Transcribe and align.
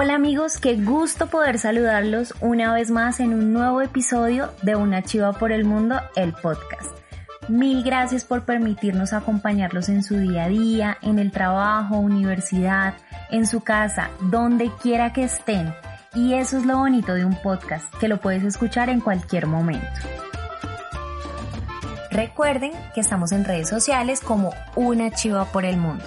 Hola 0.00 0.14
amigos, 0.14 0.58
qué 0.58 0.76
gusto 0.76 1.26
poder 1.26 1.58
saludarlos 1.58 2.32
una 2.40 2.72
vez 2.72 2.88
más 2.88 3.18
en 3.18 3.34
un 3.34 3.52
nuevo 3.52 3.82
episodio 3.82 4.52
de 4.62 4.76
Una 4.76 5.02
Chiva 5.02 5.32
por 5.32 5.50
el 5.50 5.64
Mundo, 5.64 6.00
el 6.14 6.34
podcast. 6.34 6.96
Mil 7.48 7.82
gracias 7.82 8.24
por 8.24 8.44
permitirnos 8.44 9.12
acompañarlos 9.12 9.88
en 9.88 10.04
su 10.04 10.16
día 10.16 10.44
a 10.44 10.48
día, 10.48 10.98
en 11.02 11.18
el 11.18 11.32
trabajo, 11.32 11.96
universidad, 11.96 12.94
en 13.30 13.44
su 13.44 13.62
casa, 13.62 14.10
donde 14.20 14.70
quiera 14.80 15.12
que 15.12 15.24
estén. 15.24 15.74
Y 16.14 16.34
eso 16.34 16.58
es 16.58 16.64
lo 16.64 16.78
bonito 16.78 17.14
de 17.14 17.24
un 17.24 17.34
podcast, 17.42 17.92
que 17.96 18.06
lo 18.06 18.20
puedes 18.20 18.44
escuchar 18.44 18.90
en 18.90 19.00
cualquier 19.00 19.48
momento. 19.48 19.88
Recuerden 22.12 22.70
que 22.94 23.00
estamos 23.00 23.32
en 23.32 23.44
redes 23.44 23.68
sociales 23.68 24.20
como 24.20 24.54
Una 24.76 25.10
Chiva 25.10 25.46
por 25.46 25.64
el 25.64 25.76
Mundo. 25.76 26.04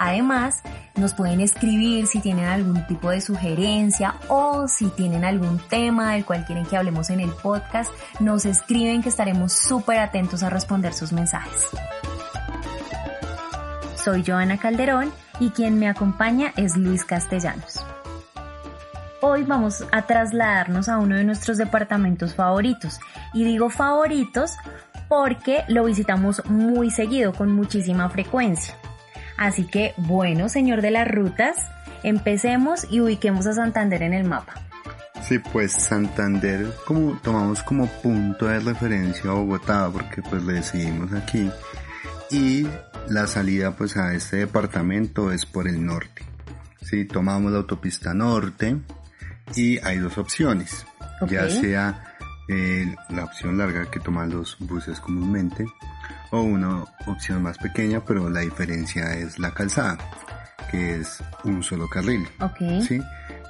Además, 0.00 0.62
nos 0.96 1.12
pueden 1.12 1.42
escribir 1.42 2.06
si 2.06 2.20
tienen 2.20 2.46
algún 2.46 2.86
tipo 2.86 3.10
de 3.10 3.20
sugerencia 3.20 4.14
o 4.28 4.66
si 4.66 4.88
tienen 4.88 5.26
algún 5.26 5.58
tema 5.58 6.12
del 6.12 6.24
cual 6.24 6.46
quieren 6.46 6.64
que 6.64 6.78
hablemos 6.78 7.10
en 7.10 7.20
el 7.20 7.28
podcast, 7.28 7.92
nos 8.18 8.46
escriben 8.46 9.02
que 9.02 9.10
estaremos 9.10 9.52
súper 9.52 9.98
atentos 9.98 10.42
a 10.42 10.48
responder 10.48 10.94
sus 10.94 11.12
mensajes. 11.12 11.66
Soy 14.02 14.24
Joana 14.26 14.56
Calderón 14.56 15.12
y 15.38 15.50
quien 15.50 15.78
me 15.78 15.86
acompaña 15.86 16.54
es 16.56 16.78
Luis 16.78 17.04
Castellanos. 17.04 17.84
Hoy 19.20 19.42
vamos 19.42 19.84
a 19.92 20.06
trasladarnos 20.06 20.88
a 20.88 20.96
uno 20.96 21.16
de 21.16 21.24
nuestros 21.24 21.58
departamentos 21.58 22.34
favoritos. 22.34 23.00
Y 23.34 23.44
digo 23.44 23.68
favoritos 23.68 24.52
porque 25.08 25.62
lo 25.68 25.84
visitamos 25.84 26.42
muy 26.46 26.90
seguido, 26.90 27.34
con 27.34 27.52
muchísima 27.52 28.08
frecuencia. 28.08 28.79
Así 29.40 29.64
que, 29.64 29.94
bueno, 29.96 30.50
señor 30.50 30.82
de 30.82 30.90
las 30.90 31.08
rutas, 31.08 31.56
empecemos 32.02 32.86
y 32.90 33.00
ubiquemos 33.00 33.46
a 33.46 33.54
Santander 33.54 34.02
en 34.02 34.12
el 34.12 34.24
mapa. 34.24 34.52
Sí, 35.26 35.38
pues 35.38 35.72
Santander 35.72 36.70
como 36.86 37.18
tomamos 37.22 37.62
como 37.62 37.86
punto 37.86 38.46
de 38.46 38.60
referencia 38.60 39.30
a 39.30 39.34
Bogotá 39.34 39.88
porque 39.90 40.20
pues 40.20 40.42
le 40.42 40.54
decidimos 40.54 41.14
aquí 41.14 41.50
y 42.30 42.66
la 43.08 43.26
salida 43.26 43.74
pues 43.74 43.96
a 43.96 44.12
este 44.12 44.36
departamento 44.36 45.32
es 45.32 45.46
por 45.46 45.66
el 45.68 45.86
norte. 45.86 46.22
Sí, 46.82 47.06
tomamos 47.06 47.50
la 47.50 47.58
autopista 47.58 48.12
norte 48.12 48.76
y 49.56 49.78
hay 49.78 49.98
dos 49.98 50.18
opciones, 50.18 50.84
ya 51.28 51.48
sea 51.48 52.14
eh, 52.46 52.94
la 53.08 53.24
opción 53.24 53.56
larga 53.56 53.90
que 53.90 54.00
toman 54.00 54.28
los 54.28 54.58
buses 54.58 55.00
comúnmente 55.00 55.64
o 56.30 56.42
una 56.42 56.84
opción 57.06 57.42
más 57.42 57.58
pequeña, 57.58 58.04
pero 58.04 58.28
la 58.30 58.40
diferencia 58.40 59.14
es 59.14 59.38
la 59.38 59.52
calzada, 59.52 59.98
que 60.70 60.96
es 61.00 61.22
un 61.44 61.62
solo 61.62 61.88
carril. 61.88 62.26
Ok. 62.40 62.82
¿Sí? 62.86 63.00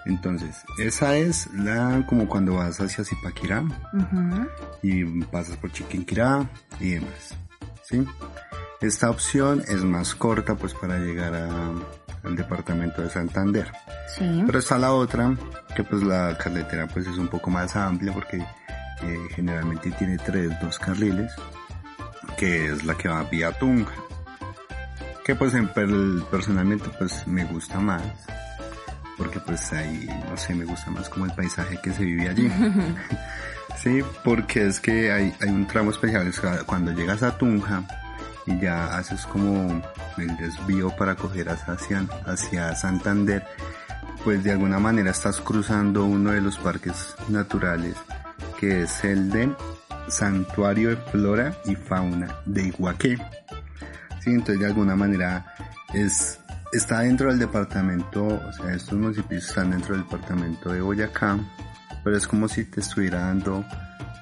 Entonces, 0.07 0.65
esa 0.79 1.17
es 1.17 1.49
la 1.53 2.05
como 2.09 2.27
cuando 2.27 2.55
vas 2.55 2.81
hacia 2.81 3.05
Zipaquirá 3.05 3.63
y 4.83 5.05
pasas 5.25 5.57
por 5.57 5.71
Chiquinquirá 5.73 6.49
y 6.81 6.91
demás. 6.91 7.37
¿Sí? 7.83 8.07
Esta 8.81 9.11
opción 9.11 9.63
es 9.69 9.83
más 9.83 10.15
corta 10.15 10.55
pues 10.55 10.73
para 10.73 10.99
llegar 10.99 11.35
al 11.35 12.37
departamento 12.37 13.03
de 13.03 13.11
Santander. 13.11 13.71
Sí. 14.17 14.43
Pero 14.47 14.59
está 14.59 14.79
la 14.79 14.93
otra, 14.93 15.37
que 15.77 15.85
pues 15.85 16.03
la 16.03 16.37
carretera 16.39 16.87
pues 16.89 17.07
es 17.07 17.19
un 17.19 17.29
poco 17.29 17.51
más 17.51 17.77
amplia 17.77 18.13
porque 18.13 18.39
eh, 18.39 19.29
generalmente 19.35 19.91
tiene 19.93 20.17
tres, 20.17 20.51
dos 20.61 20.79
carriles 20.79 21.31
que 22.37 22.67
es 22.67 22.85
la 22.85 22.97
que 22.97 23.09
va 23.09 23.23
vía 23.25 23.53
Tunja. 23.53 23.95
Que 25.25 25.35
pues 25.35 25.55
en 25.55 25.69
personalmente 26.31 26.89
pues 26.99 27.27
me 27.27 27.45
gusta 27.45 27.79
más. 27.81 28.03
Porque 29.17 29.39
pues 29.41 29.73
ahí, 29.73 30.09
no 30.29 30.37
sé, 30.37 30.55
me 30.55 30.65
gusta 30.65 30.91
más 30.91 31.09
como 31.09 31.27
el 31.27 31.33
paisaje 31.33 31.79
que 31.83 31.93
se 31.93 32.05
vive 32.05 32.29
allí. 32.29 32.51
sí, 33.83 34.01
porque 34.25 34.67
es 34.67 34.81
que 34.81 35.13
hay, 35.13 35.35
hay 35.41 35.49
un 35.49 35.67
tramo 35.67 35.91
especial, 35.91 36.27
es 36.27 36.41
cuando 36.67 36.93
llegas 36.93 37.23
a 37.23 37.37
Tunja 37.37 37.85
y 38.47 38.59
ya 38.59 38.97
haces 38.97 39.27
como 39.27 39.83
el 40.17 40.37
desvío 40.39 40.91
para 40.97 41.15
coger 41.15 41.51
hacia, 41.51 42.07
hacia 42.27 42.75
Santander, 42.75 43.45
pues 44.25 44.43
de 44.43 44.53
alguna 44.53 44.79
manera 44.79 45.11
estás 45.11 45.41
cruzando 45.41 46.05
uno 46.05 46.33
de 46.33 46.41
los 46.41 46.57
parques 46.57 47.15
naturales 47.29 47.97
que 48.61 48.83
es 48.83 49.05
el 49.05 49.31
de 49.31 49.51
Santuario 50.11 50.91
de 50.91 50.97
Flora 50.97 51.55
y 51.65 51.75
Fauna 51.75 52.37
de 52.47 52.65
Iguaque. 52.65 53.17
Sí, 54.21 54.31
entonces 54.31 54.61
de 54.61 54.67
alguna 54.67 54.97
manera 54.97 55.47
es, 55.95 56.39
está 56.73 57.01
dentro 57.01 57.31
del 57.31 57.39
departamento, 57.39 58.27
o 58.27 58.53
sea, 58.53 58.75
estos 58.75 58.99
municipios 58.99 59.49
están 59.49 59.71
dentro 59.71 59.95
del 59.95 60.05
departamento 60.05 60.73
de 60.73 60.81
Boyacá, 60.81 61.39
pero 62.05 62.17
es 62.17 62.27
como 62.27 62.49
si 62.49 62.65
te 62.65 62.81
estuviera 62.81 63.21
dando 63.21 63.65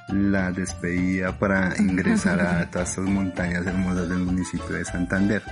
la 0.09 0.53
despedida 0.53 1.39
para 1.39 1.75
ingresar 1.79 2.41
a 2.41 2.71
todas 2.71 2.91
estas 2.91 3.05
montañas 3.05 3.67
hermosas 3.67 4.09
del 4.09 4.21
municipio 4.21 4.71
de 4.71 4.85
Santander. 4.85 5.43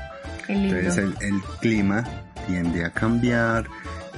Entonces 0.49 0.99
el, 0.99 1.15
el, 1.21 1.43
clima 1.61 2.05
tiende 2.47 2.85
a 2.85 2.91
cambiar, 2.91 3.67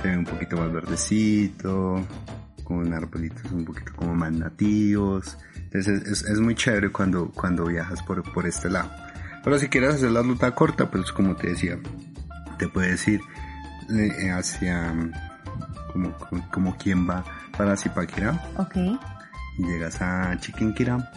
se 0.03 0.09
ve 0.09 0.19
un 0.19 0.25
poquito 0.25 0.57
más 0.59 0.71
verdecito, 0.71 2.07
con 2.69 2.93
arbolitos 2.93 3.51
un 3.51 3.65
poquito 3.65 3.93
como 3.97 4.15
más 4.15 4.31
nativos, 4.31 5.39
entonces 5.73 6.23
es, 6.23 6.41
muy 6.41 6.55
chévere 6.55 6.91
cuando, 6.91 7.31
cuando 7.31 7.67
viajas 7.67 8.03
por, 8.03 8.23
por 8.33 8.47
este 8.47 8.71
lado. 8.71 8.91
Pero 9.45 9.59
si 9.59 9.69
quieres 9.69 9.97
hacer 9.97 10.11
la 10.11 10.23
ruta 10.23 10.55
corta, 10.55 10.91
pues 10.91 11.13
como 11.13 11.37
te 11.37 11.51
decía, 11.51 11.79
te 12.59 12.69
puedes 12.69 13.07
ir 13.07 13.21
eh, 13.91 14.31
hacia 14.31 14.95
como, 15.93 16.15
como, 16.51 16.77
quien 16.77 17.09
va 17.09 17.23
para 17.57 17.77
Zipaquirá. 17.77 18.51
Ok. 18.57 18.77
Y 19.59 19.65
llegas 19.65 20.01
a 20.01 20.37
Chiquinquirá 20.39 21.11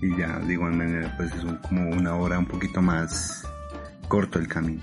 y 0.00 0.16
ya 0.16 0.38
de 0.38 0.52
igual 0.52 0.72
manera 0.72 1.14
pues 1.16 1.32
es 1.34 1.44
como 1.68 1.90
una 1.90 2.14
hora 2.16 2.38
un 2.38 2.46
poquito 2.46 2.80
más 2.80 3.46
corto 4.08 4.38
el 4.38 4.48
camino. 4.48 4.82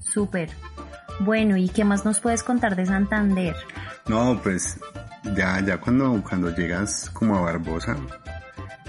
Súper. 0.00 0.50
Bueno, 1.20 1.56
¿y 1.56 1.68
qué 1.68 1.84
más 1.84 2.04
nos 2.04 2.18
puedes 2.20 2.42
contar 2.42 2.76
de 2.76 2.86
Santander? 2.86 3.54
No, 4.08 4.40
pues 4.42 4.78
ya, 5.36 5.60
ya 5.60 5.78
cuando, 5.78 6.22
cuando 6.22 6.54
llegas 6.54 7.10
como 7.10 7.36
a 7.36 7.40
Barbosa, 7.42 7.96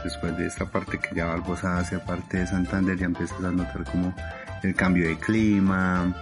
después 0.03 0.37
de 0.37 0.47
esta 0.47 0.65
parte 0.65 0.99
que 0.99 1.15
ya 1.15 1.25
Barbosa 1.25 1.77
hace 1.77 1.99
parte 1.99 2.39
de 2.39 2.47
Santander, 2.47 2.97
ya 2.97 3.05
empiezas 3.05 3.43
a 3.43 3.51
notar 3.51 3.83
como 3.85 4.13
el 4.63 4.75
cambio 4.75 5.07
de 5.07 5.17
clima, 5.17 6.13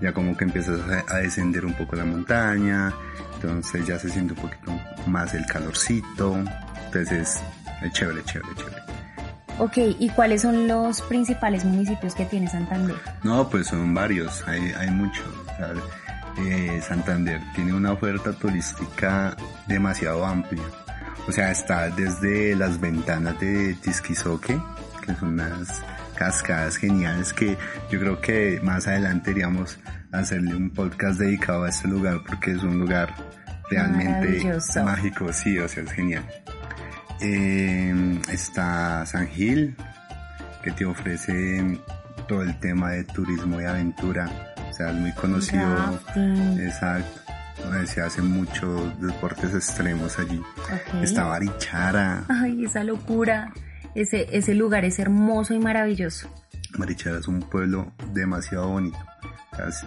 ya 0.00 0.12
como 0.12 0.36
que 0.36 0.44
empiezas 0.44 0.80
a, 1.08 1.16
descender 1.18 1.64
un 1.64 1.74
poco 1.74 1.96
la 1.96 2.04
montaña, 2.04 2.92
entonces 3.34 3.86
ya 3.86 3.98
se 3.98 4.10
siente 4.10 4.34
un 4.34 4.40
poquito 4.40 4.72
más 5.06 5.32
el 5.34 5.46
calorcito, 5.46 6.36
entonces 6.86 7.40
es 7.82 7.92
chévere, 7.92 8.22
chévere, 8.24 8.54
chévere. 8.56 8.82
Ok, 9.58 9.76
¿y 9.76 10.08
cuáles 10.10 10.42
son 10.42 10.66
los 10.66 11.02
principales 11.02 11.64
municipios 11.64 12.14
que 12.14 12.24
tiene 12.24 12.48
Santander? 12.48 12.96
No, 13.22 13.48
pues 13.48 13.68
son 13.68 13.94
varios, 13.94 14.42
hay, 14.48 14.72
hay 14.78 14.90
muchos. 14.90 15.24
Eh, 16.38 16.80
Santander 16.86 17.40
tiene 17.54 17.74
una 17.74 17.92
oferta 17.92 18.32
turística 18.32 19.36
demasiado 19.66 20.24
amplia. 20.24 20.62
O 21.28 21.32
sea, 21.32 21.50
está 21.50 21.88
desde 21.90 22.56
las 22.56 22.80
ventanas 22.80 23.38
de 23.38 23.74
Tisquizoque, 23.74 24.60
que 25.04 25.14
son 25.14 25.34
unas 25.34 25.82
cascadas 26.16 26.76
geniales 26.76 27.32
que 27.32 27.56
yo 27.90 27.98
creo 27.98 28.20
que 28.20 28.60
más 28.62 28.86
adelante 28.86 29.30
iríamos 29.30 29.78
a 30.12 30.18
hacerle 30.18 30.54
un 30.54 30.70
podcast 30.70 31.18
dedicado 31.18 31.64
a 31.64 31.68
este 31.68 31.88
lugar 31.88 32.22
porque 32.26 32.52
es 32.52 32.62
un 32.62 32.78
lugar 32.78 33.14
realmente 33.70 34.60
mágico, 34.84 35.32
sí, 35.32 35.58
o 35.58 35.68
sea, 35.68 35.82
es 35.82 35.92
genial. 35.92 36.24
Eh, 37.20 38.20
está 38.30 39.06
San 39.06 39.28
Gil, 39.28 39.76
que 40.62 40.72
te 40.72 40.84
ofrece 40.84 41.80
todo 42.28 42.42
el 42.42 42.58
tema 42.58 42.90
de 42.90 43.04
turismo 43.04 43.60
y 43.60 43.64
aventura, 43.64 44.51
es 44.90 44.96
muy 44.96 45.12
conocido. 45.12 46.00
Exacto. 46.58 47.20
Se 47.86 48.00
hacen 48.00 48.26
muchos 48.26 49.00
deportes 49.00 49.54
extremos 49.54 50.18
allí. 50.18 50.40
Está 51.02 51.24
Barichara. 51.24 52.24
Ay, 52.28 52.64
esa 52.64 52.84
locura. 52.84 53.52
Ese, 53.94 54.26
ese 54.32 54.54
lugar 54.54 54.84
es 54.84 54.98
hermoso 54.98 55.54
y 55.54 55.58
maravilloso. 55.58 56.28
Barichara 56.78 57.18
es 57.18 57.28
un 57.28 57.40
pueblo 57.40 57.92
demasiado 58.12 58.68
bonito. 58.68 58.98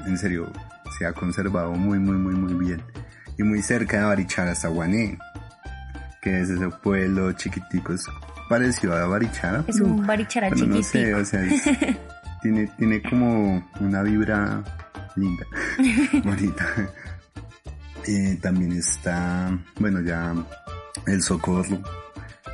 en 0.05 0.17
serio, 0.17 0.51
se 0.97 1.05
ha 1.05 1.13
conservado 1.13 1.71
muy, 1.73 1.99
muy, 1.99 2.15
muy, 2.15 2.35
muy 2.35 2.65
bien. 2.65 2.81
Y 3.37 3.43
muy 3.43 3.61
cerca 3.61 3.99
de 3.99 4.05
Barichara 4.05 4.51
está 4.51 4.69
Guané, 4.69 5.17
que 6.21 6.41
es 6.41 6.49
ese 6.49 6.69
pueblo 6.69 7.31
chiquitico, 7.33 7.93
es 7.93 8.05
parecido 8.47 8.95
a 8.95 9.05
Barichara. 9.07 9.63
Es 9.67 9.79
un 9.79 10.05
Barichara 10.05 10.49
chiquitico. 10.49 10.77
No 10.77 10.83
sé, 10.83 11.13
o 11.15 11.25
sea, 11.25 11.41
tiene, 12.41 12.67
tiene 12.77 13.01
como 13.01 13.67
una 13.79 14.03
vibra 14.03 14.63
linda, 15.15 15.45
bonita. 16.23 16.65
Eh, 18.07 18.37
también 18.41 18.73
está, 18.73 19.57
bueno, 19.79 19.99
ya 20.01 20.35
el 21.07 21.21
Socorro, 21.23 21.81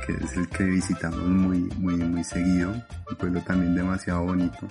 que 0.06 0.12
es 0.24 0.36
el 0.36 0.48
que 0.48 0.64
visitamos 0.64 1.20
muy, 1.20 1.58
muy, 1.76 1.96
muy 1.96 2.24
seguido. 2.24 2.70
Un 3.10 3.16
pueblo 3.16 3.40
también 3.42 3.74
demasiado 3.74 4.24
bonito. 4.24 4.66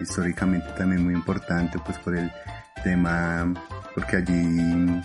Históricamente 0.00 0.68
también 0.76 1.02
muy 1.02 1.14
importante, 1.14 1.78
pues 1.84 1.98
por 1.98 2.16
el 2.16 2.30
tema, 2.84 3.52
porque 3.94 4.18
allí 4.18 5.02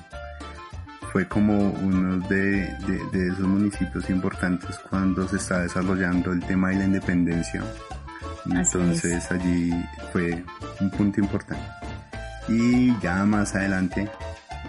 fue 1.11 1.27
como 1.27 1.69
uno 1.69 2.19
de, 2.27 2.75
de, 3.11 3.27
esos 3.27 3.47
municipios 3.47 4.09
importantes 4.09 4.79
cuando 4.89 5.27
se 5.27 5.37
está 5.37 5.61
desarrollando 5.61 6.31
el 6.31 6.39
tema 6.43 6.69
de 6.69 6.75
la 6.75 6.85
independencia. 6.85 7.63
Entonces 8.45 9.31
allí 9.31 9.71
fue 10.11 10.43
un 10.79 10.89
punto 10.91 11.19
importante. 11.19 11.82
Y 12.47 12.97
ya 12.99 13.25
más 13.25 13.55
adelante, 13.55 14.09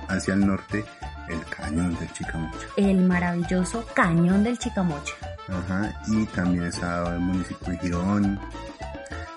hacia 0.08 0.34
el 0.34 0.46
norte, 0.46 0.84
el 1.28 1.44
cañón 1.46 1.96
del 1.98 2.12
Chicamocha. 2.12 2.66
El 2.76 3.00
maravilloso 3.02 3.84
cañón 3.94 4.44
del 4.44 4.58
Chicamocha. 4.58 5.14
Ajá, 5.48 5.92
y 6.08 6.24
también 6.26 6.64
está 6.66 7.14
el 7.14 7.20
municipio 7.20 7.68
de 7.68 7.78
Girón, 7.78 8.40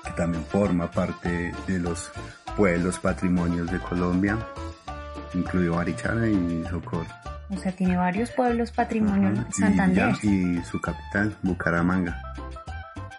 que 0.04 0.12
también 0.12 0.46
forma 0.46 0.90
parte 0.90 1.54
de 1.68 1.80
los 1.80 2.12
pueblos 2.56 2.98
patrimonios 3.00 3.70
de 3.72 3.80
Colombia 3.80 4.38
incluido 5.34 5.76
Barichara 5.76 6.28
y 6.28 6.64
Socorro. 6.70 7.06
O 7.50 7.58
sea, 7.58 7.72
tiene 7.72 7.96
varios 7.96 8.30
pueblos 8.32 8.72
patrimonio 8.72 9.46
Santander. 9.52 10.14
Y, 10.22 10.62
su 10.64 10.82
capital, 10.82 11.36
Bucaramanga. 11.44 12.22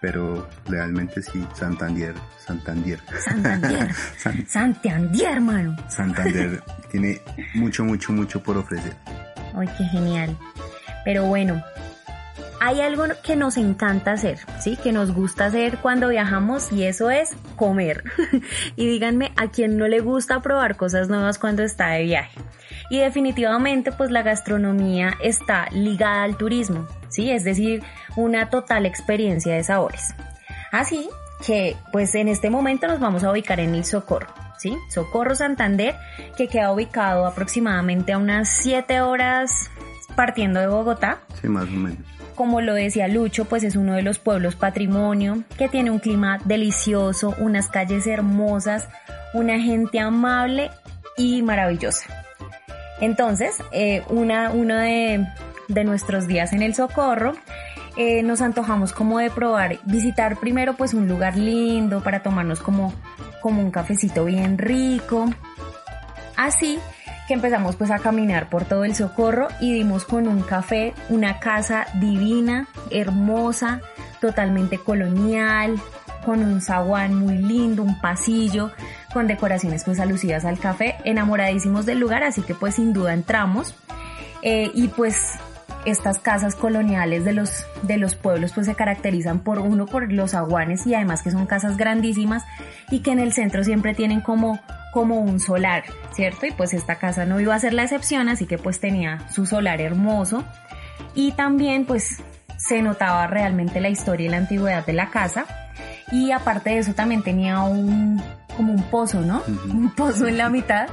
Pero 0.00 0.48
realmente 0.66 1.22
sí, 1.22 1.44
Santander, 1.54 2.14
Santander. 2.38 3.00
Santander. 3.24 3.88
Santander, 4.46 5.26
hermano. 5.32 5.76
Santander 5.88 6.62
tiene 6.90 7.20
mucho, 7.54 7.84
mucho, 7.84 8.12
mucho 8.12 8.42
por 8.42 8.56
ofrecer. 8.56 8.94
Ay, 9.54 9.68
qué 9.76 9.84
genial. 9.84 10.36
Pero 11.04 11.24
bueno, 11.24 11.62
hay 12.60 12.80
algo 12.80 13.04
que 13.22 13.36
nos 13.36 13.56
encanta 13.56 14.12
hacer, 14.12 14.38
¿sí? 14.60 14.76
Que 14.76 14.92
nos 14.92 15.12
gusta 15.12 15.46
hacer 15.46 15.78
cuando 15.78 16.08
viajamos 16.08 16.72
y 16.72 16.84
eso 16.84 17.10
es 17.10 17.36
comer. 17.56 18.04
y 18.76 18.86
díganme 18.86 19.32
a 19.36 19.48
quién 19.48 19.76
no 19.76 19.86
le 19.88 20.00
gusta 20.00 20.40
probar 20.40 20.76
cosas 20.76 21.08
nuevas 21.08 21.38
cuando 21.38 21.62
está 21.62 21.90
de 21.90 22.02
viaje. 22.02 22.38
Y 22.90 22.98
definitivamente 22.98 23.92
pues 23.92 24.10
la 24.10 24.22
gastronomía 24.22 25.14
está 25.22 25.68
ligada 25.70 26.24
al 26.24 26.36
turismo, 26.36 26.86
¿sí? 27.08 27.30
Es 27.30 27.44
decir, 27.44 27.82
una 28.16 28.50
total 28.50 28.86
experiencia 28.86 29.54
de 29.54 29.62
sabores. 29.62 30.14
Así 30.72 31.08
que 31.46 31.76
pues 31.92 32.14
en 32.14 32.28
este 32.28 32.50
momento 32.50 32.88
nos 32.88 32.98
vamos 32.98 33.24
a 33.24 33.30
ubicar 33.30 33.60
en 33.60 33.74
el 33.74 33.84
Socorro. 33.84 34.28
¿Sí? 34.58 34.76
Socorro 34.90 35.36
Santander, 35.36 35.94
que 36.36 36.48
queda 36.48 36.72
ubicado 36.72 37.26
aproximadamente 37.26 38.12
a 38.12 38.18
unas 38.18 38.48
7 38.48 39.02
horas 39.02 39.70
partiendo 40.16 40.58
de 40.58 40.66
Bogotá. 40.66 41.20
Sí, 41.40 41.46
más 41.46 41.68
o 41.68 41.70
menos 41.70 42.17
como 42.38 42.60
lo 42.60 42.74
decía 42.74 43.08
Lucho, 43.08 43.46
pues 43.46 43.64
es 43.64 43.74
uno 43.74 43.94
de 43.94 44.02
los 44.02 44.20
pueblos 44.20 44.54
patrimonio, 44.54 45.42
que 45.58 45.68
tiene 45.68 45.90
un 45.90 45.98
clima 45.98 46.38
delicioso, 46.44 47.34
unas 47.40 47.66
calles 47.66 48.06
hermosas, 48.06 48.88
una 49.34 49.58
gente 49.58 49.98
amable 49.98 50.70
y 51.16 51.42
maravillosa. 51.42 52.06
Entonces, 53.00 53.56
eh, 53.72 54.04
una, 54.08 54.52
uno 54.52 54.76
de, 54.76 55.26
nuestros 55.84 56.28
días 56.28 56.52
en 56.52 56.62
el 56.62 56.76
Socorro, 56.76 57.32
eh, 57.96 58.22
nos 58.22 58.40
antojamos 58.40 58.92
como 58.92 59.18
de 59.18 59.30
probar, 59.30 59.80
visitar 59.84 60.36
primero 60.36 60.74
pues 60.74 60.94
un 60.94 61.08
lugar 61.08 61.36
lindo 61.36 62.04
para 62.04 62.22
tomarnos 62.22 62.60
como, 62.60 62.94
como 63.42 63.62
un 63.62 63.72
cafecito 63.72 64.24
bien 64.24 64.58
rico. 64.58 65.28
Así 66.36 66.78
que 67.28 67.34
empezamos 67.34 67.76
pues 67.76 67.90
a 67.90 67.98
caminar 67.98 68.48
por 68.48 68.64
todo 68.64 68.84
el 68.84 68.94
socorro 68.94 69.48
y 69.60 69.74
dimos 69.74 70.06
con 70.06 70.26
un 70.26 70.40
café, 70.40 70.94
una 71.10 71.38
casa 71.38 71.86
divina, 72.00 72.66
hermosa, 72.90 73.82
totalmente 74.18 74.78
colonial, 74.78 75.76
con 76.24 76.42
un 76.42 76.62
zaguán 76.62 77.14
muy 77.14 77.36
lindo, 77.36 77.82
un 77.82 78.00
pasillo, 78.00 78.72
con 79.12 79.26
decoraciones 79.26 79.84
pues 79.84 80.00
alusivas 80.00 80.46
al 80.46 80.58
café, 80.58 80.96
enamoradísimos 81.04 81.84
del 81.84 82.00
lugar, 82.00 82.24
así 82.24 82.40
que 82.40 82.54
pues 82.54 82.76
sin 82.76 82.94
duda 82.94 83.12
entramos. 83.12 83.74
Eh, 84.40 84.70
y 84.72 84.88
pues 84.88 85.34
estas 85.84 86.18
casas 86.18 86.54
coloniales 86.54 87.24
de 87.24 87.34
los, 87.34 87.66
de 87.82 87.98
los 87.98 88.14
pueblos 88.14 88.52
pues 88.52 88.66
se 88.66 88.74
caracterizan 88.74 89.40
por 89.40 89.58
uno 89.58 89.84
por 89.86 90.10
los 90.12 90.34
aguanes 90.34 90.86
y 90.86 90.94
además 90.94 91.22
que 91.22 91.30
son 91.30 91.46
casas 91.46 91.76
grandísimas 91.76 92.44
y 92.90 93.00
que 93.00 93.10
en 93.10 93.18
el 93.18 93.32
centro 93.32 93.64
siempre 93.64 93.94
tienen 93.94 94.20
como 94.20 94.60
como 94.92 95.20
un 95.20 95.40
solar, 95.40 95.84
¿cierto? 96.12 96.46
Y 96.46 96.52
pues 96.52 96.74
esta 96.74 96.96
casa 96.96 97.24
no 97.24 97.40
iba 97.40 97.54
a 97.54 97.58
ser 97.58 97.72
la 97.72 97.84
excepción, 97.84 98.28
así 98.28 98.46
que 98.46 98.58
pues 98.58 98.80
tenía 98.80 99.28
su 99.30 99.46
solar 99.46 99.80
hermoso 99.80 100.44
y 101.14 101.32
también 101.32 101.84
pues 101.84 102.22
se 102.56 102.82
notaba 102.82 103.26
realmente 103.26 103.80
la 103.80 103.88
historia 103.88 104.26
y 104.26 104.30
la 104.30 104.38
antigüedad 104.38 104.84
de 104.84 104.92
la 104.92 105.10
casa 105.10 105.46
y 106.10 106.32
aparte 106.32 106.70
de 106.70 106.78
eso 106.78 106.94
también 106.94 107.22
tenía 107.22 107.60
un 107.60 108.22
como 108.56 108.72
un 108.72 108.82
pozo, 108.90 109.20
¿no? 109.20 109.40
Un 109.46 109.94
pozo 109.94 110.26
en 110.26 110.36
la 110.36 110.50
mitad 110.50 110.88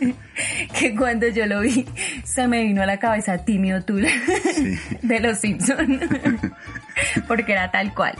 que 0.78 0.94
cuando 0.94 1.28
yo 1.28 1.46
lo 1.46 1.60
vi 1.60 1.86
se 2.24 2.46
me 2.46 2.62
vino 2.62 2.82
a 2.82 2.86
la 2.86 2.98
cabeza 2.98 3.38
Timmy 3.38 3.72
O'Toole 3.72 4.10
de 5.02 5.20
los 5.20 5.38
Simpsons 5.38 6.02
porque 7.28 7.52
era 7.52 7.70
tal 7.70 7.94
cual. 7.94 8.14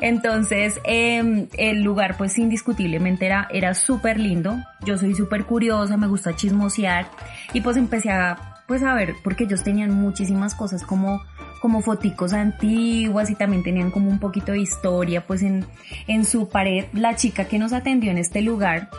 Entonces, 0.00 0.80
em, 0.84 1.48
el 1.56 1.82
lugar 1.82 2.16
pues 2.16 2.38
indiscutiblemente 2.38 3.26
era, 3.26 3.48
era 3.50 3.74
súper 3.74 4.18
lindo. 4.18 4.56
Yo 4.84 4.96
soy 4.98 5.14
súper 5.14 5.44
curiosa, 5.44 5.96
me 5.96 6.06
gusta 6.06 6.34
chismosear 6.34 7.08
y 7.52 7.60
pues 7.60 7.76
empecé 7.76 8.10
a, 8.10 8.62
pues 8.66 8.82
a 8.82 8.94
ver, 8.94 9.14
porque 9.22 9.44
ellos 9.44 9.62
tenían 9.62 9.92
muchísimas 9.92 10.54
cosas 10.54 10.82
como, 10.82 11.22
como 11.60 11.80
foticos 11.80 12.32
antiguas 12.32 13.30
y 13.30 13.34
también 13.34 13.62
tenían 13.62 13.90
como 13.90 14.10
un 14.10 14.18
poquito 14.18 14.52
de 14.52 14.58
historia 14.58 15.26
pues 15.26 15.42
en, 15.42 15.64
en 16.06 16.24
su 16.24 16.48
pared. 16.48 16.86
La 16.92 17.16
chica 17.16 17.44
que 17.44 17.58
nos 17.58 17.72
atendió 17.72 18.10
en 18.10 18.18
este 18.18 18.42
lugar 18.42 18.90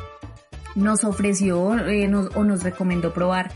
nos 0.76 1.04
ofreció 1.04 1.78
eh, 1.88 2.14
o 2.14 2.44
nos 2.44 2.64
recomendó 2.64 3.14
probar 3.14 3.52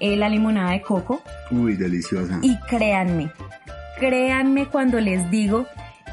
eh, 0.00 0.16
la 0.16 0.28
limonada 0.28 0.72
de 0.72 0.82
coco. 0.82 1.22
Uy, 1.50 1.76
deliciosa. 1.76 2.38
Y 2.42 2.58
créanme, 2.68 3.30
créanme 3.98 4.66
cuando 4.66 4.98
les 5.00 5.30
digo 5.30 5.66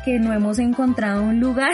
que 0.09 0.17
no 0.17 0.33
hemos 0.33 0.57
encontrado 0.57 1.21
un 1.21 1.39
lugar 1.39 1.71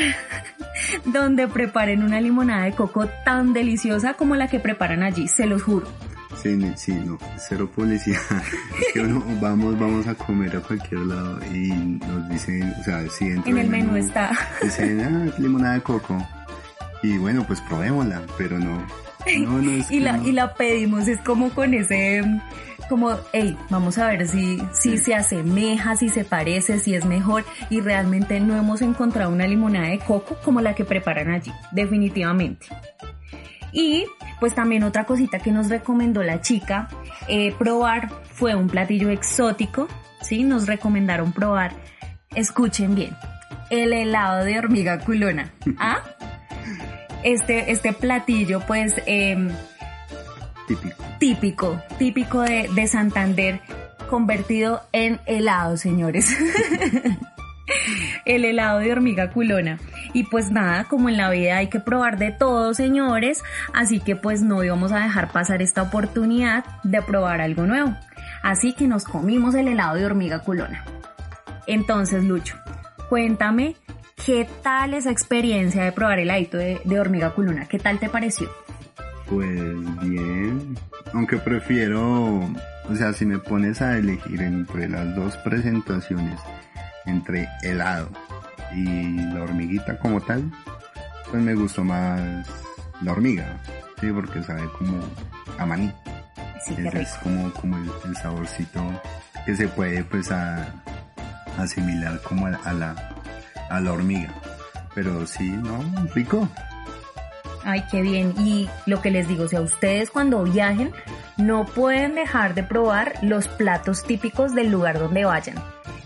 donde 1.06 1.48
preparen 1.48 2.04
una 2.04 2.20
limonada 2.20 2.65
de 2.65 2.74
coco 2.74 3.08
tan 3.24 3.54
deliciosa 3.54 4.15
como 4.15 4.36
la 4.36 4.50
que 4.50 4.60
preparan 4.60 5.04
allí, 5.04 5.30
se 5.30 5.46
los 5.46 5.63
juro. 5.63 5.88
Sí, 6.44 6.60
sí, 6.75 6.92
no, 7.06 7.18
cero 7.38 7.72
publicidad. 7.74 8.20
Es 8.82 8.94
que 8.94 9.00
uno, 9.00 9.24
vamos, 9.39 9.80
vamos 9.80 10.06
a 10.08 10.15
comer 10.15 10.58
a 10.58 10.60
cualquier 10.60 11.00
lado 11.00 11.39
y 11.54 11.70
nos 11.70 12.27
dicen, 12.27 12.74
o 12.77 12.84
sea, 12.84 13.10
si 13.10 13.27
En 13.27 13.58
el 13.58 13.70
menú, 13.70 13.96
está. 13.96 14.32
Dicen, 14.62 15.00
ah, 15.00 15.34
limonada 15.38 15.75
de 15.75 15.82
coco. 15.82 16.18
Y 17.04 17.18
bueno, 17.18 17.46
pues 17.48 17.62
probémosla, 17.62 18.22
pero 18.38 18.60
no. 18.60 18.86
no, 19.39 19.62
no 19.62 19.72
y, 19.89 20.00
la, 20.01 20.18
y 20.18 20.34
la 20.34 20.56
pedimos, 20.56 21.08
es 21.08 21.22
como 21.22 21.51
con 21.51 21.74
ese 21.74 22.22
como, 22.89 23.15
hey, 23.34 23.58
vamos 23.70 23.98
a 23.98 24.08
ver 24.08 24.27
si, 24.27 24.62
si 24.74 24.98
se 24.98 25.15
asemeja, 25.15 25.96
si 25.96 26.10
se 26.10 26.24
parece, 26.24 26.80
si 26.80 26.96
es 26.96 27.06
mejor 27.06 27.44
y 27.70 27.82
realmente 27.82 28.39
no 28.39 28.56
hemos 28.56 28.82
encontrado 28.82 29.32
una 29.32 29.48
limonada 29.48 29.88
de 29.88 30.00
coco 30.00 30.38
como 30.44 30.62
la 30.62 30.75
que 30.75 30.86
preparan 30.86 31.32
allí, 31.32 31.51
definitivamente. 31.72 32.68
Y 33.72 34.06
pues 34.39 34.56
también 34.56 34.84
otra 34.84 35.06
cosita 35.06 35.39
que 35.39 35.51
nos 35.51 35.70
recomendó 35.70 36.24
la 36.24 36.42
chica 36.42 36.88
eh, 37.27 37.54
probar 37.58 38.10
fue 38.34 38.56
un 38.56 38.70
platillo 38.70 39.10
exótico, 39.10 39.88
¿sí? 40.22 40.44
Nos 40.44 40.65
recomendaron 40.65 41.34
probar, 41.34 41.74
escuchen 42.34 42.96
bien, 42.96 43.15
el 43.70 43.92
helado 43.92 44.46
de 44.46 44.58
hormiga 44.58 45.00
culona. 45.00 45.51
¿Ah? 45.77 46.04
Este, 47.24 47.72
este 47.72 47.94
platillo 47.94 48.62
pues... 48.65 48.94
Eh, 49.06 49.50
típico. 50.68 51.04
Típico, 51.20 51.82
típico 51.98 52.42
de, 52.42 52.70
de 52.74 52.88
Santander, 52.88 53.62
convertido 54.10 54.82
en 54.92 55.20
helado, 55.26 55.78
señores. 55.78 56.36
el 58.26 58.46
helado 58.46 58.80
de 58.80 58.92
hormiga 58.92 59.32
culona. 59.32 59.80
Y 60.14 60.24
pues 60.24 60.52
nada, 60.52 60.86
como 60.86 61.10
en 61.10 61.18
la 61.18 61.30
vida 61.30 61.58
hay 61.58 61.68
que 61.68 61.80
probar 61.80 62.18
de 62.18 62.32
todo, 62.32 62.74
señores, 62.74 63.44
así 63.74 64.00
que 64.00 64.16
pues 64.16 64.42
no 64.42 64.64
íbamos 64.64 64.92
a 64.92 65.00
dejar 65.00 65.32
pasar 65.32 65.62
esta 65.62 65.82
oportunidad 65.82 66.66
de 66.84 67.02
probar 67.02 67.42
algo 67.42 67.66
nuevo. 67.66 67.96
Así 68.44 68.74
que 68.74 68.88
nos 68.88 69.04
comimos 69.04 69.56
el 69.56 69.68
helado 69.68 69.96
de 69.96 70.06
hormiga 70.06 70.40
culona. 70.40 70.86
Entonces, 71.68 72.24
Lucho, 72.24 72.58
cuéntame, 73.10 73.76
¿qué 74.26 74.48
tal 74.62 74.94
esa 74.94 75.12
experiencia 75.12 75.84
de 75.84 75.92
probar 75.92 76.20
el 76.20 76.26
heladito 76.26 76.58
de, 76.58 76.80
de 76.84 77.00
hormiga 77.00 77.32
culona? 77.32 77.66
¿Qué 77.66 77.80
tal 77.80 78.00
te 78.00 78.10
pareció? 78.10 78.50
Pues 79.29 80.00
bien, 80.01 80.77
aunque 81.13 81.38
prefiero, 81.38 82.41
o 82.88 82.96
sea, 82.96 83.12
si 83.13 83.25
me 83.25 83.39
pones 83.39 83.82
a 83.82 83.98
elegir 83.98 84.41
entre 84.41 84.88
las 84.88 85.15
dos 85.15 85.36
presentaciones, 85.38 86.39
entre 87.05 87.48
helado 87.63 88.10
y 88.74 89.17
la 89.34 89.44
hormiguita 89.44 89.98
como 89.98 90.22
tal, 90.22 90.51
pues 91.32 91.41
me 91.41 91.55
gustó 91.55 91.84
más 91.84 92.48
la 93.01 93.12
hormiga, 93.13 93.58
sí, 94.00 94.12
porque 94.12 94.44
sabe 94.44 94.70
como 94.77 95.00
a 95.58 95.65
maní. 95.65 95.91
Sí. 96.65 96.75
Es 96.94 97.13
como, 97.24 97.51
como 97.53 97.77
el, 97.77 97.89
el 98.05 98.15
saborcito 98.17 98.84
que 99.46 99.55
se 99.55 99.67
puede 99.67 100.03
pues 100.03 100.32
a, 100.32 100.67
asimilar 101.58 102.20
como 102.22 102.48
a, 102.48 102.55
a 102.63 102.74
la, 102.74 102.96
a 103.70 103.79
la 103.79 103.94
hormiga. 103.94 104.34
Pero 104.94 105.27
sí, 105.27 105.50
no, 105.50 105.84
rico. 106.13 106.48
Ay, 107.66 107.84
qué 107.92 108.02
bien. 108.02 108.34
Y 108.40 108.70
lo 108.86 109.02
que 109.02 109.10
les 109.12 109.28
digo, 109.28 109.44
o 109.46 109.48
sea, 109.48 109.62
ustedes 109.62 110.12
cuando 110.12 110.44
viajen 110.44 110.92
no 111.38 111.66
pueden 111.66 112.14
dejar 112.16 112.54
de 112.54 112.64
probar 112.64 113.14
los 113.22 113.48
platos 113.48 114.04
típicos 114.04 114.54
del 114.54 114.70
lugar 114.72 115.00
donde 115.00 115.26
vayan. 115.26 115.56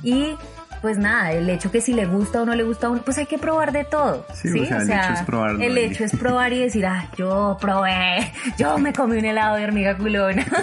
Y 0.01 0.35
pues 0.81 0.97
nada, 0.97 1.33
el 1.33 1.49
hecho 1.49 1.69
que 1.71 1.81
si 1.81 1.91
le 1.93 2.05
gusta 2.05 2.41
o 2.41 2.45
no 2.45 2.55
le 2.55 2.63
gusta 2.63 2.87
a 2.87 2.89
uno, 2.91 3.01
pues 3.03 3.17
hay 3.17 3.25
que 3.25 3.37
probar 3.37 3.73
de 3.73 3.83
todo. 3.83 4.25
Sí, 4.33 4.47
o 4.61 4.65
sea, 4.65 4.77
el 4.81 4.89
hecho 4.89 5.13
es 5.13 5.21
probarlo 5.23 5.61
El 5.61 5.75
ahí. 5.77 5.83
hecho 5.83 6.05
es 6.05 6.15
probar 6.15 6.53
y 6.53 6.59
decir, 6.59 6.85
ah, 6.85 7.09
yo 7.17 7.57
probé, 7.59 8.31
yo 8.57 8.77
me 8.77 8.93
comí 8.93 9.17
un 9.17 9.25
helado 9.25 9.57
de 9.57 9.65
hormiga 9.65 9.97
culona. 9.97 10.45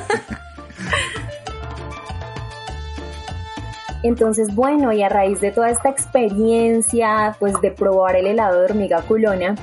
Entonces, 4.03 4.55
bueno, 4.55 4.93
y 4.93 5.03
a 5.03 5.09
raíz 5.09 5.41
de 5.41 5.51
toda 5.51 5.69
esta 5.71 5.89
experiencia, 5.89 7.35
pues 7.39 7.61
de 7.61 7.71
probar 7.73 8.17
el 8.17 8.27
helado 8.27 8.61
de 8.61 8.65
hormiga 8.67 9.03
culona, 9.03 9.55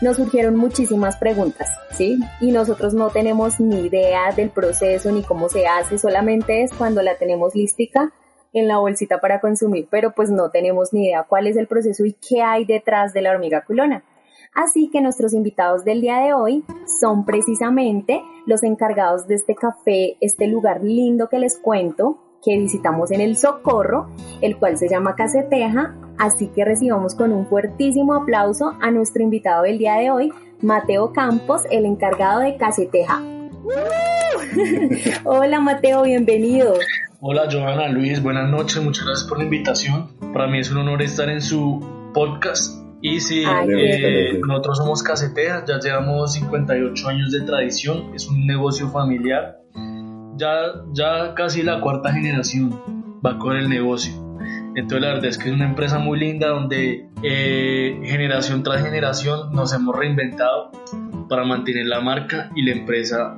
nos 0.00 0.16
surgieron 0.16 0.56
muchísimas 0.56 1.16
preguntas, 1.16 1.68
¿sí? 1.90 2.18
Y 2.40 2.52
nosotros 2.52 2.94
no 2.94 3.10
tenemos 3.10 3.60
ni 3.60 3.86
idea 3.86 4.32
del 4.34 4.50
proceso 4.50 5.12
ni 5.12 5.22
cómo 5.22 5.48
se 5.48 5.66
hace, 5.66 5.98
solamente 5.98 6.62
es 6.62 6.72
cuando 6.72 7.02
la 7.02 7.16
tenemos 7.16 7.54
lística 7.54 8.12
en 8.52 8.66
la 8.66 8.78
bolsita 8.78 9.20
para 9.20 9.40
consumir, 9.40 9.88
pero 9.90 10.12
pues 10.12 10.30
no 10.30 10.50
tenemos 10.50 10.92
ni 10.92 11.06
idea 11.06 11.24
cuál 11.28 11.46
es 11.46 11.56
el 11.56 11.66
proceso 11.66 12.04
y 12.04 12.14
qué 12.14 12.42
hay 12.42 12.64
detrás 12.64 13.12
de 13.12 13.22
la 13.22 13.30
hormiga 13.30 13.64
culona. 13.64 14.04
Así 14.54 14.90
que 14.90 15.00
nuestros 15.00 15.32
invitados 15.32 15.84
del 15.84 16.00
día 16.00 16.18
de 16.18 16.32
hoy 16.32 16.64
son 17.00 17.24
precisamente 17.24 18.20
los 18.46 18.64
encargados 18.64 19.28
de 19.28 19.36
este 19.36 19.54
café, 19.54 20.16
este 20.20 20.48
lugar 20.48 20.82
lindo 20.82 21.28
que 21.28 21.38
les 21.38 21.56
cuento, 21.56 22.18
que 22.42 22.56
visitamos 22.56 23.12
en 23.12 23.20
el 23.20 23.36
Socorro, 23.36 24.08
el 24.40 24.56
cual 24.56 24.76
se 24.76 24.88
llama 24.88 25.14
Caseteja, 25.14 25.94
así 26.20 26.48
que 26.48 26.64
recibamos 26.64 27.14
con 27.14 27.32
un 27.32 27.46
fuertísimo 27.46 28.14
aplauso 28.14 28.74
a 28.80 28.90
nuestro 28.90 29.22
invitado 29.22 29.62
del 29.62 29.78
día 29.78 29.94
de 29.94 30.10
hoy, 30.10 30.32
Mateo 30.60 31.12
Campos, 31.12 31.62
el 31.70 31.86
encargado 31.86 32.40
de 32.40 32.56
Caseteja. 32.56 33.22
Hola 35.24 35.60
Mateo, 35.60 36.02
bienvenido. 36.02 36.74
Hola 37.20 37.48
Johanna, 37.50 37.88
Luis, 37.88 38.22
buenas 38.22 38.50
noches, 38.50 38.82
muchas 38.82 39.06
gracias 39.06 39.28
por 39.28 39.38
la 39.38 39.44
invitación. 39.44 40.10
Para 40.34 40.46
mí 40.46 40.58
es 40.58 40.70
un 40.70 40.78
honor 40.78 41.00
estar 41.02 41.30
en 41.30 41.40
su 41.40 41.80
podcast. 42.12 42.78
Y 43.00 43.20
sí, 43.20 43.44
Ay, 43.46 43.68
eh, 43.70 43.74
bien. 43.74 44.40
nosotros 44.46 44.76
somos 44.76 45.02
Casetejas, 45.02 45.64
ya 45.66 45.78
llevamos 45.78 46.34
58 46.34 47.08
años 47.08 47.32
de 47.32 47.40
tradición, 47.46 48.12
es 48.14 48.28
un 48.28 48.46
negocio 48.46 48.90
familiar. 48.90 49.56
Ya, 50.36 50.50
ya 50.92 51.34
casi 51.34 51.62
la 51.62 51.80
cuarta 51.80 52.12
generación 52.12 52.78
va 53.24 53.38
con 53.38 53.56
el 53.56 53.70
negocio. 53.70 54.29
Entonces 54.76 55.00
la 55.00 55.08
verdad 55.08 55.26
es 55.26 55.38
que 55.38 55.48
es 55.48 55.54
una 55.54 55.66
empresa 55.66 55.98
muy 55.98 56.18
linda 56.18 56.48
donde 56.48 57.08
eh, 57.22 58.00
generación 58.04 58.62
tras 58.62 58.82
generación 58.82 59.52
nos 59.52 59.74
hemos 59.74 59.96
reinventado 59.96 60.70
para 61.28 61.44
mantener 61.44 61.86
la 61.86 62.00
marca 62.00 62.50
y 62.54 62.62
la 62.62 62.72
empresa 62.72 63.36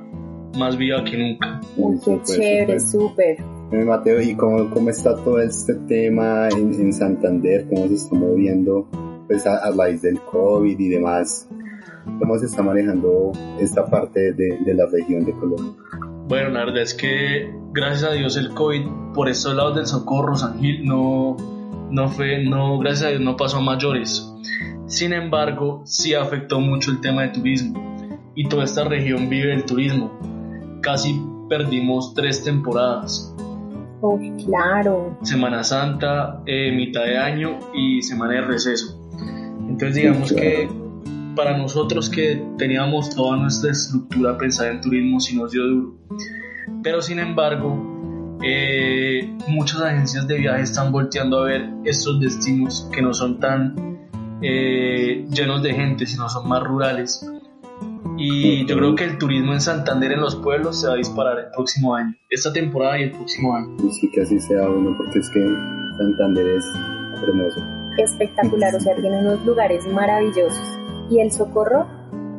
más 0.57 0.77
viva 0.77 1.03
que 1.03 1.17
nunca. 1.17 1.59
Uy, 1.75 1.95
qué 1.95 2.01
Súper, 2.03 2.25
chévere, 2.25 2.79
súper. 2.79 3.37
Eh, 3.71 3.83
Mateo, 3.85 4.21
¿y 4.21 4.35
cómo, 4.35 4.69
cómo 4.69 4.89
está 4.89 5.15
todo 5.15 5.39
este 5.39 5.73
tema 5.87 6.47
en, 6.49 6.73
en 6.73 6.93
Santander? 6.93 7.65
¿Cómo 7.67 7.87
se 7.87 7.95
está 7.95 8.15
moviendo 8.15 8.87
pues, 9.27 9.47
a, 9.47 9.57
a 9.57 9.71
raíz 9.71 10.03
del 10.03 10.19
COVID 10.19 10.79
y 10.79 10.89
demás? 10.89 11.49
¿Cómo 12.19 12.37
se 12.37 12.45
está 12.45 12.61
manejando 12.61 13.31
esta 13.59 13.85
parte 13.85 14.33
de, 14.33 14.59
de 14.63 14.73
la 14.75 14.85
región 14.85 15.25
de 15.25 15.31
Colombia? 15.33 15.73
Bueno, 16.27 16.49
la 16.49 16.65
verdad 16.65 16.81
es 16.83 16.93
que 16.93 17.53
gracias 17.73 18.03
a 18.09 18.13
Dios 18.13 18.37
el 18.37 18.49
COVID 18.49 19.13
por 19.13 19.27
estos 19.27 19.55
lados 19.55 19.75
del 19.75 19.85
Socorro, 19.85 20.35
San 20.35 20.59
Gil, 20.59 20.85
no, 20.85 21.35
no 21.89 22.07
fue, 22.09 22.43
no, 22.43 22.77
gracias 22.79 23.03
a 23.03 23.09
Dios 23.09 23.21
no 23.21 23.35
pasó 23.35 23.57
a 23.57 23.61
mayores. 23.61 24.33
Sin 24.87 25.11
embargo, 25.13 25.81
sí 25.85 26.13
afectó 26.13 26.59
mucho 26.59 26.91
el 26.91 27.01
tema 27.01 27.23
de 27.23 27.29
turismo 27.29 28.31
y 28.35 28.47
toda 28.47 28.63
esta 28.63 28.83
región 28.83 29.29
vive 29.29 29.49
del 29.49 29.65
turismo. 29.65 30.11
Casi 30.81 31.21
perdimos 31.49 32.13
tres 32.13 32.43
temporadas. 32.43 33.33
Uy, 34.01 34.33
claro. 34.45 35.17
Semana 35.23 35.63
Santa, 35.63 36.41
eh, 36.45 36.71
mitad 36.71 37.03
de 37.03 37.17
año 37.17 37.59
y 37.73 38.01
semana 38.01 38.33
de 38.33 38.41
receso. 38.41 38.99
Entonces 39.67 39.95
digamos 39.95 40.33
que 40.33 40.69
para 41.35 41.57
nosotros 41.57 42.09
que 42.09 42.43
teníamos 42.57 43.15
toda 43.15 43.37
nuestra 43.37 43.71
estructura 43.71 44.37
pensada 44.37 44.71
en 44.71 44.81
turismo 44.81 45.19
sí 45.19 45.35
nos 45.35 45.51
dio 45.51 45.63
duro. 45.65 45.95
Pero 46.81 47.01
sin 47.01 47.19
embargo, 47.19 48.39
eh, 48.43 49.33
muchas 49.47 49.81
agencias 49.81 50.27
de 50.27 50.37
viaje 50.37 50.63
están 50.63 50.91
volteando 50.91 51.39
a 51.39 51.45
ver 51.45 51.69
estos 51.85 52.19
destinos 52.19 52.89
que 52.93 53.01
no 53.01 53.13
son 53.13 53.39
tan 53.39 53.99
eh, 54.41 55.25
llenos 55.31 55.63
de 55.63 55.73
gente, 55.73 56.05
sino 56.05 56.27
son 56.29 56.47
más 56.47 56.61
rurales. 56.63 57.25
Y 58.17 58.65
yo 58.67 58.77
creo 58.77 58.95
que 58.95 59.05
el 59.05 59.17
turismo 59.17 59.53
en 59.53 59.61
Santander 59.61 60.11
en 60.11 60.21
los 60.21 60.35
pueblos 60.35 60.81
se 60.81 60.87
va 60.87 60.93
a 60.93 60.97
disparar 60.97 61.39
el 61.39 61.45
próximo 61.51 61.95
año, 61.95 62.13
esta 62.29 62.53
temporada 62.53 62.99
y 62.99 63.03
el 63.03 63.11
próximo 63.11 63.55
año. 63.55 63.75
Y 63.83 63.91
sí 63.91 64.09
que 64.11 64.21
así 64.21 64.39
sea 64.39 64.69
uno, 64.69 64.95
porque 64.97 65.19
es 65.19 65.29
que 65.29 65.43
Santander 65.97 66.47
es 66.47 66.65
hermoso. 67.23 67.59
Espectacular, 67.97 68.75
o 68.75 68.79
sea, 68.79 68.95
tiene 68.95 69.19
unos 69.19 69.43
lugares 69.45 69.87
maravillosos. 69.87 70.82
Y 71.09 71.19
el 71.19 71.31
Socorro 71.31 71.85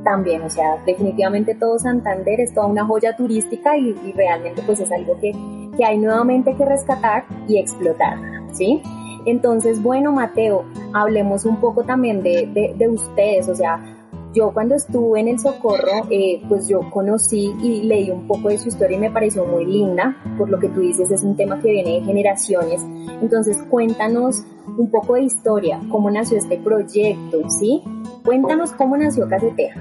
también, 0.04 0.42
o 0.42 0.50
sea, 0.50 0.82
definitivamente 0.84 1.54
todo 1.54 1.78
Santander 1.78 2.40
es 2.40 2.52
toda 2.52 2.66
una 2.66 2.84
joya 2.84 3.16
turística 3.16 3.76
y, 3.76 3.94
realmente 4.12 4.62
pues 4.66 4.80
es 4.80 4.92
algo 4.92 5.18
que, 5.18 5.32
que 5.76 5.84
hay 5.84 5.98
nuevamente 5.98 6.54
que 6.54 6.64
rescatar 6.64 7.24
y 7.48 7.58
explotar, 7.58 8.18
¿sí? 8.52 8.82
Entonces, 9.26 9.82
bueno, 9.82 10.12
Mateo, 10.12 10.64
hablemos 10.92 11.46
un 11.46 11.56
poco 11.56 11.84
también 11.84 12.22
de, 12.22 12.74
de 12.76 12.88
ustedes, 12.88 13.48
o 13.48 13.54
sea, 13.54 13.93
yo 14.34 14.50
cuando 14.52 14.74
estuve 14.74 15.20
en 15.20 15.28
el 15.28 15.38
Socorro, 15.38 16.08
eh, 16.10 16.42
pues 16.48 16.68
yo 16.68 16.90
conocí 16.90 17.54
y 17.62 17.82
leí 17.84 18.10
un 18.10 18.26
poco 18.26 18.48
de 18.48 18.58
su 18.58 18.68
historia 18.68 18.96
y 18.96 19.00
me 19.00 19.10
pareció 19.10 19.46
muy 19.46 19.64
linda, 19.64 20.16
por 20.36 20.50
lo 20.50 20.58
que 20.58 20.68
tú 20.68 20.80
dices, 20.80 21.10
es 21.10 21.22
un 21.22 21.36
tema 21.36 21.60
que 21.60 21.70
viene 21.70 22.00
de 22.00 22.02
generaciones. 22.02 22.82
Entonces, 23.22 23.62
cuéntanos 23.70 24.42
un 24.76 24.90
poco 24.90 25.14
de 25.14 25.22
historia, 25.22 25.80
cómo 25.88 26.10
nació 26.10 26.38
este 26.38 26.58
proyecto, 26.58 27.48
¿sí? 27.48 27.82
Cuéntanos 28.24 28.72
cómo 28.72 28.96
nació 28.96 29.28
Caseteja. 29.28 29.80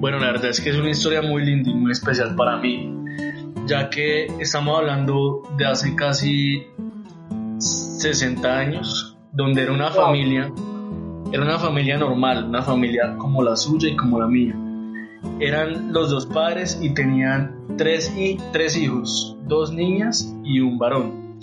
Bueno, 0.00 0.18
la 0.18 0.32
verdad 0.32 0.50
es 0.50 0.60
que 0.60 0.70
es 0.70 0.76
una 0.76 0.90
historia 0.90 1.20
muy 1.20 1.44
linda 1.44 1.70
y 1.70 1.74
muy 1.74 1.92
especial 1.92 2.34
para 2.36 2.56
mí, 2.56 2.94
ya 3.66 3.90
que 3.90 4.26
estamos 4.40 4.78
hablando 4.78 5.42
de 5.58 5.66
hace 5.66 5.94
casi 5.94 6.62
60 7.58 8.48
años, 8.48 9.18
donde 9.32 9.62
era 9.62 9.72
una 9.72 9.90
familia, 9.90 10.52
era 11.30 11.42
una 11.42 11.58
familia 11.58 11.98
normal, 11.98 12.44
una 12.44 12.62
familia 12.62 13.16
como 13.18 13.42
la 13.42 13.54
suya 13.54 13.88
y 13.88 13.96
como 13.96 14.18
la 14.18 14.26
mía. 14.26 14.54
Eran 15.40 15.92
los 15.92 16.10
dos 16.10 16.26
padres 16.26 16.78
y 16.80 16.90
tenían 16.94 17.76
tres, 17.76 18.12
y, 18.16 18.38
tres 18.52 18.76
hijos, 18.76 19.36
dos 19.46 19.72
niñas 19.72 20.34
y 20.44 20.60
un 20.60 20.78
varón. 20.78 21.38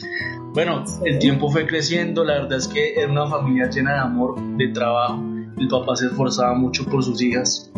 Bueno, 0.53 0.83
el 1.03 1.19
tiempo 1.19 1.49
fue 1.49 1.67
creciendo, 1.67 2.23
la 2.23 2.35
verdad 2.35 2.57
es 2.57 2.67
que 2.67 2.95
era 2.95 3.11
una 3.11 3.27
familia 3.27 3.69
llena 3.69 3.93
de 3.93 3.99
amor, 3.99 4.41
de 4.57 4.69
trabajo. 4.69 5.21
El 5.57 5.67
papá 5.67 5.95
se 5.95 6.07
esforzaba 6.07 6.55
mucho 6.55 6.85
por 6.85 7.03
sus 7.03 7.21
hijas 7.21 7.71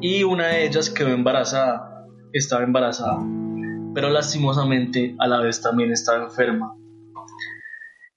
y 0.00 0.24
una 0.24 0.48
de 0.48 0.66
ellas 0.66 0.90
quedó 0.90 1.10
embarazada, 1.10 2.06
estaba 2.32 2.64
embarazada, 2.64 3.20
pero 3.94 4.10
lastimosamente 4.10 5.14
a 5.18 5.28
la 5.28 5.40
vez 5.40 5.62
también 5.62 5.92
estaba 5.92 6.24
enferma. 6.24 6.74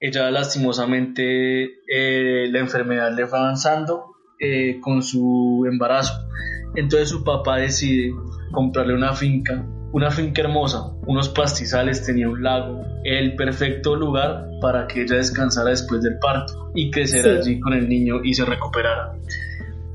Ella 0.03 0.29
lastimosamente 0.31 1.79
eh, 1.88 2.50
la 2.51 2.60
enfermedad 2.60 3.15
le 3.15 3.25
fue 3.25 3.39
avanzando 3.39 4.17
eh, 4.38 4.81
con 4.81 5.01
su 5.01 5.65
embarazo. 5.65 6.27
Entonces 6.75 7.07
su 7.07 7.24
papá 7.24 7.55
decide 7.55 8.13
comprarle 8.51 8.95
una 8.95 9.13
finca, 9.13 9.65
una 9.93 10.12
finca 10.12 10.41
hermosa, 10.41 10.91
unos 11.07 11.29
pastizales, 11.29 12.05
tenía 12.05 12.27
un 12.27 12.43
lago, 12.43 12.81
el 13.05 13.38
perfecto 13.38 13.95
lugar 13.95 14.50
para 14.60 14.88
que 14.88 15.03
ella 15.03 15.15
descansara 15.15 15.69
después 15.69 16.01
del 16.01 16.19
parto 16.19 16.69
y 16.75 16.91
creciera 16.91 17.39
allí 17.39 17.62
con 17.62 17.72
el 17.72 17.88
niño 17.88 18.25
y 18.25 18.33
se 18.33 18.43
recuperara. 18.43 19.13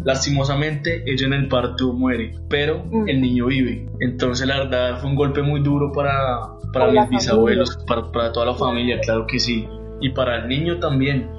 Lastimosamente, 0.02 1.02
ella 1.04 1.26
en 1.26 1.34
el 1.34 1.48
parto 1.48 1.92
muere, 1.92 2.32
pero 2.48 2.82
mm. 2.82 3.10
el 3.10 3.20
niño 3.20 3.44
vive. 3.44 3.90
Entonces, 4.00 4.46
la 4.46 4.56
verdad, 4.56 5.00
fue 5.00 5.10
un 5.10 5.16
golpe 5.16 5.42
muy 5.42 5.60
duro 5.60 5.92
para, 5.92 6.38
para 6.72 6.92
mis 6.92 7.10
bisabuelos, 7.10 7.76
para, 7.86 8.10
para 8.10 8.32
toda 8.32 8.46
la 8.46 8.54
familia, 8.54 9.00
claro 9.00 9.26
que 9.26 9.38
sí. 9.38 9.68
Y 10.00 10.10
para 10.10 10.36
el 10.36 10.48
niño 10.48 10.78
también. 10.78 11.30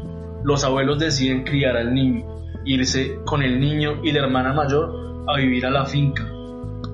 Los 0.43 0.63
abuelos 0.63 0.99
deciden 0.99 1.43
criar 1.43 1.75
al 1.75 1.93
niño, 1.93 2.25
irse 2.65 3.19
con 3.25 3.43
el 3.43 3.59
niño 3.59 3.99
y 4.03 4.11
la 4.13 4.21
hermana 4.21 4.53
mayor 4.53 5.25
a 5.27 5.35
vivir 5.37 5.65
a 5.65 5.69
la 5.69 5.85
finca, 5.85 6.25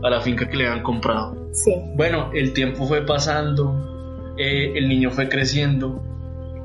a 0.03 0.09
la 0.09 0.19
finca 0.19 0.49
que 0.49 0.57
le 0.57 0.67
habían 0.67 0.83
comprado. 0.83 1.35
Sí. 1.51 1.71
Bueno, 1.95 2.31
el 2.33 2.53
tiempo 2.53 2.87
fue 2.87 3.05
pasando, 3.05 4.33
eh, 4.37 4.73
el 4.75 4.89
niño 4.89 5.11
fue 5.11 5.29
creciendo, 5.29 6.01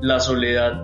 la 0.01 0.19
soledad 0.19 0.83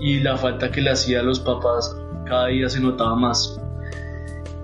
y 0.00 0.20
la 0.20 0.36
falta 0.36 0.70
que 0.70 0.80
le 0.80 0.90
hacía 0.90 1.20
a 1.20 1.22
los 1.22 1.40
papás 1.40 1.96
cada 2.24 2.46
día 2.46 2.68
se 2.68 2.80
notaba 2.80 3.14
más. 3.14 3.60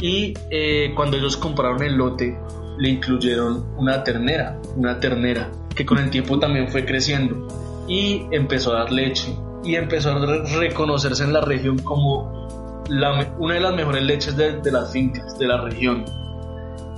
Y 0.00 0.34
eh, 0.50 0.92
cuando 0.94 1.16
ellos 1.16 1.36
compraron 1.36 1.82
el 1.82 1.96
lote, 1.96 2.38
le 2.78 2.88
incluyeron 2.88 3.66
una 3.76 4.02
ternera, 4.02 4.58
una 4.76 4.98
ternera, 4.98 5.50
que 5.74 5.84
con 5.84 5.98
el 5.98 6.10
tiempo 6.10 6.38
también 6.38 6.68
fue 6.68 6.84
creciendo 6.84 7.46
y 7.90 8.24
empezó 8.30 8.72
a 8.72 8.84
dar 8.84 8.92
leche 8.92 9.36
y 9.64 9.74
empezó 9.74 10.12
a 10.12 10.24
reconocerse 10.60 11.24
en 11.24 11.32
la 11.32 11.40
región 11.40 11.76
como 11.80 12.78
la, 12.88 13.34
una 13.38 13.54
de 13.54 13.60
las 13.60 13.74
mejores 13.74 14.04
leches 14.04 14.36
de, 14.36 14.60
de 14.60 14.70
las 14.70 14.92
fincas 14.92 15.36
de 15.38 15.46
la 15.48 15.60
región. 15.60 16.04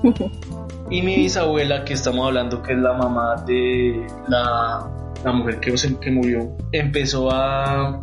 y 0.91 1.01
mi 1.01 1.17
bisabuela, 1.17 1.85
que 1.85 1.95
estamos 1.95 2.27
hablando 2.27 2.63
que 2.63 2.75
es 2.75 2.79
la 2.79 2.93
mamá 2.93 3.43
de 3.47 4.07
la, 4.29 4.87
la 5.25 5.33
mujer 5.33 5.61
que, 5.61 5.75
que 5.99 6.11
murió, 6.11 6.55
empezó 6.73 7.33
a 7.33 7.99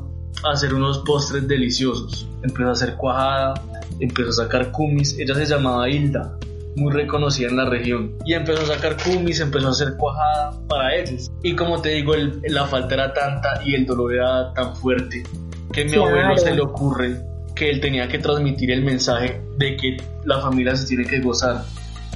hacer 0.52 0.74
unos 0.74 0.98
postres 1.00 1.48
deliciosos. 1.48 2.28
Empezó 2.42 2.70
a 2.70 2.72
hacer 2.72 2.96
cuajada, 2.96 3.54
empezó 4.00 4.30
a 4.30 4.46
sacar 4.46 4.72
kumis. 4.72 5.16
Ella 5.20 5.36
se 5.36 5.46
llamaba 5.46 5.88
Hilda, 5.88 6.40
muy 6.76 6.92
reconocida 6.92 7.50
en 7.50 7.58
la 7.58 7.70
región. 7.70 8.16
Y 8.26 8.34
empezó 8.34 8.64
a 8.64 8.76
sacar 8.76 8.98
kumis, 9.04 9.40
empezó 9.40 9.68
a 9.68 9.72
hacer 9.72 9.96
cuajada 9.98 10.52
para 10.68 10.96
ellos. 10.96 11.32
Y 11.44 11.56
como 11.56 11.82
te 11.82 11.90
digo, 11.90 12.14
la 12.44 12.66
falta 12.68 12.96
era 12.96 13.14
tanta 13.14 13.62
y 13.66 13.76
el 13.76 13.86
dolor 13.86 14.14
era 14.14 14.54
tan 14.54 14.76
fuerte 14.76 15.24
que 15.72 15.82
a 15.82 15.86
mi 15.86 15.96
abuelo 15.96 16.38
se 16.38 16.54
le 16.54 16.62
ocurre 16.62 17.18
que 17.56 17.70
él 17.70 17.82
tenía 17.82 18.08
que 18.08 18.20
transmitir 18.20 18.72
el 18.72 18.84
mensaje 18.84 19.42
de 19.58 19.76
que 19.76 19.98
la 20.26 20.40
familia 20.40 20.76
se 20.76 20.88
tiene 20.88 21.06
que 21.06 21.20
gozar 21.20 21.64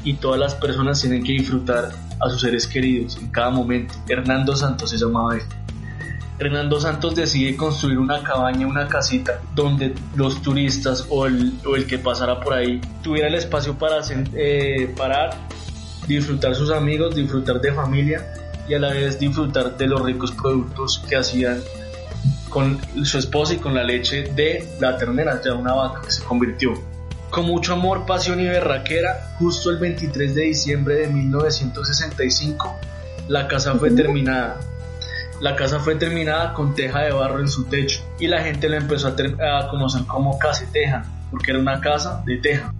y 0.03 0.13
todas 0.15 0.39
las 0.39 0.55
personas 0.55 1.01
tienen 1.01 1.24
que 1.24 1.33
disfrutar 1.33 1.91
a 2.19 2.29
sus 2.29 2.41
seres 2.41 2.67
queridos 2.67 3.17
en 3.17 3.27
cada 3.29 3.50
momento. 3.50 3.93
Hernando 4.07 4.55
Santos 4.55 4.89
se 4.89 4.98
llamaba 4.98 5.36
él. 5.36 5.41
Hernando 6.39 6.79
Santos 6.79 7.15
decide 7.15 7.55
construir 7.55 7.99
una 7.99 8.23
cabaña, 8.23 8.65
una 8.65 8.87
casita, 8.87 9.39
donde 9.53 9.93
los 10.15 10.41
turistas 10.41 11.05
o 11.09 11.27
el, 11.27 11.53
que 11.87 11.99
pasara 11.99 12.39
por 12.39 12.53
ahí 12.53 12.81
tuviera 13.01 13.27
el 13.27 13.35
espacio 13.35 13.77
para 13.77 13.97
eh, 14.33 14.91
parar, 14.97 15.37
disfrutar 16.07 16.55
sus 16.55 16.71
amigos, 16.71 17.15
disfrutar 17.15 17.61
de 17.61 17.71
familia 17.71 18.33
y 18.67 18.73
a 18.73 18.79
la 18.79 18.91
vez 18.91 19.19
disfrutar 19.19 19.77
de 19.77 19.87
los 19.87 20.01
ricos 20.01 20.31
productos 20.31 21.03
que 21.07 21.15
hacían 21.15 21.61
con 22.49 22.79
su 23.03 23.17
esposa 23.17 23.53
y 23.55 23.57
con 23.57 23.73
la 23.73 23.83
leche 23.83 24.23
de 24.35 24.75
la 24.79 24.97
ternera, 24.97 25.41
ya 25.43 25.53
una 25.53 25.73
vaca 25.73 26.01
que 26.01 26.11
se 26.11 26.23
convirtió. 26.23 26.73
Con 27.29 27.45
mucho 27.45 27.73
amor, 27.73 28.05
pasión 28.05 28.39
y 28.39 28.45
berraquera, 28.45 29.35
justo 29.39 29.71
el 29.71 29.77
23 29.77 30.35
de 30.35 30.41
diciembre 30.43 30.95
de 30.95 31.07
1965, 31.07 32.79
la 33.27 33.47
casa 33.47 33.73
fue 33.75 33.89
terminada 33.89 34.59
la 35.43 35.57
casa 35.57 35.81
fue 35.81 35.95
terminada 35.95 36.53
con 36.53 36.73
teja 36.73 37.01
de 37.01 37.12
barro 37.12 37.41
en 37.41 37.50
su 37.50 37.65
techo 37.65 38.01
y 38.17 38.27
la 38.27 38.41
gente 38.41 38.69
la 38.69 38.77
empezó 38.77 39.10
a, 39.10 39.67
conocer 39.67 40.06
como 40.06 40.39
Caseteja, 40.39 41.03
porque 41.29 41.51
era 41.51 41.60
una 41.60 41.82
casa 41.82 42.23
de 42.25 42.38
teja. 42.38 42.73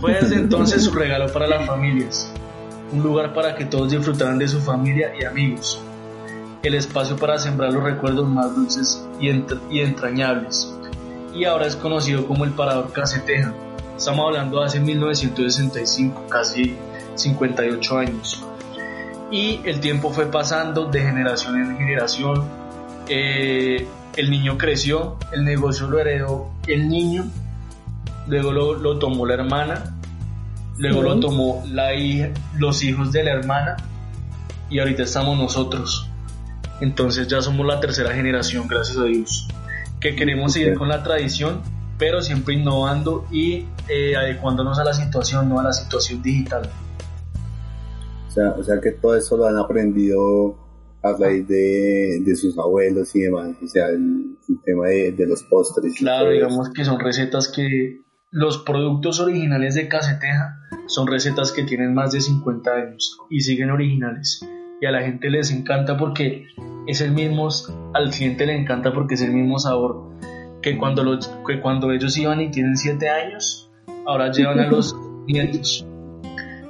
Fue 0.00 0.14
desde 0.14 0.34
entonces 0.34 0.82
su 0.82 0.90
regalo 0.90 1.32
para 1.32 1.46
las 1.46 1.64
familias, 1.68 2.32
un 2.90 3.04
lugar 3.04 3.32
para 3.32 3.54
que 3.54 3.64
todos 3.64 3.92
disfrutaran 3.92 4.40
de 4.40 4.48
su 4.48 4.60
familia 4.60 5.12
y 5.20 5.24
amigos, 5.24 5.80
el 6.64 6.74
espacio 6.74 7.16
para 7.16 7.38
sembrar 7.38 7.72
los 7.72 7.84
recuerdos 7.84 8.28
más 8.28 8.56
dulces 8.56 9.06
y, 9.20 9.28
entrañables. 9.78 10.74
Y 11.32 11.44
ahora 11.44 11.68
es 11.68 11.76
conocido 11.76 12.26
como 12.26 12.44
el 12.44 12.50
Parador 12.50 12.92
Caseteja. 12.92 13.54
Estamos 13.96 14.26
hablando 14.26 14.58
de 14.58 14.66
hace 14.66 14.80
1965, 14.80 16.26
casi 16.28 16.76
58 17.14 17.98
años 17.98 18.44
y 19.30 19.60
el 19.64 19.80
tiempo 19.80 20.12
fue 20.12 20.30
pasando 20.30 20.86
de 20.86 21.02
generación 21.02 21.60
en 21.60 21.76
generación. 21.76 22.44
Eh, 23.08 23.86
el 24.16 24.30
niño 24.30 24.58
creció, 24.58 25.18
el 25.32 25.44
negocio 25.44 25.88
lo 25.88 25.98
heredó 25.98 26.50
el 26.66 26.88
niño, 26.88 27.24
luego 28.26 28.52
lo, 28.52 28.98
tomó 28.98 29.26
la 29.26 29.34
hermana, 29.34 29.96
luego 30.78 31.02
lo 31.02 31.20
tomó 31.20 31.64
la 31.70 31.94
hija, 31.94 32.30
los 32.58 32.82
hijos 32.82 33.12
de 33.12 33.24
la 33.24 33.32
hermana 33.32 33.76
y 34.68 34.78
ahorita 34.78 35.02
estamos 35.02 35.38
nosotros. 35.38 36.08
Entonces 36.80 37.28
ya 37.28 37.42
somos 37.42 37.66
la 37.66 37.80
tercera 37.80 38.14
generación, 38.14 38.66
gracias 38.66 38.98
a 38.98 39.04
Dios, 39.04 39.48
que 40.00 40.16
queremos 40.16 40.54
seguir 40.54 40.74
con 40.74 40.88
la 40.88 41.02
tradición, 41.02 41.60
pero 41.98 42.22
siempre 42.22 42.54
innovando 42.54 43.26
y 43.30 43.66
eh, 43.88 44.16
adecuándonos 44.16 44.78
a 44.78 44.84
la 44.84 44.94
situación, 44.94 45.48
no 45.48 45.60
a 45.60 45.62
la 45.62 45.72
situación 45.72 46.22
digital. 46.22 46.70
O 48.30 48.32
sea, 48.32 48.50
o 48.52 48.62
sea 48.62 48.80
que 48.80 48.92
todo 48.92 49.16
eso 49.16 49.36
lo 49.36 49.46
han 49.46 49.58
aprendido 49.58 50.56
a 51.02 51.12
raíz 51.14 51.48
de, 51.48 52.20
de 52.24 52.36
sus 52.36 52.56
abuelos 52.58 53.14
y 53.16 53.22
demás, 53.22 53.56
o 53.60 53.66
sea, 53.66 53.88
el, 53.88 54.36
tema 54.64 54.86
de, 54.86 55.12
de, 55.12 55.26
los 55.26 55.42
postres. 55.44 55.94
Claro, 55.96 56.30
digamos 56.30 56.70
que 56.70 56.84
son 56.84 57.00
recetas 57.00 57.48
que 57.48 58.02
los 58.30 58.58
productos 58.58 59.18
originales 59.18 59.74
de 59.74 59.88
Caseteja 59.88 60.60
son 60.86 61.08
recetas 61.08 61.50
que 61.50 61.64
tienen 61.64 61.92
más 61.92 62.12
de 62.12 62.20
50 62.20 62.70
años 62.70 63.18
y 63.30 63.40
siguen 63.40 63.70
originales. 63.70 64.46
Y 64.80 64.86
a 64.86 64.92
la 64.92 65.02
gente 65.02 65.28
les 65.28 65.50
encanta 65.50 65.96
porque 65.96 66.46
es 66.86 67.00
el 67.00 67.10
mismo, 67.10 67.48
al 67.94 68.10
cliente 68.10 68.46
le 68.46 68.56
encanta 68.56 68.92
porque 68.92 69.14
es 69.14 69.22
el 69.22 69.32
mismo 69.32 69.58
sabor 69.58 70.08
que 70.62 70.78
cuando, 70.78 71.02
los, 71.02 71.26
que 71.46 71.60
cuando 71.60 71.90
ellos 71.90 72.16
iban 72.16 72.40
y 72.40 72.50
tienen 72.52 72.76
7 72.76 73.08
años, 73.08 73.70
ahora 74.06 74.30
llevan 74.30 74.60
a 74.60 74.68
los 74.68 74.94
nietos. 75.26 75.86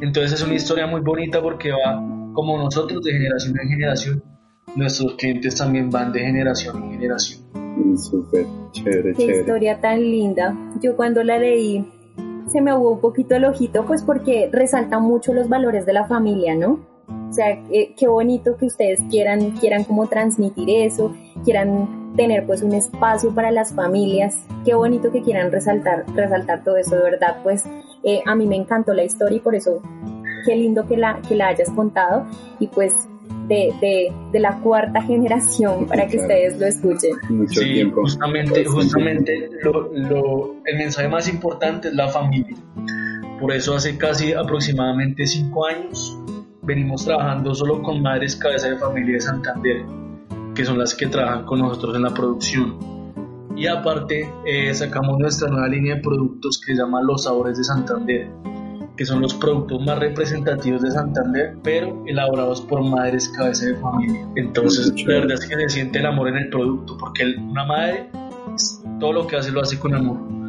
Entonces 0.01 0.33
es 0.33 0.47
una 0.47 0.55
historia 0.55 0.87
muy 0.87 1.01
bonita 1.01 1.43
porque 1.43 1.71
va 1.71 2.03
como 2.33 2.57
nosotros 2.59 3.03
de 3.03 3.13
generación 3.13 3.59
en 3.61 3.69
generación, 3.69 4.23
nuestros 4.77 5.15
clientes 5.15 5.57
también 5.57 5.91
van 5.91 6.13
de 6.13 6.21
generación 6.21 6.83
en 6.83 6.93
generación. 6.93 7.41
Súper 7.97 8.47
chévere, 8.73 9.15
Qué 9.15 9.41
historia 9.41 9.81
tan 9.81 10.01
linda. 10.01 10.57
Yo 10.81 10.97
cuando 10.97 11.23
la 11.25 11.39
leí 11.39 11.85
se 12.51 12.61
me 12.61 12.75
hubo 12.75 12.93
un 12.93 13.01
poquito 13.01 13.37
el 13.37 13.45
ojito, 13.45 13.85
pues 13.87 14.03
porque 14.03 14.49
resalta 14.53 14.99
mucho 14.99 15.33
los 15.33 15.49
valores 15.49 15.87
de 15.87 15.93
la 15.93 16.07
familia, 16.07 16.57
¿no? 16.57 16.81
O 17.29 17.33
sea, 17.33 17.51
eh, 17.71 17.95
qué 17.97 18.09
bonito 18.09 18.57
que 18.57 18.67
ustedes 18.67 19.01
quieran, 19.09 19.53
quieran 19.53 19.85
como 19.85 20.09
transmitir 20.09 20.69
eso, 20.69 21.15
quieran 21.45 22.15
tener 22.17 22.45
pues 22.47 22.63
un 22.63 22.73
espacio 22.75 23.33
para 23.35 23.53
las 23.53 23.73
familias, 23.73 24.37
qué 24.65 24.75
bonito 24.75 25.13
que 25.13 25.23
quieran 25.23 25.53
resaltar, 25.53 26.05
resaltar 26.15 26.65
todo 26.65 26.77
eso, 26.77 26.97
de 26.97 27.03
verdad, 27.03 27.39
pues 27.43 27.65
eh, 28.05 28.21
a 28.27 28.35
mí 28.35 28.47
me 28.47 28.57
encantó 28.57 28.95
la 28.95 29.05
historia 29.05 29.37
y 29.37 29.41
por 29.41 29.55
eso 29.55 29.83
qué 30.45 30.57
lindo 30.57 30.87
que 30.87 30.97
la, 30.97 31.21
que 31.27 31.35
la 31.37 31.49
hayas 31.49 31.71
contado 31.71 32.27
y 32.59 32.67
pues 32.69 32.95
de, 33.47 33.75
de, 33.81 34.13
de 34.33 34.41
la 34.41 34.59
cuarta 34.61 35.03
generación 35.03 35.87
para 35.87 36.07
que 36.07 36.19
ustedes 36.19 36.59
lo 36.59 36.67
escuchen. 36.67 37.13
Mucho 37.29 37.61
sí, 37.61 37.73
tiempo. 37.75 38.03
justamente, 38.03 38.65
justamente 38.65 39.51
lo, 39.63 39.91
lo, 39.93 40.55
el 40.65 40.79
mensaje 40.79 41.09
más 41.09 41.29
importante 41.29 41.89
es 41.89 41.95
la 41.95 42.09
familia. 42.09 42.57
Por 43.41 43.53
eso 43.53 43.75
hace 43.75 43.97
casi 43.99 44.33
aproximadamente 44.33 45.27
cinco 45.27 45.67
años 45.67 46.17
venimos 46.63 47.05
trabajando 47.05 47.55
solo 47.55 47.83
con 47.83 48.03
madres 48.03 48.37
cabeza 48.37 48.69
de 48.69 48.77
familia 48.77 49.15
de 49.15 49.21
Santander, 49.21 49.83
que 50.55 50.65
son 50.65 50.79
las 50.79 50.95
que 50.95 51.07
trabajan 51.07 51.45
con 51.45 51.59
nosotros 51.59 51.97
en 51.97 52.03
la 52.03 52.11
producción. 52.11 53.00
Y 53.57 53.67
aparte 53.67 54.33
eh, 54.47 54.73
sacamos 54.75 55.19
nuestra 55.19 55.49
nueva 55.49 55.69
línea 55.69 55.97
de 55.97 56.03
productos 56.03 56.61
que 56.61 56.75
se 56.75 56.81
llama 56.81 57.03
Los 57.03 57.25
Sabores 57.25 57.59
de 57.59 57.65
Santander, 57.65 58.31
que 58.97 59.05
son 59.05 59.21
los 59.21 59.35
productos 59.35 59.85
más 59.85 59.99
representativos 59.99 60.83
de 60.83 60.91
Santander, 60.91 61.57
pero 61.63 62.03
elaborados 62.07 62.61
por 62.63 62.83
madres 62.83 63.29
cabeza 63.29 63.67
de 63.67 63.77
familia. 63.77 64.27
Entonces, 64.37 64.93
la 65.05 65.15
verdad 65.15 65.33
es 65.33 65.47
que 65.47 65.57
se 65.57 65.69
siente 65.69 65.99
el 65.99 66.07
amor 66.07 66.29
en 66.29 66.37
el 66.37 66.49
producto, 66.49 66.97
porque 66.99 67.35
una 67.39 67.65
madre 67.65 68.11
todo 68.99 69.13
lo 69.13 69.27
que 69.27 69.37
hace 69.37 69.51
lo 69.51 69.61
hace 69.61 69.79
con 69.79 69.95
amor. 69.95 70.40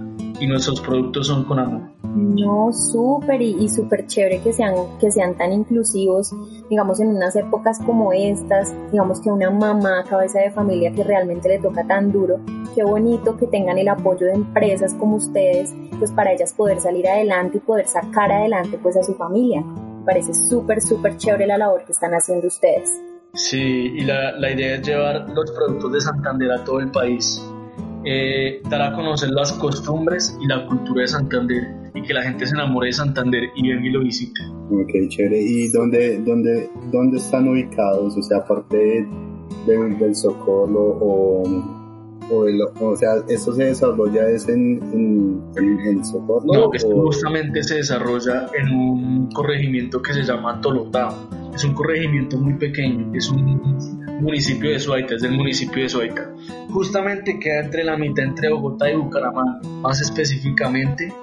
Y 0.41 0.47
nuestros 0.47 0.81
productos 0.81 1.27
son 1.27 1.45
con 1.45 1.59
amor. 1.59 1.81
No, 2.15 2.73
súper 2.73 3.41
y, 3.41 3.69
súper 3.69 4.07
chévere 4.07 4.41
que 4.41 4.51
sean, 4.51 4.73
que 4.99 5.11
sean 5.11 5.37
tan 5.37 5.53
inclusivos, 5.53 6.33
digamos, 6.67 6.99
en 6.99 7.09
unas 7.09 7.35
épocas 7.35 7.79
como 7.85 8.11
estas, 8.11 8.73
digamos 8.91 9.21
que 9.21 9.29
una 9.29 9.51
mamá, 9.51 10.03
cabeza 10.03 10.39
de 10.39 10.49
familia 10.49 10.91
que 10.91 11.03
realmente 11.03 11.47
le 11.47 11.59
toca 11.59 11.85
tan 11.85 12.11
duro, 12.11 12.39
qué 12.73 12.83
bonito 12.83 13.37
que 13.37 13.45
tengan 13.45 13.77
el 13.77 13.87
apoyo 13.87 14.25
de 14.25 14.33
empresas 14.33 14.95
como 14.95 15.17
ustedes, 15.17 15.73
pues 15.99 16.11
para 16.11 16.33
ellas 16.33 16.53
poder 16.53 16.81
salir 16.81 17.07
adelante 17.07 17.59
y 17.59 17.61
poder 17.61 17.87
sacar 17.87 18.31
adelante 18.31 18.79
pues 18.81 18.97
a 18.97 19.03
su 19.03 19.13
familia. 19.13 19.61
Me 19.61 20.05
parece 20.05 20.33
súper, 20.33 20.81
súper 20.81 21.17
chévere 21.17 21.45
la 21.45 21.59
labor 21.59 21.85
que 21.85 21.91
están 21.91 22.13
haciendo 22.13 22.47
ustedes. 22.47 22.89
Sí, 23.33 23.93
y 23.95 24.01
la, 24.01 24.31
la 24.31 24.51
idea 24.51 24.75
es 24.75 24.81
llevar 24.81 25.29
los 25.29 25.51
productos 25.51 25.93
de 25.93 26.01
Santander 26.01 26.51
a 26.51 26.63
todo 26.63 26.79
el 26.79 26.89
país 26.89 27.41
eh, 28.05 28.61
dar 28.69 28.81
a 28.81 28.93
conocer 28.93 29.29
las 29.29 29.53
costumbres 29.53 30.37
y 30.41 30.47
la 30.47 30.65
cultura 30.65 31.01
de 31.01 31.07
Santander 31.07 31.81
y 31.93 32.01
que 32.01 32.13
la 32.13 32.23
gente 32.23 32.47
se 32.47 32.53
enamore 32.53 32.87
de 32.87 32.93
Santander 32.93 33.43
y 33.55 33.69
venga 33.69 33.85
y 33.85 33.91
lo 33.91 33.99
visite. 34.01 34.41
Ok, 34.71 35.09
chévere. 35.09 35.39
¿Y 35.41 35.67
dónde, 35.69 36.19
dónde, 36.19 36.69
dónde 36.91 37.17
están 37.17 37.47
ubicados? 37.47 38.17
O 38.17 38.21
sea, 38.23 38.37
aparte 38.37 39.07
del 39.67 40.15
Socorro 40.15 40.97
o, 40.99 41.43
o, 42.31 42.45
o, 42.79 42.95
sea, 42.95 43.15
¿esto 43.27 43.53
se 43.53 43.65
desarrolla 43.65 44.29
es 44.29 44.47
en, 44.47 44.81
en, 44.93 45.79
en, 45.85 46.05
Socorro? 46.05 46.45
No, 46.45 46.73
esto 46.73 46.89
justamente 46.89 47.61
se 47.63 47.75
desarrolla 47.75 48.47
en 48.57 48.73
un 48.73 49.29
corregimiento 49.31 50.01
que 50.01 50.13
se 50.13 50.23
llama 50.23 50.59
Tolotá. 50.61 51.09
Es 51.53 51.65
un 51.65 51.73
corregimiento 51.73 52.37
muy 52.37 52.53
pequeño, 52.53 53.11
es 53.13 53.29
un 53.29 54.00
municipio 54.21 54.69
de 54.69 54.79
Suaita, 54.79 55.15
es 55.15 55.21
del 55.21 55.31
municipio 55.31 55.83
de 55.83 55.89
Suaita. 55.89 56.31
Justamente 56.69 57.39
queda 57.39 57.61
entre 57.61 57.83
la 57.83 57.97
mitad 57.97 58.25
entre 58.25 58.51
Bogotá 58.51 58.89
y 58.89 58.95
Bucaramanga, 58.95 59.59
más 59.81 60.01
específicamente 60.01 61.13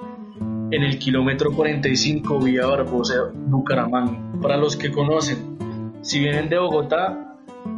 en 0.71 0.83
el 0.83 0.99
kilómetro 0.99 1.51
45 1.51 2.39
vía 2.39 2.67
Barbosa, 2.67 3.31
Bucaramanga. 3.33 4.19
Para 4.41 4.57
los 4.57 4.75
que 4.75 4.91
conocen, 4.91 5.97
si 6.01 6.19
vienen 6.19 6.49
de 6.49 6.59
Bogotá, 6.59 7.37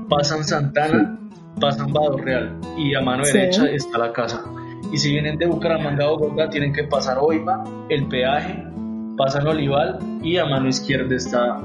pasan 0.09 0.43
Santana, 0.43 1.17
pasan 1.59 1.93
Bado 1.93 2.17
Real 2.17 2.59
y 2.77 2.93
a 2.95 3.01
mano 3.01 3.23
derecha 3.23 3.65
está 3.65 3.97
la 3.97 4.11
casa. 4.11 4.43
Y 4.91 4.97
si 4.97 5.11
vienen 5.11 5.37
de 5.37 5.45
Bucaramanga 5.45 6.05
a 6.05 6.09
Bogotá, 6.09 6.49
tienen 6.49 6.73
que 6.73 6.83
pasar 6.83 7.17
Oiva, 7.21 7.63
el 7.89 8.07
peaje, 8.07 8.65
pasan 9.17 9.47
Olival 9.47 9.99
y 10.21 10.37
a 10.37 10.45
mano 10.45 10.67
izquierda 10.67 11.15
está 11.15 11.61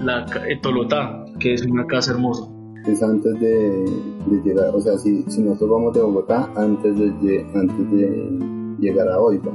la 0.00 0.26
Tolotá, 0.62 1.24
que 1.40 1.54
es 1.54 1.62
una 1.62 1.86
casa 1.86 2.12
hermosa 2.12 2.53
es 2.86 3.02
antes 3.02 3.38
de, 3.40 3.84
llegar, 4.44 4.74
o 4.74 4.80
sea, 4.80 4.98
si, 4.98 5.22
si, 5.28 5.42
nosotros 5.42 5.70
vamos 5.70 5.94
de 5.94 6.02
Bogotá, 6.02 6.50
antes 6.56 6.96
de, 6.98 7.46
antes 7.54 7.90
de 7.90 8.76
llegar 8.78 9.08
a 9.08 9.20
Oiva. 9.20 9.52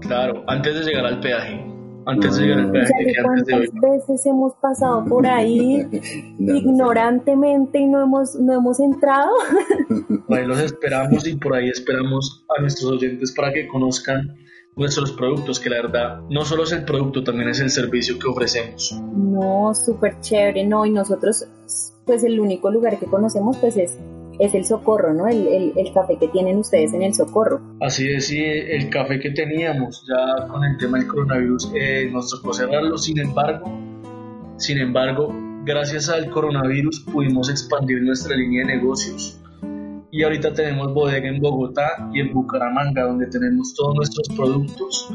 Claro, 0.00 0.44
antes 0.46 0.74
de 0.74 0.82
llegar 0.82 1.06
al 1.06 1.20
peaje. 1.20 1.66
Antes 2.06 2.36
de 2.36 2.42
llegar 2.42 2.60
al 2.60 2.72
peaje. 2.72 2.92
¿Cuántas 3.22 3.80
veces 3.80 4.26
hemos 4.26 4.54
pasado 4.56 5.04
por 5.04 5.26
ahí 5.26 5.86
ignorantemente 6.38 7.78
y 7.78 7.86
no 7.86 8.02
hemos, 8.02 8.34
no 8.36 8.54
hemos 8.54 8.80
entrado? 8.80 9.30
ahí 10.28 10.46
los 10.46 10.60
esperamos 10.60 11.26
y 11.26 11.36
por 11.36 11.54
ahí 11.54 11.68
esperamos 11.68 12.44
a 12.56 12.60
nuestros 12.60 12.92
oyentes 12.92 13.32
para 13.32 13.52
que 13.52 13.68
conozcan 13.68 14.36
nuestros 14.76 15.12
productos, 15.12 15.60
que 15.60 15.68
la 15.68 15.82
verdad 15.82 16.20
no 16.30 16.44
solo 16.44 16.64
es 16.64 16.72
el 16.72 16.84
producto, 16.84 17.22
también 17.22 17.50
es 17.50 17.60
el 17.60 17.70
servicio 17.70 18.18
que 18.18 18.28
ofrecemos. 18.28 18.98
No, 19.14 19.72
súper 19.74 20.20
chévere, 20.20 20.64
no, 20.64 20.86
y 20.86 20.90
nosotros 20.90 21.44
pues 22.10 22.24
el 22.24 22.40
único 22.40 22.72
lugar 22.72 22.98
que 22.98 23.06
conocemos 23.06 23.56
pues 23.58 23.76
es, 23.76 23.96
es 24.40 24.52
el 24.52 24.64
Socorro, 24.64 25.14
¿no? 25.14 25.28
El, 25.28 25.72
el, 25.76 25.92
café 25.94 26.18
que 26.18 26.26
tienen 26.26 26.56
ustedes 26.56 26.92
en 26.92 27.02
el 27.02 27.14
Socorro. 27.14 27.60
Así 27.80 28.10
es, 28.10 28.26
sí, 28.26 28.42
el 28.42 28.90
café 28.90 29.20
que 29.20 29.30
teníamos 29.30 30.04
ya 30.08 30.48
con 30.48 30.64
el 30.64 30.76
tema 30.76 30.98
del 30.98 31.06
coronavirus 31.06 31.70
eh, 31.72 32.10
nos 32.12 32.28
tocó 32.28 32.52
cerrarlo, 32.52 32.98
sin 32.98 33.20
embargo, 33.20 33.70
sin 34.56 34.78
embargo, 34.78 35.32
gracias 35.64 36.08
al 36.08 36.28
coronavirus 36.30 36.98
pudimos 37.12 37.48
expandir 37.48 38.02
nuestra 38.02 38.34
línea 38.34 38.66
de 38.66 38.74
negocios. 38.78 39.40
Y 40.10 40.24
ahorita 40.24 40.52
tenemos 40.52 40.92
bodega 40.92 41.28
en 41.28 41.38
Bogotá 41.40 42.10
y 42.12 42.18
en 42.18 42.32
Bucaramanga, 42.32 43.04
donde 43.04 43.28
tenemos 43.28 43.72
todos 43.74 43.94
nuestros 43.94 44.28
productos. 44.36 45.14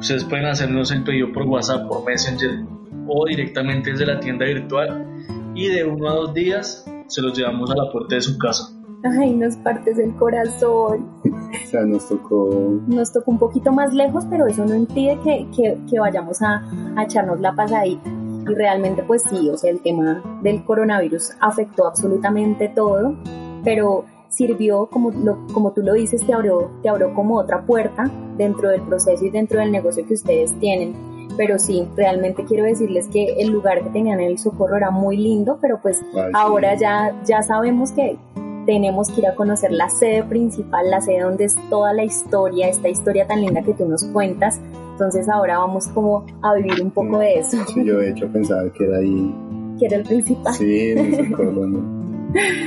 Ustedes 0.00 0.24
pueden 0.24 0.46
hacernos 0.46 0.90
el 0.90 1.04
pedido 1.04 1.32
por 1.32 1.44
WhatsApp, 1.44 1.86
por 1.86 2.04
Messenger 2.04 2.64
o 3.06 3.26
directamente 3.26 3.92
desde 3.92 4.06
la 4.06 4.18
tienda 4.18 4.44
virtual 4.44 5.06
y 5.54 5.68
de 5.68 5.84
uno 5.84 6.08
a 6.08 6.14
dos 6.14 6.34
días 6.34 6.84
se 7.06 7.22
los 7.22 7.36
llevamos 7.36 7.70
a 7.70 7.76
la 7.76 7.90
puerta 7.90 8.14
de 8.14 8.22
su 8.22 8.38
casa. 8.38 8.72
Ay, 9.04 9.34
nos 9.34 9.56
partes 9.56 9.98
el 9.98 10.14
corazón. 10.14 11.10
o 11.24 11.66
sea, 11.68 11.84
nos 11.84 12.08
tocó... 12.08 12.80
Nos 12.86 13.12
tocó 13.12 13.30
un 13.32 13.38
poquito 13.38 13.72
más 13.72 13.92
lejos, 13.92 14.24
pero 14.30 14.46
eso 14.46 14.64
no 14.64 14.74
impide 14.74 15.18
que, 15.24 15.46
que, 15.54 15.78
que 15.90 15.98
vayamos 15.98 16.40
a, 16.40 16.62
a, 16.96 17.02
echarnos 17.02 17.40
la 17.40 17.52
pasadita. 17.52 18.08
Y 18.08 18.54
realmente, 18.54 19.02
pues 19.02 19.22
sí, 19.28 19.50
o 19.50 19.56
sea, 19.56 19.70
el 19.70 19.80
tema 19.80 20.22
del 20.42 20.64
coronavirus 20.64 21.32
afectó 21.40 21.86
absolutamente 21.86 22.68
todo, 22.68 23.16
pero 23.64 24.04
sirvió, 24.28 24.86
como, 24.86 25.10
lo, 25.10 25.46
como 25.52 25.72
tú 25.72 25.82
lo 25.82 25.92
dices, 25.94 26.24
te 26.24 26.32
abrió, 26.32 26.70
te 26.82 26.88
abrió 26.88 27.12
como 27.14 27.38
otra 27.38 27.66
puerta 27.66 28.10
dentro 28.36 28.70
del 28.70 28.82
proceso 28.82 29.24
y 29.24 29.30
dentro 29.30 29.60
del 29.60 29.70
negocio 29.70 30.06
que 30.06 30.14
ustedes 30.14 30.58
tienen 30.58 31.11
pero 31.36 31.58
sí, 31.58 31.86
realmente 31.96 32.44
quiero 32.44 32.64
decirles 32.64 33.08
que 33.08 33.34
el 33.38 33.50
lugar 33.50 33.82
que 33.82 33.90
tenían 33.90 34.20
en 34.20 34.28
el 34.28 34.38
Socorro 34.38 34.76
era 34.76 34.90
muy 34.90 35.16
lindo, 35.16 35.58
pero 35.60 35.80
pues 35.80 36.00
ahora 36.34 36.74
ya, 36.76 37.14
ya 37.24 37.42
sabemos 37.42 37.92
que 37.92 38.18
tenemos 38.66 39.10
que 39.10 39.20
ir 39.20 39.26
a 39.26 39.34
conocer 39.34 39.72
la 39.72 39.88
sede 39.88 40.22
principal, 40.24 40.90
la 40.90 41.00
sede 41.00 41.20
donde 41.20 41.44
es 41.44 41.56
toda 41.68 41.92
la 41.92 42.04
historia, 42.04 42.68
esta 42.68 42.88
historia 42.88 43.26
tan 43.26 43.40
linda 43.40 43.62
que 43.62 43.74
tú 43.74 43.86
nos 43.86 44.04
cuentas. 44.04 44.60
Entonces 44.92 45.28
ahora 45.28 45.58
vamos 45.58 45.88
como 45.88 46.24
a 46.42 46.54
vivir 46.54 46.80
un 46.82 46.90
poco 46.90 47.18
de 47.18 47.34
eso. 47.40 47.56
Sí, 47.74 47.84
yo 47.84 47.98
de 47.98 48.10
hecho 48.10 48.28
pensaba 48.28 48.70
que 48.72 48.84
era 48.84 48.98
ahí. 48.98 49.34
Que 49.78 49.86
era 49.86 49.96
el 49.96 50.04
principal. 50.04 50.54
Sí, 50.54 50.90
en 50.90 50.98
el 50.98 51.28
Socorro, 51.30 51.66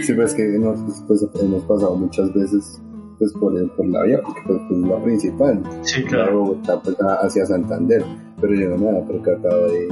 Sí, 0.03 0.13
pues 0.13 0.35
que 0.35 0.43
nos, 0.59 0.79
pues, 1.07 1.27
hemos 1.41 1.63
pasado 1.63 1.95
muchas 1.95 2.31
veces 2.33 2.81
pues 3.17 3.33
por, 3.33 3.75
por 3.75 3.87
la 3.87 4.03
vía, 4.03 4.21
porque 4.23 4.41
pues, 4.45 4.61
es 4.71 4.77
la 4.77 5.03
principal. 5.03 5.63
Sí, 5.81 6.03
claro. 6.03 6.55
Está 6.55 6.81
pues, 6.81 6.97
hacia 6.99 7.45
Santander 7.45 8.03
pero 8.39 8.53
yo 8.53 8.69
no 8.69 8.77
me 8.77 8.89
había 8.89 9.05
percatado 9.05 9.67
de, 9.67 9.87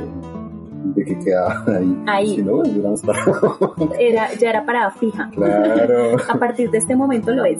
de 0.95 1.05
que 1.05 1.19
quedaba 1.19 1.63
ahí. 1.77 2.03
Ahí. 2.07 2.35
Si 2.35 2.43
no, 2.43 2.57
hubiéramos 2.57 3.01
parado. 3.01 3.75
Era, 3.99 4.33
ya 4.33 4.49
era 4.49 4.65
parada 4.65 4.91
fija. 4.91 5.29
Claro. 5.33 6.17
A 6.29 6.37
partir 6.37 6.69
de 6.69 6.77
este 6.77 6.95
momento 6.95 7.31
lo 7.31 7.45
es. 7.45 7.59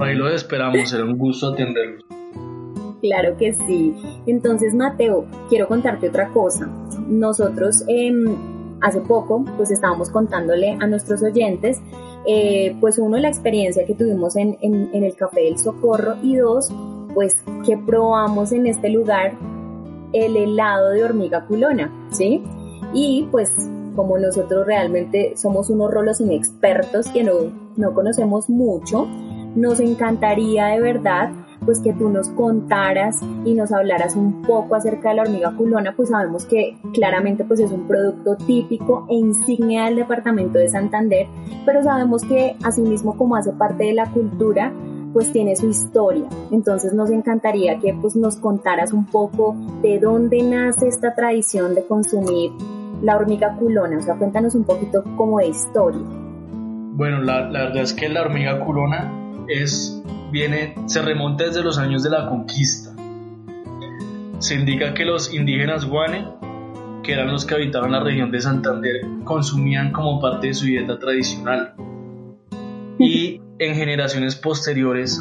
Ahí 0.00 0.14
lo 0.14 0.28
esperamos, 0.28 0.92
era 0.92 1.04
un 1.04 1.16
gusto 1.16 1.48
atenderlo. 1.48 2.04
Claro 3.00 3.36
que 3.36 3.52
sí. 3.52 3.94
Entonces, 4.26 4.74
Mateo, 4.74 5.26
quiero 5.48 5.68
contarte 5.68 6.08
otra 6.08 6.28
cosa. 6.30 6.68
Nosotros 7.06 7.84
eh, 7.86 8.12
hace 8.80 9.00
poco, 9.00 9.44
pues 9.56 9.70
estábamos 9.70 10.10
contándole 10.10 10.72
a 10.80 10.86
nuestros 10.86 11.22
oyentes, 11.22 11.80
eh, 12.30 12.76
pues 12.78 12.98
uno, 12.98 13.16
la 13.16 13.28
experiencia 13.28 13.86
que 13.86 13.94
tuvimos 13.94 14.36
en, 14.36 14.58
en, 14.60 15.02
el 15.02 15.16
Café 15.16 15.44
del 15.44 15.58
Socorro 15.58 16.16
y 16.22 16.36
dos, 16.36 16.70
pues 17.14 17.34
que 17.64 17.78
probamos 17.78 18.52
en 18.52 18.66
este 18.66 18.90
lugar 18.90 19.32
el 20.12 20.36
helado 20.36 20.90
de 20.90 21.04
hormiga 21.04 21.46
culona, 21.46 21.90
¿sí? 22.10 22.42
Y 22.92 23.26
pues 23.30 23.50
como 23.96 24.18
nosotros 24.18 24.66
realmente 24.66 25.38
somos 25.38 25.70
unos 25.70 25.90
rolos 25.90 26.20
inexpertos 26.20 27.08
que 27.08 27.24
no, 27.24 27.32
no 27.78 27.94
conocemos 27.94 28.50
mucho, 28.50 29.06
nos 29.56 29.80
encantaría 29.80 30.66
de 30.66 30.80
verdad 30.82 31.30
pues 31.68 31.80
que 31.80 31.92
tú 31.92 32.08
nos 32.08 32.30
contaras 32.30 33.20
y 33.44 33.52
nos 33.52 33.72
hablaras 33.72 34.16
un 34.16 34.40
poco 34.40 34.74
acerca 34.74 35.10
de 35.10 35.16
la 35.16 35.22
hormiga 35.24 35.54
culona, 35.54 35.92
pues 35.94 36.08
sabemos 36.08 36.46
que 36.46 36.78
claramente 36.94 37.44
pues 37.44 37.60
es 37.60 37.70
un 37.70 37.86
producto 37.86 38.36
típico 38.36 39.04
e 39.10 39.16
insignia 39.16 39.84
del 39.84 39.96
departamento 39.96 40.58
de 40.58 40.70
Santander, 40.70 41.26
pero 41.66 41.82
sabemos 41.82 42.22
que 42.22 42.56
asimismo 42.64 43.18
como 43.18 43.36
hace 43.36 43.52
parte 43.52 43.84
de 43.84 43.92
la 43.92 44.10
cultura, 44.10 44.72
pues 45.12 45.30
tiene 45.30 45.56
su 45.56 45.68
historia. 45.68 46.24
Entonces 46.50 46.94
nos 46.94 47.10
encantaría 47.10 47.78
que 47.78 47.92
pues 47.92 48.16
nos 48.16 48.36
contaras 48.36 48.94
un 48.94 49.04
poco 49.04 49.54
de 49.82 49.98
dónde 49.98 50.42
nace 50.42 50.88
esta 50.88 51.14
tradición 51.14 51.74
de 51.74 51.84
consumir 51.84 52.50
la 53.02 53.18
hormiga 53.18 53.56
culona, 53.58 53.98
o 53.98 54.00
sea, 54.00 54.14
cuéntanos 54.14 54.54
un 54.54 54.64
poquito 54.64 55.04
como 55.18 55.38
de 55.38 55.48
historia. 55.48 56.00
Bueno, 56.00 57.20
la, 57.20 57.42
la 57.50 57.64
verdad 57.64 57.82
es 57.82 57.92
que 57.92 58.08
la 58.08 58.22
hormiga 58.22 58.58
culona 58.64 59.27
es, 59.48 60.02
viene, 60.30 60.74
se 60.86 61.02
remonta 61.02 61.44
desde 61.44 61.62
los 61.62 61.78
años 61.78 62.02
de 62.02 62.10
la 62.10 62.28
conquista. 62.28 62.94
Se 64.38 64.54
indica 64.54 64.94
que 64.94 65.04
los 65.04 65.32
indígenas 65.34 65.84
guane, 65.84 66.26
que 67.02 67.12
eran 67.12 67.32
los 67.32 67.44
que 67.44 67.54
habitaban 67.54 67.92
la 67.92 68.00
región 68.00 68.30
de 68.30 68.40
Santander, 68.40 69.00
consumían 69.24 69.92
como 69.92 70.20
parte 70.20 70.48
de 70.48 70.54
su 70.54 70.66
dieta 70.66 70.98
tradicional. 70.98 71.74
Y 72.98 73.40
en 73.58 73.74
generaciones 73.74 74.36
posteriores 74.36 75.20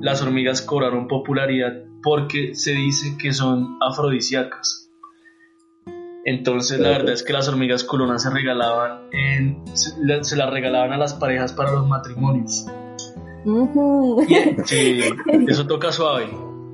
las 0.00 0.22
hormigas 0.22 0.62
cobraron 0.62 1.08
popularidad 1.08 1.72
porque 2.02 2.54
se 2.54 2.72
dice 2.72 3.16
que 3.18 3.32
son 3.32 3.78
afrodisíacas. 3.80 4.90
Entonces 6.24 6.80
la 6.80 6.90
verdad 6.90 7.12
es 7.12 7.22
que 7.22 7.32
las 7.32 7.48
hormigas 7.48 7.84
colonas 7.84 8.22
se 8.22 8.30
regalaban 8.30 9.10
se, 9.74 10.36
las 10.36 10.50
regalaban 10.50 10.92
a 10.92 10.96
las 10.96 11.14
parejas 11.14 11.52
para 11.52 11.72
los 11.72 11.86
matrimonios. 11.86 12.66
Sí, 14.64 15.00
eso 15.48 15.66
toca 15.66 15.92
suave, 15.92 16.28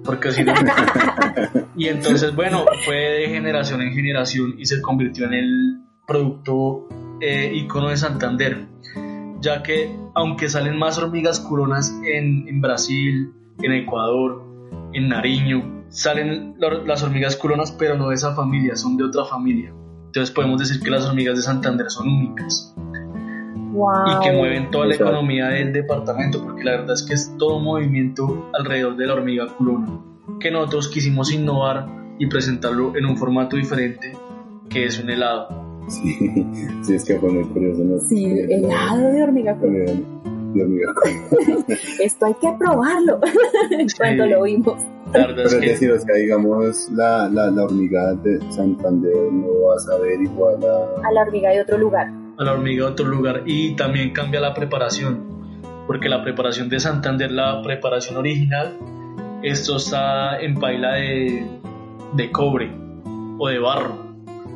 porque 0.05 0.33
si 0.33 0.45
no... 0.45 0.55
y 1.77 1.89
entonces, 1.89 2.35
bueno, 2.35 2.65
fue 2.85 2.97
de 2.97 3.29
generación 3.29 3.83
en 3.83 3.93
generación 3.93 4.55
y 4.59 4.67
se 4.67 4.81
convirtió 4.81 5.27
en 5.27 5.35
el 5.35 5.81
producto 6.07 6.89
eh, 7.21 7.53
icono 7.55 7.89
de 7.89 7.97
Santander, 7.97 8.67
ya 9.41 9.63
que 9.63 9.95
aunque 10.15 10.49
salen 10.49 10.79
más 10.79 10.99
hormigas 10.99 11.41
culonas 11.41 11.95
en, 12.05 12.49
en 12.49 12.61
Brasil, 12.61 13.33
en 13.63 13.73
Ecuador, 13.73 14.43
en 14.93 15.09
Nariño, 15.09 15.85
salen 15.89 16.57
las 16.59 17.03
hormigas 17.03 17.37
culonas, 17.37 17.73
pero 17.73 17.97
no 17.97 18.09
de 18.09 18.15
esa 18.15 18.35
familia, 18.35 18.77
son 18.77 18.97
de 18.97 19.05
otra 19.05 19.25
familia. 19.25 19.73
Entonces 20.07 20.35
podemos 20.35 20.59
decir 20.59 20.81
que 20.83 20.91
las 20.91 21.05
hormigas 21.05 21.37
de 21.37 21.43
Santander 21.43 21.91
son 21.91 22.09
únicas. 22.09 22.75
Y 23.73 24.25
que 24.25 24.33
mueven 24.33 24.71
toda 24.71 24.87
la 24.87 24.95
economía 24.95 25.49
del 25.49 25.73
departamento, 25.73 26.43
porque 26.43 26.63
la 26.65 26.73
verdad 26.73 26.93
es 26.93 27.03
que 27.03 27.15
es 27.15 27.35
todo 27.39 27.59
movimiento 27.59 28.51
alrededor 28.53 28.97
de 28.97 29.07
la 29.07 29.15
hormiga 29.15 29.47
culona, 29.57 30.01
que 30.41 30.51
nosotros 30.51 30.89
quisimos 30.89 31.33
innovar 31.33 31.87
y 32.19 32.27
presentarlo 32.27 32.95
en 32.97 33.07
un 33.07 33.17
formato 33.17 33.57
diferente, 33.57 34.13
que 34.69 34.85
es 34.85 35.03
un 35.03 35.11
helado. 35.11 35.49
Sí, 35.89 36.17
sí 36.83 36.95
es 36.95 37.05
que 37.05 37.19
fue 37.19 37.31
muy 37.33 37.45
curioso. 37.45 37.83
¿no? 37.83 37.99
Sí, 37.99 38.27
helado 38.27 39.11
de 39.11 39.23
hormiga 39.23 39.57
culona. 39.57 39.93
Esto 42.01 42.27
hay 42.27 42.35
que 42.35 42.53
probarlo 42.59 43.21
cuando 43.97 44.27
lo 44.27 44.43
vimos. 44.43 44.83
Pero 45.13 45.43
es, 45.43 45.61
decir, 45.61 45.93
o 45.93 45.99
sea, 45.99 46.15
digamos, 46.15 46.91
la, 46.91 47.29
la, 47.29 47.51
la, 47.51 47.65
hormiga 47.65 48.15
de 48.15 48.39
Santander 48.51 49.15
no 49.31 49.63
va 49.67 49.77
a 49.77 49.79
saber 49.79 50.21
igual 50.23 50.59
a... 50.65 51.09
A 51.09 51.13
la 51.13 51.23
hormiga 51.23 51.51
de 51.51 51.61
otro 51.61 51.77
lugar. 51.77 52.22
A 52.43 52.45
la 52.45 52.53
hormiga 52.53 52.87
de 52.87 52.93
otro 52.93 53.07
lugar. 53.07 53.43
Y 53.47 53.75
también 53.75 54.13
cambia 54.13 54.41
la 54.41 54.55
preparación. 54.55 55.63
Porque 55.87 56.09
la 56.09 56.23
preparación 56.23 56.69
de 56.69 56.81
Santander, 56.81 57.31
la 57.31 57.63
preparación 57.63 58.17
original, 58.17 58.79
esto 59.43 59.77
está 59.77 60.39
en 60.41 60.55
paila 60.55 60.95
de, 60.95 61.47
de 62.15 62.31
cobre 62.31 62.73
o 63.39 63.49
de 63.49 63.59
barro. 63.59 64.15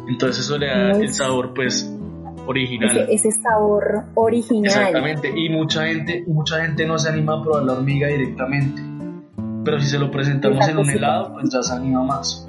Entonces 0.08 0.44
eso 0.44 0.56
le 0.56 0.68
da 0.68 0.90
el 0.92 1.12
sabor, 1.12 1.52
pues, 1.52 1.92
original. 2.46 3.06
Ese, 3.10 3.30
sabor 3.32 4.04
original. 4.14 4.66
Exactamente. 4.66 5.32
Y 5.34 5.48
mucha 5.48 5.86
gente, 5.86 6.24
mucha 6.26 6.64
gente 6.64 6.86
no 6.86 6.96
se 6.98 7.08
anima 7.08 7.34
a 7.34 7.42
probar 7.42 7.64
la 7.64 7.72
hormiga 7.72 8.06
directamente 8.06 8.96
pero 9.66 9.80
si 9.80 9.88
se 9.88 9.98
lo 9.98 10.12
presentamos 10.12 10.66
en 10.68 10.78
un 10.78 10.88
helado, 10.88 11.34
pues 11.34 11.52
ya 11.52 11.60
se 11.60 11.74
anima 11.74 12.04
más. 12.04 12.45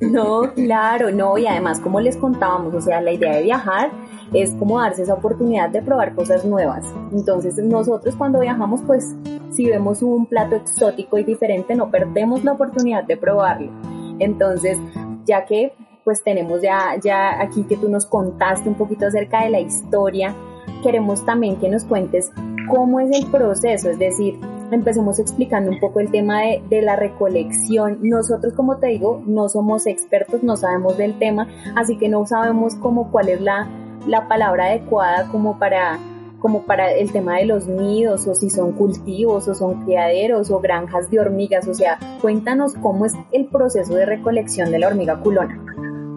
No, 0.00 0.52
claro, 0.54 1.10
no, 1.10 1.38
y 1.38 1.46
además 1.46 1.80
como 1.80 2.00
les 2.00 2.16
contábamos, 2.16 2.74
o 2.74 2.80
sea, 2.80 3.00
la 3.00 3.12
idea 3.12 3.36
de 3.36 3.42
viajar 3.42 3.90
es 4.32 4.50
como 4.52 4.80
darse 4.80 5.02
esa 5.02 5.14
oportunidad 5.14 5.70
de 5.70 5.82
probar 5.82 6.14
cosas 6.14 6.44
nuevas. 6.44 6.84
Entonces 7.12 7.56
nosotros 7.58 8.14
cuando 8.16 8.40
viajamos, 8.40 8.80
pues 8.86 9.14
si 9.50 9.66
vemos 9.66 10.02
un 10.02 10.26
plato 10.26 10.56
exótico 10.56 11.18
y 11.18 11.24
diferente, 11.24 11.74
no 11.74 11.90
perdemos 11.90 12.44
la 12.44 12.52
oportunidad 12.52 13.04
de 13.04 13.16
probarlo. 13.16 13.70
Entonces, 14.18 14.78
ya 15.24 15.44
que 15.44 15.72
pues 16.04 16.22
tenemos 16.22 16.60
ya, 16.60 16.96
ya 17.02 17.40
aquí 17.40 17.64
que 17.64 17.76
tú 17.76 17.88
nos 17.88 18.04
contaste 18.04 18.68
un 18.68 18.74
poquito 18.74 19.06
acerca 19.06 19.42
de 19.44 19.50
la 19.50 19.60
historia, 19.60 20.34
queremos 20.82 21.24
también 21.24 21.56
que 21.56 21.70
nos 21.70 21.84
cuentes 21.84 22.30
cómo 22.68 23.00
es 23.00 23.10
el 23.10 23.26
proceso, 23.30 23.88
es 23.88 23.98
decir, 23.98 24.38
empecemos 24.74 25.18
explicando 25.18 25.70
un 25.70 25.80
poco 25.80 26.00
el 26.00 26.10
tema 26.10 26.40
de, 26.42 26.82
la 26.82 26.96
recolección. 26.96 27.98
Nosotros, 28.02 28.52
como 28.54 28.78
te 28.78 28.88
digo, 28.88 29.22
no 29.26 29.48
somos 29.48 29.86
expertos, 29.86 30.42
no 30.42 30.56
sabemos 30.56 30.98
del 30.98 31.18
tema, 31.18 31.48
así 31.76 31.96
que 31.96 32.08
no 32.08 32.26
sabemos 32.26 32.74
cómo 32.76 33.10
cuál 33.10 33.28
es 33.28 33.40
la, 33.40 33.68
la 34.06 34.28
palabra 34.28 34.66
adecuada 34.66 35.28
como 35.30 35.58
para 35.58 35.98
como 36.40 36.66
para 36.66 36.92
el 36.92 37.10
tema 37.10 37.38
de 37.38 37.46
los 37.46 37.66
nidos 37.66 38.26
o 38.26 38.34
si 38.34 38.50
son 38.50 38.72
cultivos 38.72 39.48
o 39.48 39.54
son 39.54 39.86
criaderos 39.86 40.50
o 40.50 40.60
granjas 40.60 41.10
de 41.10 41.18
hormigas, 41.18 41.66
o 41.66 41.72
sea, 41.72 41.98
cuéntanos 42.20 42.74
cómo 42.82 43.06
es 43.06 43.14
el 43.32 43.46
proceso 43.46 43.94
de 43.94 44.04
recolección 44.04 44.70
de 44.70 44.78
la 44.78 44.88
hormiga 44.88 45.20
culona. 45.20 45.58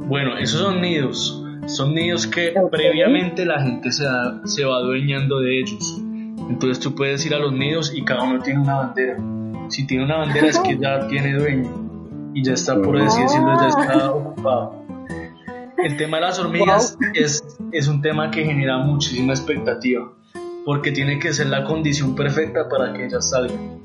Bueno, 0.06 0.38
esos 0.38 0.60
son 0.60 0.82
nidos, 0.82 1.42
son 1.68 1.94
nidos 1.94 2.28
que 2.28 2.54
previamente 2.70 3.46
la 3.46 3.62
gente 3.62 3.90
se, 3.94 4.04
se 4.44 4.66
va 4.66 4.76
adueñando 4.76 5.40
de 5.40 5.62
ellos. 5.62 6.04
Entonces 6.50 6.80
tú 6.80 6.96
puedes 6.96 7.26
ir 7.26 7.34
a 7.34 7.40
los 7.40 7.52
nidos 7.52 7.94
y 7.94 8.04
cada 8.04 8.24
uno 8.24 8.40
tiene 8.42 8.62
una 8.62 8.76
bandera. 8.76 9.18
Si 9.70 9.86
tiene 9.86 10.06
una 10.06 10.18
bandera 10.18 10.48
es 10.48 10.60
que 10.60 10.78
ya 10.78 11.08
tiene 11.08 11.34
dueño 11.34 12.32
y 12.34 12.44
ya 12.44 12.54
está, 12.54 12.82
por 12.82 12.98
así 12.98 13.22
decirlo, 13.22 13.60
ya 13.60 13.68
está 13.68 14.12
ocupado. 14.12 14.86
El 15.78 15.98
tema 15.98 16.18
de 16.18 16.22
las 16.22 16.40
hormigas 16.40 16.98
es, 17.14 17.44
es 17.72 17.88
un 17.88 18.02
tema 18.02 18.32
que 18.32 18.46
genera 18.46 18.78
muchísima 18.78 19.34
expectativa 19.34 20.12
porque 20.68 20.92
tiene 20.92 21.18
que 21.18 21.32
ser 21.32 21.48
la 21.48 21.64
condición 21.64 22.14
perfecta 22.14 22.68
para 22.68 22.94
que 22.94 23.06
ellas 23.06 23.30
salgan. 23.30 23.80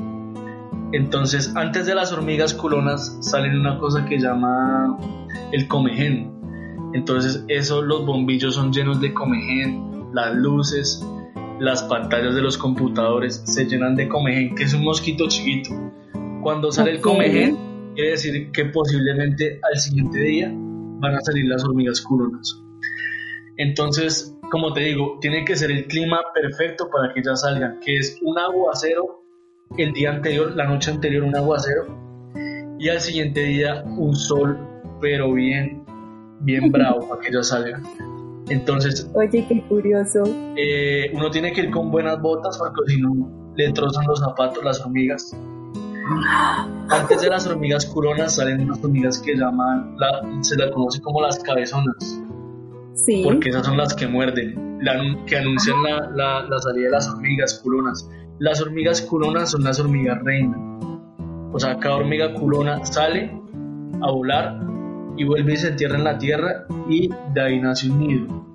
Entonces, 0.92 1.52
antes 1.54 1.86
de 1.86 1.94
las 1.94 2.12
hormigas 2.12 2.54
culonas 2.54 3.18
salen 3.20 3.58
una 3.58 3.78
cosa 3.78 4.04
que 4.04 4.18
llama 4.18 4.98
el 5.52 5.68
comején. 5.68 6.30
Entonces, 6.92 7.44
eso, 7.46 7.82
los 7.82 8.04
bombillos 8.04 8.56
son 8.56 8.72
llenos 8.72 9.00
de 9.00 9.14
comején, 9.14 10.10
las 10.12 10.34
luces, 10.34 11.06
las 11.60 11.82
pantallas 11.84 12.34
de 12.34 12.42
los 12.42 12.58
computadores 12.58 13.42
se 13.46 13.66
llenan 13.66 13.94
de 13.96 14.08
comején, 14.08 14.54
que 14.54 14.64
es 14.64 14.74
un 14.74 14.84
mosquito 14.84 15.28
chiquito. 15.28 15.70
Cuando 16.42 16.72
sale 16.72 16.92
el 16.92 17.00
comején, 17.00 17.56
quiere 17.94 18.10
decir 18.10 18.50
que 18.52 18.66
posiblemente 18.66 19.60
al 19.62 19.78
siguiente 19.78 20.18
día 20.18 20.50
van 20.52 21.14
a 21.14 21.20
salir 21.20 21.46
las 21.46 21.64
hormigas 21.64 22.00
culonas. 22.00 22.60
Entonces, 23.56 24.36
como 24.50 24.72
te 24.72 24.80
digo, 24.80 25.18
tiene 25.20 25.44
que 25.44 25.56
ser 25.56 25.70
el 25.70 25.86
clima 25.86 26.20
perfecto 26.34 26.88
para 26.90 27.12
que 27.12 27.20
ellas 27.20 27.42
salgan, 27.42 27.80
que 27.80 27.96
es 27.96 28.18
un 28.22 28.38
aguacero 28.38 29.22
el 29.78 29.92
día 29.92 30.10
anterior, 30.10 30.54
la 30.54 30.66
noche 30.66 30.90
anterior 30.90 31.22
un 31.24 31.36
aguacero 31.36 31.86
y 32.78 32.88
al 32.88 33.00
siguiente 33.00 33.44
día 33.44 33.84
un 33.86 34.14
sol, 34.14 34.58
pero 35.00 35.32
bien, 35.32 35.84
bien 36.40 36.70
bravo 36.70 37.08
para 37.08 37.20
que 37.20 37.28
ellas 37.28 37.48
salgan. 37.48 37.82
Entonces, 38.52 39.10
oye, 39.14 39.46
qué 39.48 39.62
curioso. 39.62 40.24
Eh, 40.56 41.10
uno 41.14 41.30
tiene 41.30 41.52
que 41.52 41.62
ir 41.62 41.70
con 41.70 41.90
buenas 41.90 42.20
botas 42.20 42.58
porque 42.58 42.92
si 42.92 43.00
no 43.00 43.52
le 43.56 43.72
trozan 43.72 44.06
los 44.06 44.20
zapatos 44.20 44.62
las 44.62 44.80
hormigas. 44.80 45.34
Antes 46.90 47.22
de 47.22 47.30
las 47.30 47.46
hormigas 47.46 47.86
curonas 47.86 48.34
salen 48.34 48.60
unas 48.60 48.84
hormigas 48.84 49.18
que 49.20 49.34
llaman, 49.36 49.96
se 50.42 50.56
las 50.56 50.70
conoce 50.70 51.00
como 51.00 51.22
las 51.22 51.38
cabezonas. 51.38 52.20
Sí. 52.94 53.22
Porque 53.24 53.48
esas 53.48 53.64
son 53.64 53.78
las 53.78 53.94
que 53.94 54.06
muerden, 54.06 54.78
que 55.26 55.36
anuncian 55.36 55.82
la, 55.82 56.42
la, 56.42 56.58
salida 56.58 56.86
de 56.86 56.90
las 56.90 57.08
hormigas 57.08 57.58
culonas. 57.62 58.06
Las 58.38 58.60
hormigas 58.60 59.00
culonas 59.00 59.50
son 59.50 59.64
las 59.64 59.80
hormigas 59.80 60.22
reinas. 60.22 60.60
O 61.52 61.58
sea, 61.58 61.78
cada 61.78 61.96
hormiga 61.96 62.34
culona 62.34 62.84
sale 62.84 63.30
a 64.02 64.10
volar 64.10 64.71
y 65.16 65.24
vuelve 65.24 65.54
y 65.54 65.56
se 65.56 65.68
entierra 65.68 65.96
en 65.96 66.04
la 66.04 66.18
tierra 66.18 66.66
y 66.88 67.10
de 67.34 67.40
ahí 67.40 67.60
nace 67.60 67.90
un 67.90 67.98
nido. 67.98 68.46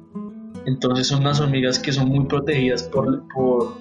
Entonces 0.65 1.07
son 1.07 1.21
unas 1.21 1.39
hormigas 1.39 1.79
que 1.79 1.91
son 1.91 2.09
muy 2.09 2.25
protegidas 2.25 2.83
por, 2.83 3.23
por, 3.33 3.77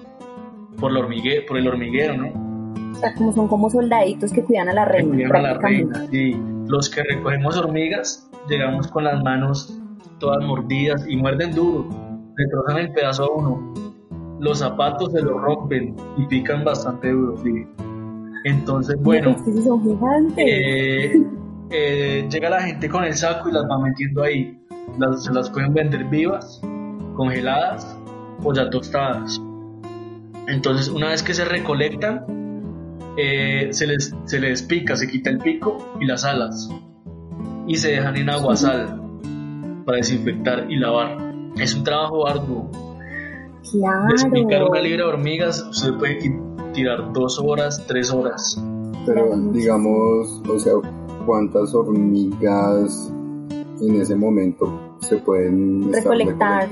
por, 0.79 0.91
el, 0.91 0.97
hormiguero, 0.97 1.45
por 1.47 1.57
el 1.57 1.67
hormiguero, 1.67 2.17
¿no? 2.17 2.93
O 2.93 2.95
sea, 2.95 3.13
como 3.13 3.33
son 3.33 3.47
como 3.47 3.69
soldaditos 3.69 4.31
que 4.31 4.43
cuidan 4.43 4.69
a 4.69 4.73
la 4.73 4.85
reina. 4.85 5.13
cuidan 5.13 5.35
a 5.35 5.41
la 5.41 5.53
reina. 5.55 6.05
Y 6.11 6.35
los 6.67 6.89
que 6.89 7.03
recogemos 7.03 7.57
hormigas 7.57 8.29
llegamos 8.49 8.87
con 8.87 9.03
las 9.03 9.21
manos 9.21 9.79
todas 10.19 10.43
mordidas 10.45 11.05
y 11.07 11.15
muerden 11.15 11.53
duro. 11.53 11.87
Le 12.37 12.47
trozan 12.47 12.77
el 12.77 12.91
pedazo 12.93 13.23
a 13.25 13.35
uno. 13.35 13.73
Los 14.39 14.59
zapatos 14.59 15.11
se 15.11 15.21
los 15.21 15.41
rompen 15.41 15.95
y 16.17 16.25
pican 16.27 16.63
bastante 16.63 17.11
duro. 17.11 17.35
Entonces, 18.45 18.95
bueno. 19.01 19.35
Son 19.63 19.83
gigantes. 19.83 20.45
Eh, 20.47 21.23
eh, 21.69 22.27
llega 22.29 22.49
la 22.49 22.61
gente 22.61 22.89
con 22.89 23.03
el 23.03 23.15
saco 23.15 23.49
y 23.49 23.51
las 23.51 23.63
va 23.63 23.79
metiendo 23.79 24.23
ahí. 24.23 24.57
se 25.17 25.33
las 25.33 25.49
pueden 25.49 25.73
vender 25.73 26.05
vivas, 26.05 26.61
congeladas 27.15 27.97
o 28.43 28.53
ya 28.53 28.69
tostadas. 28.69 29.41
Entonces, 30.47 30.87
una 30.89 31.09
vez 31.09 31.23
que 31.23 31.33
se 31.33 31.43
recolectan, 31.43 32.25
eh, 33.17 33.69
se, 33.71 33.87
les, 33.87 34.15
se 34.25 34.39
les 34.39 34.61
pica, 34.63 34.95
se 34.95 35.07
quita 35.07 35.29
el 35.29 35.39
pico 35.39 35.77
y 35.99 36.05
las 36.05 36.23
alas 36.23 36.69
y 37.67 37.75
se 37.75 37.91
dejan 37.91 38.15
en 38.15 38.29
agua 38.29 38.55
sal 38.55 39.01
para 39.85 39.97
desinfectar 39.97 40.71
y 40.71 40.77
lavar. 40.77 41.17
Es 41.57 41.75
un 41.75 41.83
trabajo 41.83 42.27
arduo. 42.27 42.71
Claro. 43.71 44.05
Despicar 44.09 44.63
una 44.63 44.79
libra 44.79 45.05
de 45.05 45.11
hormigas, 45.11 45.67
se 45.71 45.91
puede 45.93 46.19
tirar 46.73 47.11
dos 47.11 47.39
horas, 47.39 47.83
tres 47.87 48.11
horas. 48.11 48.63
Pero 49.05 49.35
digamos, 49.51 50.41
o 50.47 50.59
sea, 50.59 50.73
cuántas 51.27 51.75
hormigas 51.75 53.13
en 53.81 54.01
ese 54.01 54.15
momento 54.15 54.97
se 55.01 55.17
pueden 55.17 55.91
recolectar. 55.91 56.69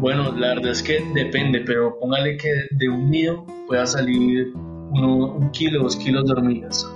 Bueno, 0.00 0.32
la 0.32 0.48
verdad 0.48 0.72
es 0.72 0.82
que 0.82 1.04
depende, 1.14 1.60
pero 1.64 1.96
póngale 2.00 2.36
que 2.36 2.48
de 2.72 2.88
un 2.88 3.10
nido 3.10 3.44
pueda 3.68 3.86
salir 3.86 4.52
uno, 4.90 5.34
un 5.34 5.50
kilo, 5.50 5.82
dos 5.82 5.94
kilos 5.96 6.24
de 6.24 6.32
hormigas. 6.32 6.90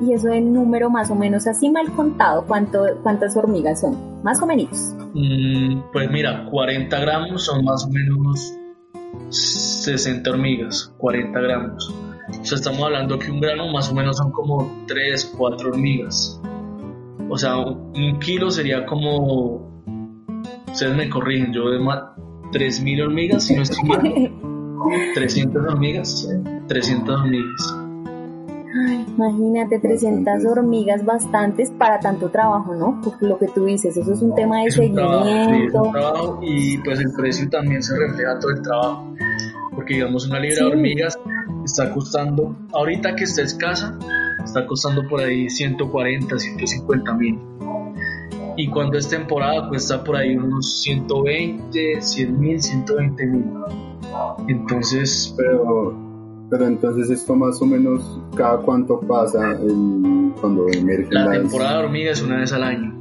Y 0.00 0.12
eso 0.12 0.28
en 0.30 0.52
número 0.52 0.90
más 0.90 1.10
o 1.10 1.14
menos 1.14 1.46
así 1.46 1.70
mal 1.70 1.92
contado, 1.92 2.44
¿cuánto, 2.46 2.84
¿cuántas 3.02 3.36
hormigas 3.36 3.80
son? 3.80 4.22
Más 4.22 4.40
o 4.40 4.46
menos. 4.46 4.94
Mm, 5.14 5.80
pues 5.92 6.10
mira, 6.10 6.46
40 6.50 6.98
gramos 6.98 7.44
son 7.44 7.64
más 7.64 7.84
o 7.84 7.90
menos 7.90 8.54
60 9.28 10.30
hormigas, 10.30 10.94
40 10.98 11.40
gramos. 11.40 11.94
O 12.40 12.44
sea, 12.44 12.56
estamos 12.56 12.82
hablando 12.82 13.18
que 13.18 13.30
un 13.30 13.40
grano 13.40 13.70
más 13.72 13.90
o 13.90 13.94
menos 13.94 14.16
son 14.16 14.30
como 14.32 14.84
3, 14.86 15.34
4 15.36 15.70
hormigas. 15.70 16.40
O 17.30 17.36
sea, 17.36 17.56
un 17.58 18.18
kilo 18.20 18.50
sería 18.50 18.84
como, 18.86 19.82
ustedes 20.70 20.96
me 20.96 21.08
corrigen, 21.08 21.52
yo 21.52 21.70
de 21.70 21.78
más 21.78 21.98
3.000 22.52 23.02
hormigas, 23.04 23.44
si 23.44 23.54
no 23.56 23.62
estoy 23.62 23.84
mal. 23.88 24.02
300 25.14 25.62
hormigas, 25.72 26.28
300 26.68 27.20
hormigas. 27.20 27.74
Ay, 28.86 29.04
imagínate, 29.08 29.78
300 29.80 30.44
hormigas 30.46 31.04
bastantes 31.04 31.70
para 31.72 31.98
tanto 31.98 32.28
trabajo, 32.30 32.74
¿no? 32.74 33.00
Porque 33.02 33.26
lo 33.26 33.38
que 33.38 33.48
tú 33.48 33.64
dices, 33.64 33.96
eso 33.96 34.12
es 34.12 34.22
un 34.22 34.34
tema 34.34 34.58
de 34.60 34.66
Es 34.66 34.78
un 34.78 34.94
trabajo, 34.94 35.24
sí, 35.24 35.30
es 35.30 35.44
seguimiento. 35.44 35.82
un 35.82 35.92
trabajo 35.92 36.38
y 36.42 36.78
pues 36.78 37.00
el 37.00 37.12
precio 37.12 37.48
también 37.50 37.82
se 37.82 37.96
refleja 37.98 38.38
todo 38.38 38.50
el 38.52 38.62
trabajo. 38.62 39.14
Porque 39.74 39.94
digamos 39.94 40.26
una 40.28 40.38
libra 40.40 40.56
Sí. 40.56 40.64
de 40.64 40.70
hormigas 40.70 41.18
está 41.68 41.92
costando, 41.92 42.56
ahorita 42.72 43.14
que 43.14 43.24
está 43.24 43.42
escasa, 43.42 43.96
está 44.44 44.66
costando 44.66 45.06
por 45.08 45.20
ahí 45.20 45.48
140, 45.50 46.38
150 46.38 47.14
mil. 47.14 47.38
Y 48.56 48.68
cuando 48.70 48.98
es 48.98 49.08
temporada 49.08 49.68
cuesta 49.68 50.02
por 50.02 50.16
ahí 50.16 50.36
unos 50.36 50.80
120, 50.82 52.00
100 52.00 52.40
mil, 52.40 52.60
120 52.60 53.26
mil. 53.26 53.44
Entonces, 54.48 55.32
Pero, 55.36 55.94
pero 56.50 56.66
entonces 56.66 57.10
esto 57.10 57.36
más 57.36 57.60
o 57.62 57.66
menos 57.66 58.20
cada 58.34 58.58
cuánto 58.58 58.98
pasa 59.00 59.52
el- 59.52 60.32
cuando 60.40 60.66
emergen 60.72 61.08
la 61.12 61.26
las... 61.26 61.38
temporada 61.38 61.78
de 61.78 61.84
hormigas 61.84 62.18
es 62.18 62.24
una 62.24 62.36
vez 62.38 62.52
al 62.52 62.62
año. 62.64 62.94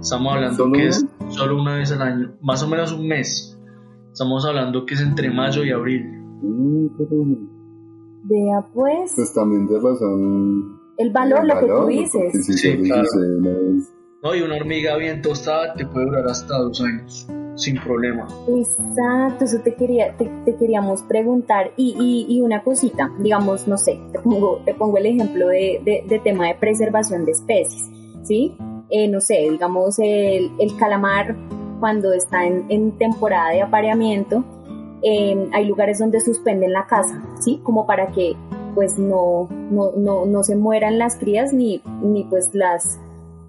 Estamos 0.00 0.32
hablando 0.34 0.56
¿Solo 0.56 0.72
que 0.72 0.78
una? 0.78 0.88
es 0.88 1.06
solo 1.28 1.60
una 1.60 1.74
vez 1.76 1.92
al 1.92 2.02
año, 2.02 2.32
más 2.40 2.62
o 2.62 2.68
menos 2.68 2.92
un 2.92 3.08
mes. 3.08 3.58
Estamos 4.12 4.46
hablando 4.46 4.86
que 4.86 4.94
es 4.94 5.00
entre 5.00 5.30
mayo 5.30 5.62
y 5.64 5.72
abril. 5.72 6.06
Mm, 6.42 6.86
Vea 8.28 8.66
pues, 8.74 9.12
Pues 9.14 9.32
también 9.34 9.66
de 9.68 9.78
razón... 9.78 10.80
el 10.98 11.12
valor, 11.12 11.40
el 11.42 11.48
lo 11.48 11.54
que 11.54 11.66
tú 11.66 11.72
valor, 11.72 11.88
dices. 11.88 12.46
si 12.46 12.52
Sí, 12.54 12.76
claro. 12.82 13.02
vez. 13.40 13.92
No, 14.22 14.34
y 14.34 14.42
una 14.42 14.56
hormiga 14.56 14.96
bien 14.96 15.22
tostada 15.22 15.74
te 15.74 15.86
puede 15.86 16.06
durar 16.06 16.26
hasta 16.26 16.58
dos 16.58 16.80
años, 16.80 17.28
sin 17.54 17.78
problema. 17.80 18.26
Exacto, 18.48 19.44
eso 19.44 19.58
te 19.62 19.74
quería, 19.74 20.16
te, 20.16 20.24
te 20.44 20.56
queríamos 20.56 21.02
preguntar. 21.02 21.70
Y, 21.76 21.94
y, 22.28 22.34
y 22.36 22.40
una 22.40 22.64
cosita, 22.64 23.12
digamos, 23.20 23.68
no 23.68 23.76
sé, 23.78 24.00
te 24.12 24.18
pongo, 24.18 24.60
te 24.64 24.74
pongo 24.74 24.96
el 24.98 25.06
ejemplo 25.06 25.46
de, 25.48 25.80
de, 25.84 26.04
de 26.08 26.18
tema 26.18 26.48
de 26.48 26.54
preservación 26.56 27.24
de 27.24 27.32
especies, 27.32 27.88
¿sí? 28.24 28.56
Eh, 28.90 29.06
no 29.08 29.20
sé, 29.20 29.46
digamos, 29.50 29.98
el, 30.00 30.50
el 30.58 30.76
calamar 30.76 31.36
cuando 31.78 32.12
está 32.12 32.46
en, 32.46 32.64
en 32.70 32.98
temporada 32.98 33.50
de 33.50 33.62
apareamiento, 33.62 34.44
eh, 35.02 35.48
hay 35.52 35.66
lugares 35.66 35.98
donde 35.98 36.20
suspenden 36.20 36.72
la 36.72 36.86
caza, 36.86 37.22
¿sí? 37.40 37.60
Como 37.62 37.86
para 37.86 38.08
que 38.12 38.34
pues 38.74 38.98
no, 38.98 39.48
no, 39.70 39.92
no, 39.96 40.26
no 40.26 40.42
se 40.42 40.54
mueran 40.54 40.98
las 40.98 41.16
crías 41.16 41.52
ni, 41.54 41.80
ni 42.02 42.24
pues 42.24 42.50
las, 42.52 42.98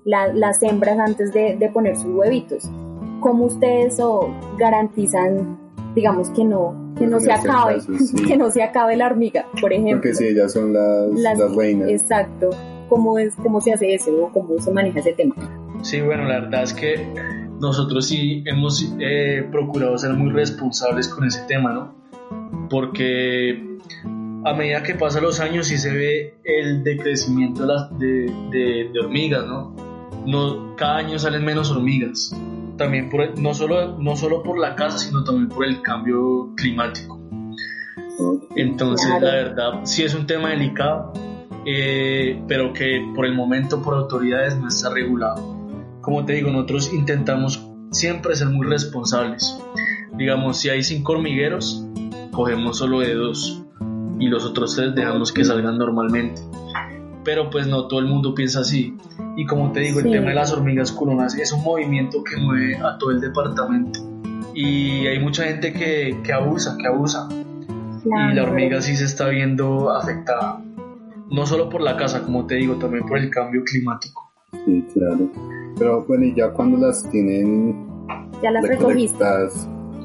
la- 0.05 0.33
las 0.33 0.63
hembras 0.63 0.97
antes 0.99 1.33
de, 1.33 1.57
de 1.57 1.69
poner 1.69 1.97
sus 1.97 2.15
huevitos. 2.15 2.69
¿Cómo 3.19 3.45
ustedes 3.45 3.99
o 3.99 4.29
garantizan, 4.57 5.57
digamos, 5.95 6.29
que 6.29 6.45
no, 6.45 6.93
que 6.97 7.07
no 7.07 7.19
se 7.19 7.31
acabe, 7.33 7.75
caso, 7.75 7.93
sí. 7.97 8.23
que 8.27 8.37
no 8.37 8.49
se 8.51 8.63
acabe 8.63 8.95
la 8.95 9.07
hormiga, 9.07 9.45
por 9.59 9.73
ejemplo? 9.73 9.97
Porque 9.97 10.13
si 10.13 10.27
ellas 10.27 10.53
son 10.53 10.71
las, 10.73 11.07
Las- 11.13 11.39
las 11.39 11.55
reinas. 11.55 11.89
Exacto. 11.89 12.51
¿Cómo, 12.87 13.19
es, 13.19 13.35
¿Cómo 13.35 13.59
se 13.59 13.73
hace 13.73 13.93
eso 13.95 14.11
o 14.23 14.29
cómo 14.31 14.57
se 14.59 14.71
maneja 14.71 14.99
ese 14.99 15.11
tema? 15.11 15.35
Sí, 15.81 15.99
bueno, 15.99 16.23
la 16.23 16.39
verdad 16.39 16.63
es 16.63 16.73
que 16.73 17.05
nosotros 17.59 18.07
sí 18.07 18.43
hemos 18.45 18.93
eh, 18.99 19.47
procurado 19.51 19.97
ser 19.97 20.13
muy 20.13 20.31
responsables 20.31 21.07
con 21.07 21.25
ese 21.25 21.41
tema, 21.47 21.73
¿no? 21.73 21.95
Porque 22.69 23.77
a 24.45 24.53
medida 24.53 24.83
que 24.83 24.93
pasan 24.95 25.23
los 25.23 25.39
años 25.39 25.67
sí 25.67 25.77
se 25.77 25.91
ve 25.91 26.35
el 26.43 26.83
decrecimiento 26.83 27.61
de, 27.61 27.67
las, 27.67 27.99
de, 27.99 28.07
de- 28.51 28.89
de 28.93 28.99
hormigas, 28.99 29.45
¿no? 29.45 29.75
¿no? 30.25 30.75
Cada 30.75 30.97
año 30.97 31.17
salen 31.19 31.43
menos 31.45 31.71
hormigas. 31.71 32.35
También 32.77 33.09
por 33.09 33.39
no, 33.39 33.53
solo, 33.55 33.97
no 33.97 34.15
solo 34.15 34.43
por 34.43 34.59
la 34.59 34.75
caza, 34.75 34.99
sino 34.99 35.23
también 35.23 35.49
por 35.49 35.65
el 35.65 35.81
cambio 35.81 36.53
climático. 36.55 37.19
Entonces, 38.55 39.09
la 39.21 39.31
verdad, 39.31 39.71
sí 39.83 40.03
es 40.03 40.13
un 40.15 40.25
tema 40.27 40.49
delicado, 40.49 41.13
eh, 41.65 42.39
pero 42.47 42.73
que 42.73 43.03
por 43.15 43.25
el 43.25 43.33
momento 43.33 43.81
por 43.81 43.95
autoridades 43.95 44.57
no 44.57 44.67
está 44.67 44.89
regulado. 44.91 45.56
Como 46.07 46.23
te 46.23 46.31
digo, 46.35 46.49
nosotros 46.51 46.93
intentamos 46.93 47.69
siempre 47.91 48.33
ser 48.33 48.47
muy 48.47 48.65
responsables. 48.65 49.59
Digamos, 50.17 50.57
si 50.57 50.69
hay 50.69 50.81
cinco 50.81 51.11
hormigueros, 51.11 51.85
cogemos 52.31 52.77
solo 52.77 53.01
de 53.01 53.13
dos 53.13 53.61
y 54.17 54.29
los 54.29 54.45
otros 54.45 54.77
tres 54.77 54.95
dejamos 54.95 55.33
que 55.33 55.43
salgan 55.43 55.77
normalmente. 55.77 56.41
Pero 57.25 57.49
pues 57.49 57.67
no 57.67 57.89
todo 57.89 57.99
el 57.99 58.05
mundo 58.05 58.33
piensa 58.33 58.61
así. 58.61 58.95
Y 59.35 59.45
como 59.47 59.73
te 59.73 59.81
digo, 59.81 59.99
Sí. 59.99 60.05
el 60.07 60.13
tema 60.13 60.29
de 60.29 60.35
las 60.35 60.53
hormigas 60.53 60.93
culonas 60.93 61.35
es 61.37 61.51
un 61.51 61.61
movimiento 61.61 62.23
que 62.23 62.37
mueve 62.37 62.77
a 62.77 62.97
todo 62.97 63.11
el 63.11 63.19
departamento. 63.19 63.99
Y 64.55 65.07
hay 65.07 65.19
mucha 65.19 65.43
gente 65.43 65.73
que, 65.73 66.21
que 66.23 66.31
abusa, 66.31 66.77
que 66.77 66.87
abusa 66.87 67.27
y 68.05 68.33
la 68.33 68.43
hormiga 68.43 68.81
sí 68.81 68.95
se 68.95 69.03
está 69.03 69.27
viendo 69.27 69.91
afectada. 69.91 70.63
No 71.29 71.45
solo 71.45 71.67
por 71.67 71.81
la 71.81 71.97
casa, 71.97 72.23
como 72.23 72.47
te 72.47 72.55
digo, 72.55 72.75
también 72.75 73.05
por 73.05 73.17
el 73.17 73.29
cambio 73.29 73.61
climático. 73.65 74.31
Sí, 74.65 74.85
claro. 74.93 75.29
Pero 75.77 76.05
bueno, 76.05 76.25
y 76.25 76.35
ya 76.35 76.51
cuando 76.51 76.77
las 76.77 77.09
tienen 77.09 77.87
Ya 78.41 78.51
las 78.51 78.67
recogiste. 78.67 79.23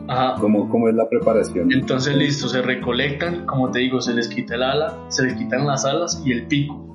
Ajá. 0.09 0.35
¿cómo, 0.41 0.69
¿cómo 0.69 0.89
es 0.89 0.95
la 0.95 1.09
preparación? 1.09 1.73
Entonces, 1.73 2.17
listo, 2.17 2.49
se 2.49 2.61
recolectan, 2.61 3.47
como 3.47 3.71
te 3.71 3.79
digo, 3.79 4.01
se 4.01 4.13
les 4.13 4.29
quita 4.29 4.57
el 4.57 4.63
ala, 4.63 4.99
se 5.09 5.25
les 5.25 5.35
quitan 5.35 5.67
las 5.67 5.85
alas 5.85 6.21
y 6.25 6.33
el 6.33 6.47
pico 6.49 6.93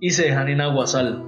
y 0.00 0.10
se 0.10 0.24
dejan 0.26 0.48
en 0.48 0.60
aguasal. 0.60 1.24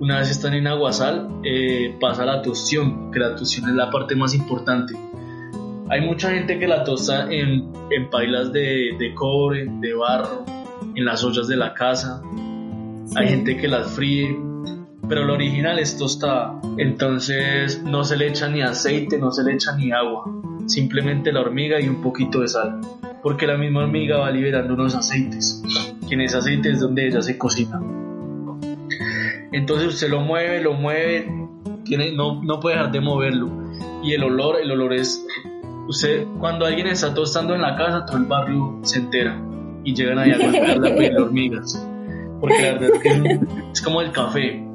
Una 0.00 0.18
vez 0.18 0.30
están 0.30 0.54
en 0.54 0.66
aguasal, 0.68 1.28
eh, 1.44 1.96
pasa 2.00 2.24
la 2.24 2.40
tostión, 2.42 3.10
que 3.10 3.18
la 3.18 3.34
tostión 3.34 3.68
es 3.68 3.74
la 3.74 3.90
parte 3.90 4.14
más 4.14 4.34
importante. 4.34 4.94
Hay 5.90 6.02
mucha 6.02 6.30
gente 6.30 6.58
que 6.58 6.68
la 6.68 6.84
tosta 6.84 7.30
en, 7.30 7.72
en 7.90 8.10
pailas 8.10 8.52
de, 8.52 8.94
de 8.98 9.14
cobre, 9.14 9.66
de 9.80 9.94
barro, 9.94 10.44
en 10.94 11.04
las 11.04 11.24
ollas 11.24 11.48
de 11.48 11.56
la 11.56 11.74
casa. 11.74 12.22
Hay 13.16 13.28
gente 13.28 13.56
que 13.56 13.66
las 13.66 13.90
fríe, 13.90 14.38
pero 15.08 15.24
lo 15.24 15.34
original 15.34 15.78
es 15.78 15.96
tostada. 15.96 16.60
Entonces 16.76 17.82
no 17.82 18.04
se 18.04 18.16
le 18.16 18.28
echa 18.28 18.48
ni 18.48 18.62
aceite, 18.62 19.18
no 19.18 19.32
se 19.32 19.42
le 19.44 19.54
echa 19.54 19.74
ni 19.76 19.90
agua, 19.90 20.24
simplemente 20.66 21.32
la 21.32 21.40
hormiga 21.40 21.80
y 21.80 21.88
un 21.88 22.02
poquito 22.02 22.40
de 22.40 22.48
sal, 22.48 22.80
porque 23.22 23.46
la 23.46 23.56
misma 23.56 23.80
hormiga 23.80 24.18
va 24.18 24.30
liberando 24.30 24.74
unos 24.74 24.94
aceites, 24.94 25.62
que 26.06 26.14
en 26.14 26.20
ese 26.20 26.36
aceite 26.36 26.70
es 26.70 26.80
donde 26.80 27.06
ella 27.06 27.22
se 27.22 27.38
cocina. 27.38 27.80
Entonces 29.52 29.88
usted 29.88 30.10
lo 30.10 30.20
mueve, 30.20 30.62
lo 30.62 30.74
mueve, 30.74 31.26
tiene, 31.84 32.12
no, 32.12 32.42
no 32.42 32.60
puede 32.60 32.76
dejar 32.76 32.92
de 32.92 33.00
moverlo. 33.00 33.50
Y 34.02 34.12
el 34.12 34.22
olor, 34.22 34.56
el 34.60 34.70
olor 34.70 34.92
es, 34.92 35.24
usted, 35.88 36.26
cuando 36.38 36.66
alguien 36.66 36.86
está 36.86 37.14
tostando 37.14 37.54
en 37.54 37.62
la 37.62 37.74
casa, 37.76 38.04
todo 38.04 38.18
el 38.18 38.24
barrio 38.24 38.78
se 38.82 38.98
entera 38.98 39.40
y 39.84 39.94
llegan 39.94 40.18
ahí 40.18 40.32
a 40.32 40.38
golpearla 40.50 40.88
a 40.88 40.94
pedirle 40.94 41.22
hormigas. 41.22 41.88
Porque 42.40 42.62
la 42.62 42.72
verdad 42.74 42.90
es 42.94 43.00
que 43.00 43.40
es 43.72 43.80
como 43.80 44.02
el 44.02 44.12
café. 44.12 44.67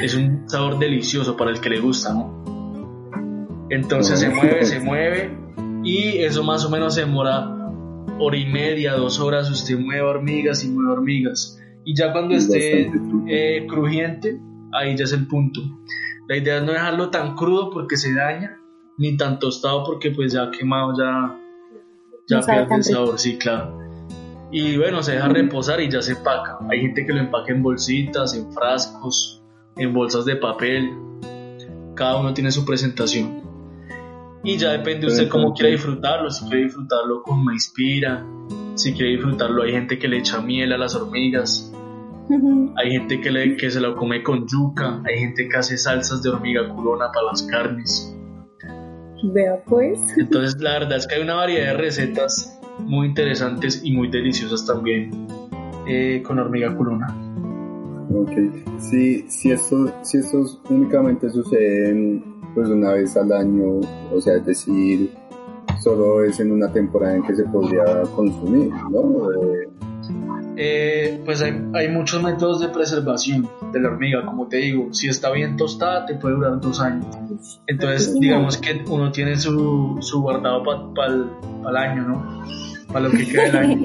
Es 0.00 0.14
un 0.14 0.48
sabor 0.48 0.78
delicioso 0.78 1.36
para 1.36 1.50
el 1.50 1.60
que 1.60 1.70
le 1.70 1.80
gusta, 1.80 2.14
¿no? 2.14 3.66
Entonces 3.68 4.20
se 4.20 4.28
mueve, 4.28 4.64
se 4.64 4.80
mueve 4.80 5.36
y 5.82 6.18
eso 6.18 6.44
más 6.44 6.64
o 6.64 6.70
menos 6.70 6.94
se 6.94 7.00
demora 7.00 7.62
hora 8.18 8.36
y 8.36 8.46
media, 8.46 8.94
dos 8.94 9.20
horas. 9.20 9.50
Usted 9.50 9.78
mueve 9.78 10.02
hormigas 10.02 10.64
y 10.64 10.68
mueve 10.68 10.92
hormigas. 10.92 11.58
Y 11.84 11.94
ya 11.96 12.12
cuando 12.12 12.34
Es 12.34 12.44
esté 12.44 12.90
eh, 13.26 13.66
crujiente, 13.66 14.40
ahí 14.72 14.96
ya 14.96 15.04
es 15.04 15.12
el 15.12 15.26
punto. 15.26 15.60
La 16.28 16.36
idea 16.36 16.58
es 16.58 16.62
no 16.62 16.72
dejarlo 16.72 17.10
tan 17.10 17.34
crudo 17.34 17.70
porque 17.70 17.96
se 17.96 18.14
daña, 18.14 18.58
ni 18.98 19.16
tan 19.16 19.38
tostado 19.38 19.84
porque 19.84 20.10
pues 20.10 20.32
ya 20.32 20.50
quemado 20.50 20.96
ya, 20.96 21.38
ya 22.28 22.38
No 22.38 22.46
pierde 22.46 22.74
el 22.76 22.84
sabor, 22.84 23.18
sí, 23.18 23.36
claro. 23.38 23.80
Y 24.52 24.76
bueno, 24.76 25.02
se 25.02 25.12
deja 25.12 25.28
reposar 25.28 25.80
y 25.80 25.90
ya 25.90 26.02
se 26.02 26.12
empaca. 26.12 26.58
Hay 26.70 26.80
gente 26.80 27.04
que 27.06 27.12
lo 27.12 27.20
empaca 27.20 27.52
en 27.52 27.62
bolsitas, 27.62 28.34
en 28.34 28.52
frascos, 28.52 29.41
en 29.76 29.92
bolsas 29.92 30.24
de 30.24 30.36
papel. 30.36 30.92
Cada 31.94 32.20
uno 32.20 32.34
tiene 32.34 32.50
su 32.50 32.64
presentación. 32.64 33.42
Y 34.44 34.56
ya 34.56 34.72
depende 34.72 35.06
usted 35.06 35.28
cómo 35.28 35.54
quiera 35.54 35.70
disfrutarlo. 35.70 36.30
Si 36.30 36.44
quiere 36.46 36.64
disfrutarlo 36.64 37.22
con 37.22 37.44
maíz 37.44 37.72
pira, 37.74 38.26
si 38.74 38.92
quiere 38.92 39.12
disfrutarlo, 39.12 39.62
hay 39.62 39.72
gente 39.72 39.98
que 39.98 40.08
le 40.08 40.18
echa 40.18 40.40
miel 40.40 40.72
a 40.72 40.78
las 40.78 40.94
hormigas. 40.94 41.72
Hay 42.76 42.92
gente 42.92 43.20
que, 43.20 43.30
le, 43.30 43.56
que 43.56 43.70
se 43.70 43.80
lo 43.80 43.94
come 43.94 44.22
con 44.22 44.46
yuca, 44.46 45.02
hay 45.04 45.18
gente 45.18 45.48
que 45.48 45.56
hace 45.56 45.76
salsas 45.76 46.22
de 46.22 46.30
hormiga 46.30 46.68
culona 46.68 47.10
para 47.12 47.26
las 47.26 47.42
carnes. 47.42 48.16
Vea 49.22 49.62
pues. 49.64 50.00
Entonces 50.16 50.60
la 50.60 50.72
verdad 50.72 50.96
es 50.96 51.06
que 51.06 51.16
hay 51.16 51.22
una 51.22 51.34
variedad 51.34 51.72
de 51.72 51.74
recetas 51.74 52.58
muy 52.78 53.08
interesantes 53.08 53.82
y 53.84 53.92
muy 53.92 54.08
deliciosas 54.08 54.66
también 54.66 55.26
eh, 55.86 56.22
con 56.24 56.38
hormiga 56.38 56.74
culona. 56.74 57.31
Ok. 58.14 58.32
Si, 58.78 59.24
si, 59.28 59.50
esto, 59.50 59.92
si 60.02 60.18
estos 60.18 60.60
únicamente 60.68 61.30
suceden 61.30 62.22
pues 62.54 62.68
una 62.68 62.92
vez 62.92 63.16
al 63.16 63.32
año, 63.32 63.80
o 64.12 64.20
sea, 64.20 64.36
es 64.36 64.44
decir, 64.44 65.10
solo 65.82 66.24
es 66.24 66.38
en 66.40 66.52
una 66.52 66.70
temporada 66.70 67.16
en 67.16 67.22
que 67.22 67.34
se 67.34 67.44
podría 67.44 68.02
consumir, 68.14 68.70
¿no? 68.90 69.28
Eh, 70.56 71.22
pues 71.24 71.40
hay, 71.40 71.54
hay, 71.72 71.88
muchos 71.88 72.22
métodos 72.22 72.60
de 72.60 72.68
preservación 72.68 73.48
de 73.72 73.80
la 73.80 73.88
hormiga, 73.88 74.26
como 74.26 74.48
te 74.48 74.58
digo, 74.58 74.92
si 74.92 75.08
está 75.08 75.30
bien 75.30 75.56
tostada 75.56 76.04
te 76.04 76.14
puede 76.16 76.34
durar 76.34 76.60
dos 76.60 76.78
años. 76.80 77.06
Entonces 77.66 78.18
digamos 78.20 78.58
que 78.58 78.84
uno 78.86 79.10
tiene 79.10 79.36
su, 79.36 79.96
su 80.00 80.20
guardado 80.20 80.62
para 80.94 81.14
el 81.14 81.76
año, 81.76 82.02
¿no? 82.06 82.44
Para 82.92 83.08
lo 83.08 83.10
que 83.10 83.26
queda 83.26 83.44
del 83.44 83.56
año. 83.56 83.81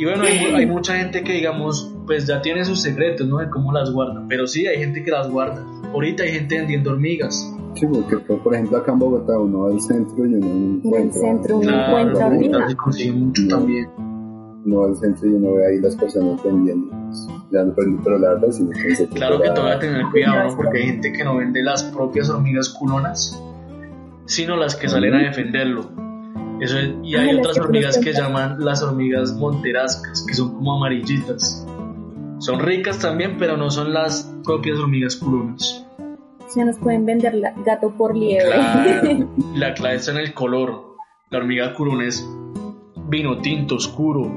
Y 0.00 0.04
bueno, 0.06 0.22
hay, 0.24 0.38
hay, 0.38 0.64
mucha 0.64 0.96
gente 0.96 1.22
que 1.22 1.34
digamos, 1.34 1.94
pues 2.06 2.26
ya 2.26 2.40
tiene 2.40 2.64
sus 2.64 2.80
secretos, 2.80 3.28
¿no? 3.28 3.36
De 3.36 3.50
cómo 3.50 3.70
las 3.70 3.92
guarda, 3.92 4.24
pero 4.30 4.46
sí, 4.46 4.66
hay 4.66 4.78
gente 4.78 5.02
que 5.02 5.10
las 5.10 5.28
guarda. 5.28 5.62
Ahorita 5.92 6.22
hay 6.22 6.30
gente 6.30 6.56
vendiendo 6.56 6.92
hormigas. 6.92 7.54
Sí, 7.74 7.86
porque 7.86 8.16
por 8.16 8.54
ejemplo 8.54 8.78
acá 8.78 8.92
en 8.92 8.98
Bogotá 8.98 9.38
uno 9.38 9.64
va 9.64 9.72
al 9.72 9.78
centro 9.78 10.24
y 10.24 10.36
uno 10.36 10.46
encuentra. 10.46 11.00
En 11.00 11.06
el 11.06 11.12
centro 11.12 11.58
uno 11.58 11.86
encuentra 11.86 12.26
hormigas. 12.28 12.70
se 12.70 12.76
consigue 12.76 13.12
mucho 13.12 13.42
también 13.48 13.88
no 14.64 14.84
al 14.84 14.96
centro 14.96 15.28
y 15.28 15.34
uno 15.34 15.54
ve 15.54 15.66
ahí 15.66 15.80
las 15.80 15.96
personas 15.96 16.42
vendiendo. 16.42 16.90
Ya, 17.50 17.60
pero, 17.76 18.00
pero 18.02 18.18
la 18.18 18.28
verdad 18.30 18.48
sí 18.52 18.62
no 18.62 18.70
Claro 19.14 19.42
que 19.42 19.50
toca 19.50 19.78
tener 19.80 20.06
cuidado, 20.10 20.56
porque 20.56 20.78
hay 20.78 20.86
gente 20.86 21.12
que 21.12 21.24
no 21.24 21.36
vende 21.36 21.62
las 21.62 21.82
propias 21.82 22.30
hormigas 22.30 22.70
culonas, 22.70 23.38
sino 24.24 24.56
las 24.56 24.76
que 24.76 24.88
salen 24.88 25.14
a 25.14 25.18
defenderlo. 25.24 26.09
Eso 26.60 26.78
y 27.02 27.16
hay 27.16 27.36
otras 27.36 27.58
hormigas 27.58 27.98
que 27.98 28.12
llaman 28.12 28.56
las 28.62 28.82
hormigas 28.82 29.32
monterascas, 29.32 30.24
que 30.26 30.34
son 30.34 30.54
como 30.54 30.76
amarillitas. 30.76 31.66
Son 32.38 32.60
ricas 32.60 32.98
también, 32.98 33.36
pero 33.38 33.56
no 33.56 33.70
son 33.70 33.92
las 33.92 34.30
propias 34.44 34.78
hormigas 34.78 35.16
culonas. 35.16 35.86
Se 36.48 36.64
nos 36.64 36.78
pueden 36.78 37.06
vender 37.06 37.34
la, 37.34 37.52
gato 37.64 37.92
por 37.96 38.16
liebre. 38.16 39.26
La 39.54 39.72
clave 39.74 39.96
está 39.96 40.10
en 40.10 40.18
el 40.18 40.34
color. 40.34 40.96
La 41.30 41.38
hormiga 41.38 41.74
culona 41.74 42.06
es 42.06 42.28
vino 43.08 43.38
tinto 43.38 43.76
oscuro, 43.76 44.28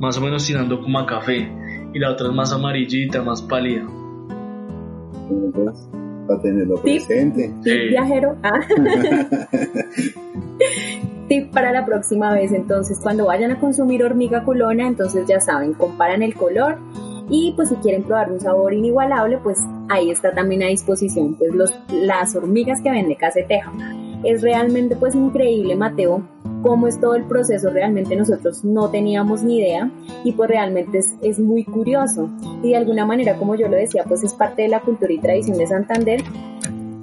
más 0.00 0.18
o 0.18 0.20
menos 0.20 0.46
tirando 0.46 0.80
como 0.80 0.98
a 0.98 1.06
café, 1.06 1.52
y 1.92 1.98
la 1.98 2.10
otra 2.10 2.28
es 2.28 2.34
más 2.34 2.52
amarillita, 2.52 3.22
más 3.22 3.42
pálida. 3.42 3.86
Para 6.26 6.40
tenerlo 6.40 6.80
presente. 6.80 7.52
Tip 7.62 7.90
viajero. 7.90 8.36
Ah. 8.42 8.60
Tip 11.28 11.52
para 11.52 11.72
la 11.72 11.84
próxima 11.86 12.34
vez, 12.34 12.52
entonces 12.52 13.00
cuando 13.02 13.26
vayan 13.26 13.50
a 13.50 13.58
consumir 13.58 14.04
hormiga 14.04 14.44
culona, 14.44 14.86
entonces 14.86 15.26
ya 15.26 15.40
saben, 15.40 15.72
comparan 15.72 16.22
el 16.22 16.34
color 16.34 16.78
y 17.30 17.54
pues 17.56 17.70
si 17.70 17.76
quieren 17.76 18.02
probar 18.02 18.30
un 18.30 18.40
sabor 18.40 18.74
inigualable, 18.74 19.38
pues 19.38 19.58
ahí 19.88 20.10
está 20.10 20.32
también 20.32 20.62
a 20.62 20.66
disposición 20.66 21.36
pues 21.36 21.54
los, 21.54 21.72
las 21.90 22.36
hormigas 22.36 22.82
que 22.82 22.90
vende 22.90 23.16
Caseteja. 23.16 23.72
Es 24.22 24.42
realmente 24.42 24.96
pues 24.96 25.14
increíble, 25.14 25.76
Mateo, 25.76 26.22
cómo 26.64 26.88
es 26.88 26.98
todo 26.98 27.14
el 27.14 27.24
proceso, 27.24 27.68
realmente 27.68 28.16
nosotros 28.16 28.64
no 28.64 28.88
teníamos 28.88 29.42
ni 29.42 29.58
idea 29.58 29.90
y 30.24 30.32
pues 30.32 30.48
realmente 30.48 31.00
es, 31.20 31.38
muy 31.38 31.62
curioso. 31.62 32.30
Y 32.62 32.70
de 32.70 32.76
alguna 32.76 33.04
manera, 33.04 33.36
como 33.36 33.54
yo 33.54 33.68
lo 33.68 33.76
decía, 33.76 34.04
pues 34.08 34.24
es 34.24 34.32
parte 34.32 34.62
de 34.62 34.68
la 34.68 34.80
cultura 34.80 35.12
y 35.12 35.18
tradición 35.18 35.58
de 35.58 35.66
Santander 35.66 36.22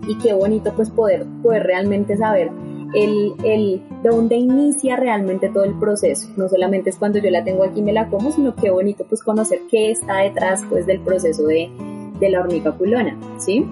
y 0.08 0.18
qué 0.18 0.34
bonito 0.34 0.74
pues 0.76 0.90
poder, 0.90 1.28
poder 1.44 1.62
realmente 1.62 2.18
saber 2.18 2.50
el, 2.96 3.34
el, 3.44 3.84
de 4.02 4.10
dónde 4.10 4.36
inicia 4.36 4.96
realmente 4.96 5.48
todo 5.50 5.64
el 5.64 5.78
proceso. 5.78 6.28
No 6.38 6.50
solamente 6.50 6.90
es 6.90 6.98
cuando 6.98 7.20
yo 7.20 7.30
la 7.30 7.44
tengo 7.44 7.64
aquí 7.64 7.82
y 7.82 7.84
me 7.84 7.94
la 7.94 8.10
como, 8.10 8.32
sino 8.32 8.56
qué 8.56 8.72
bonito 8.72 9.06
pues 9.08 9.22
conocer 9.22 9.60
qué 9.70 9.92
está 9.92 10.22
detrás 10.22 10.64
pues 10.70 10.88
del 10.88 11.02
proceso 11.02 11.46
de, 11.46 11.70
de 12.20 12.30
la 12.32 12.40
hormiga 12.40 12.72
culona, 12.72 13.16
¿sí? 13.38 13.64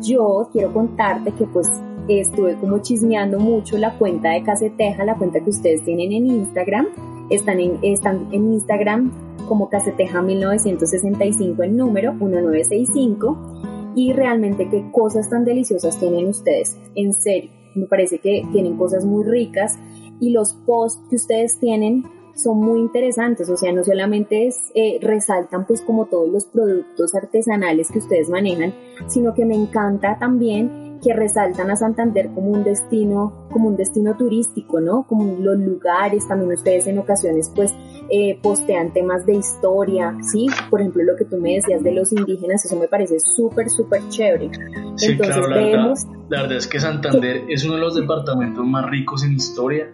Yo 0.00 0.48
quiero 0.52 0.72
contarte 0.72 1.32
que 1.32 1.44
pues 1.44 1.68
estuve 2.08 2.56
como 2.56 2.78
chismeando 2.78 3.38
mucho 3.38 3.78
la 3.78 3.96
cuenta 3.98 4.30
de 4.30 4.42
Caseteja, 4.42 5.04
la 5.04 5.16
cuenta 5.16 5.40
que 5.40 5.50
ustedes 5.50 5.84
tienen 5.84 6.12
en 6.12 6.26
Instagram. 6.26 6.88
Están 7.30 7.60
en, 7.60 7.78
están 7.82 8.28
en 8.32 8.52
Instagram 8.52 9.12
como 9.48 9.68
Caseteja 9.68 10.22
1965 10.22 11.62
el 11.62 11.76
número 11.76 12.12
1965 12.14 13.92
y 13.94 14.12
realmente 14.12 14.68
qué 14.68 14.90
cosas 14.90 15.28
tan 15.28 15.44
deliciosas 15.44 15.98
tienen 15.98 16.28
ustedes. 16.28 16.78
En 16.94 17.12
serio, 17.12 17.50
me 17.74 17.86
parece 17.86 18.18
que 18.18 18.46
tienen 18.52 18.76
cosas 18.76 19.04
muy 19.04 19.24
ricas 19.24 19.78
y 20.20 20.30
los 20.30 20.54
posts 20.54 21.02
que 21.08 21.16
ustedes 21.16 21.58
tienen 21.58 22.04
son 22.34 22.58
muy 22.58 22.80
interesantes, 22.80 23.50
o 23.50 23.56
sea, 23.58 23.72
no 23.72 23.84
solamente 23.84 24.48
eh, 24.74 24.98
resaltan 25.02 25.66
pues 25.66 25.82
como 25.82 26.06
todos 26.06 26.28
los 26.28 26.46
productos 26.46 27.14
artesanales 27.14 27.90
que 27.90 27.98
ustedes 27.98 28.30
manejan, 28.30 28.72
sino 29.06 29.34
que 29.34 29.44
me 29.44 29.54
encanta 29.54 30.18
también 30.18 30.91
que 31.02 31.12
resaltan 31.12 31.70
a 31.70 31.76
Santander 31.76 32.30
como 32.34 32.50
un 32.50 32.62
destino, 32.62 33.46
como 33.50 33.68
un 33.68 33.76
destino 33.76 34.16
turístico, 34.16 34.80
¿no? 34.80 35.04
Como 35.06 35.36
los 35.38 35.58
lugares, 35.58 36.26
también 36.28 36.52
ustedes 36.52 36.86
en 36.86 36.98
ocasiones 36.98 37.50
pues 37.54 37.74
eh, 38.08 38.38
postean 38.42 38.92
temas 38.92 39.26
de 39.26 39.34
historia, 39.34 40.16
¿sí? 40.22 40.46
Por 40.70 40.80
ejemplo, 40.80 41.02
lo 41.02 41.16
que 41.16 41.24
tú 41.24 41.38
me 41.38 41.54
decías 41.54 41.82
de 41.82 41.92
los 41.92 42.12
indígenas, 42.12 42.64
eso 42.64 42.76
me 42.76 42.88
parece 42.88 43.18
súper, 43.20 43.68
súper 43.68 44.08
chévere. 44.08 44.50
Sí, 44.96 45.12
Entonces 45.12 45.36
claro, 45.36 45.54
vemos... 45.54 46.06
La 46.28 46.42
verdad, 46.42 46.58
es 46.58 46.66
que 46.66 46.80
Santander 46.80 47.44
es 47.48 47.64
uno 47.64 47.74
de 47.74 47.80
los 47.80 47.94
departamentos 47.94 48.64
más 48.64 48.88
ricos 48.88 49.24
en 49.24 49.32
historia 49.32 49.92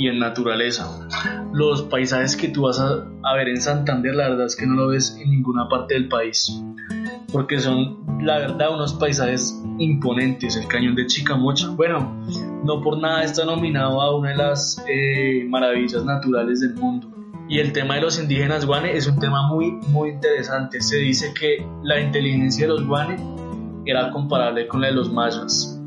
y 0.00 0.08
en 0.08 0.18
naturaleza. 0.18 0.88
Los 1.52 1.82
paisajes 1.82 2.34
que 2.34 2.48
tú 2.48 2.62
vas 2.62 2.80
a, 2.80 3.06
a, 3.22 3.34
ver 3.34 3.50
en 3.50 3.60
Santander, 3.60 4.14
la 4.14 4.30
verdad 4.30 4.46
es 4.46 4.56
que 4.56 4.66
no 4.66 4.74
lo 4.74 4.88
ves 4.88 5.14
en 5.20 5.28
ninguna 5.28 5.68
parte 5.68 5.92
del 5.92 6.08
país, 6.08 6.64
porque 7.30 7.60
son, 7.60 7.98
la 8.22 8.38
verdad, 8.38 8.72
unos 8.72 8.94
paisajes 8.94 9.62
imponentes. 9.78 10.56
El 10.56 10.68
cañón 10.68 10.94
de 10.94 11.06
Chicamocha, 11.06 11.68
bueno, 11.68 12.18
no 12.64 12.80
por 12.80 12.98
nada 12.98 13.24
está 13.24 13.44
nominado 13.44 14.00
a 14.00 14.16
una 14.16 14.30
de 14.30 14.36
las 14.36 14.82
eh, 14.88 15.44
maravillas 15.46 16.02
naturales 16.02 16.60
del 16.60 16.74
mundo. 16.76 17.08
Y 17.46 17.58
el 17.58 17.74
tema 17.74 17.96
de 17.96 18.00
los 18.00 18.18
indígenas 18.18 18.64
guane 18.64 18.96
es 18.96 19.06
un 19.06 19.18
tema 19.18 19.48
muy, 19.48 19.72
muy 19.88 20.10
interesante. 20.10 20.80
Se 20.80 20.96
dice 20.96 21.34
que 21.38 21.66
la 21.82 22.00
inteligencia 22.00 22.66
de 22.66 22.72
los 22.72 22.86
guane 22.86 23.16
era 23.84 24.10
comparable 24.12 24.66
con 24.66 24.80
la 24.80 24.86
de 24.86 24.94
los 24.94 25.12
mayas. 25.12 25.79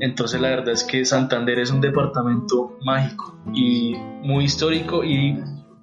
Entonces 0.00 0.40
la 0.40 0.48
verdad 0.48 0.70
es 0.70 0.84
que 0.84 1.04
Santander 1.04 1.58
es 1.58 1.70
un 1.70 1.80
departamento 1.80 2.78
mágico 2.84 3.38
y 3.54 3.94
muy 4.22 4.44
histórico 4.44 5.04
y 5.04 5.38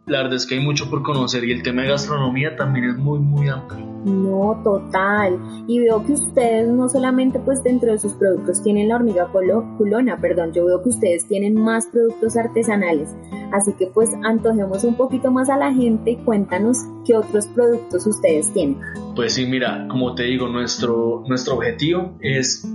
la 0.07 0.19
verdad 0.19 0.35
es 0.35 0.45
que 0.45 0.55
hay 0.55 0.61
mucho 0.61 0.89
por 0.89 1.03
conocer 1.03 1.43
y 1.43 1.51
el 1.51 1.63
tema 1.63 1.81
de 1.81 1.89
gastronomía 1.89 2.55
también 2.55 2.85
es 2.85 2.97
muy 2.97 3.19
muy 3.19 3.49
amplio. 3.49 3.85
No, 4.05 4.61
total. 4.63 5.37
Y 5.67 5.79
veo 5.79 6.05
que 6.05 6.13
ustedes 6.13 6.69
no 6.69 6.87
solamente 6.87 7.39
pues 7.39 7.61
dentro 7.61 7.91
de 7.91 7.99
sus 7.99 8.13
productos 8.13 8.63
tienen 8.63 8.87
la 8.87 8.95
hormiga 8.95 9.29
culona, 9.77 10.17
perdón, 10.21 10.53
yo 10.53 10.65
veo 10.65 10.81
que 10.81 10.89
ustedes 10.89 11.27
tienen 11.27 11.55
más 11.61 11.87
productos 11.87 12.37
artesanales. 12.37 13.13
Así 13.51 13.73
que 13.73 13.87
pues 13.87 14.09
antojemos 14.23 14.85
un 14.85 14.95
poquito 14.95 15.29
más 15.29 15.49
a 15.49 15.57
la 15.57 15.73
gente 15.73 16.11
y 16.11 16.15
cuéntanos 16.17 16.77
qué 17.05 17.17
otros 17.17 17.47
productos 17.47 18.07
ustedes 18.07 18.51
tienen. 18.53 18.79
Pues 19.13 19.33
sí, 19.33 19.45
mira, 19.45 19.87
como 19.89 20.15
te 20.15 20.23
digo, 20.23 20.47
nuestro, 20.47 21.23
nuestro 21.27 21.55
objetivo 21.55 22.17
es 22.21 22.65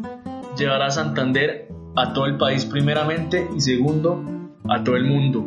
llevar 0.56 0.82
a 0.82 0.90
Santander 0.90 1.68
a 1.96 2.12
todo 2.12 2.26
el 2.26 2.36
país 2.36 2.64
primeramente 2.64 3.48
y 3.54 3.60
segundo 3.60 4.24
a 4.68 4.82
todo 4.82 4.96
el 4.96 5.04
mundo. 5.04 5.44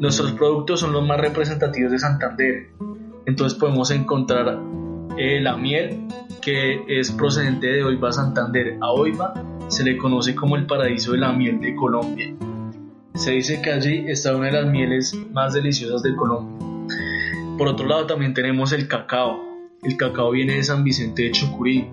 Nuestros 0.00 0.32
productos 0.32 0.80
son 0.80 0.92
los 0.92 1.06
más 1.06 1.20
representativos 1.20 1.92
de 1.92 1.98
Santander. 1.98 2.70
Entonces 3.26 3.58
podemos 3.58 3.90
encontrar 3.90 4.58
eh, 5.16 5.40
la 5.40 5.56
miel 5.56 6.06
que 6.40 6.82
es 6.88 7.12
procedente 7.12 7.66
de 7.66 7.84
Oiva 7.84 8.12
Santander. 8.12 8.78
A 8.80 8.92
Oiva 8.92 9.34
se 9.68 9.84
le 9.84 9.98
conoce 9.98 10.34
como 10.34 10.56
el 10.56 10.66
paraíso 10.66 11.12
de 11.12 11.18
la 11.18 11.32
miel 11.32 11.60
de 11.60 11.74
Colombia. 11.76 12.34
Se 13.14 13.32
dice 13.32 13.60
que 13.60 13.70
allí 13.70 14.04
está 14.08 14.34
una 14.34 14.46
de 14.46 14.52
las 14.52 14.66
mieles 14.66 15.14
más 15.32 15.52
deliciosas 15.52 16.02
de 16.02 16.16
Colombia. 16.16 16.66
Por 17.58 17.68
otro 17.68 17.86
lado 17.86 18.06
también 18.06 18.32
tenemos 18.32 18.72
el 18.72 18.88
cacao. 18.88 19.38
El 19.82 19.96
cacao 19.96 20.30
viene 20.30 20.54
de 20.54 20.62
San 20.62 20.82
Vicente 20.82 21.24
de 21.24 21.32
Chucurí, 21.32 21.90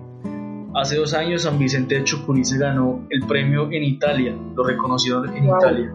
Hace 0.74 0.96
dos 0.96 1.14
años 1.14 1.42
San 1.42 1.58
Vicente 1.58 1.96
de 1.96 2.04
Chucurí 2.04 2.44
se 2.44 2.58
ganó 2.58 3.06
el 3.10 3.26
premio 3.26 3.68
en 3.72 3.84
Italia, 3.84 4.36
lo 4.54 4.64
reconocieron 4.64 5.34
en 5.34 5.44
Italia, 5.46 5.92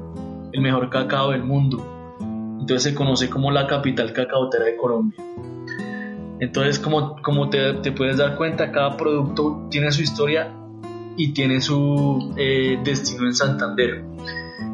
el 0.52 0.62
mejor 0.62 0.90
cacao 0.90 1.32
del 1.32 1.44
mundo. 1.44 2.18
Entonces 2.60 2.84
se 2.84 2.96
conoce 2.96 3.30
como 3.30 3.52
la 3.52 3.68
capital 3.68 4.14
cacaotera 4.14 4.66
de 4.66 4.76
Colombia. 4.76 5.20
Entonces, 6.40 6.80
como, 6.80 7.22
como 7.22 7.50
te, 7.50 7.74
te 7.76 7.92
puedes 7.92 8.18
dar 8.18 8.36
cuenta, 8.36 8.72
cada 8.72 8.98
producto 8.98 9.68
tiene 9.70 9.92
su 9.92 10.02
historia 10.02 10.52
y 11.16 11.34
tiene 11.34 11.62
su 11.62 12.34
eh, 12.38 12.80
destino 12.84 13.28
en 13.28 13.36
Santander. 13.36 14.04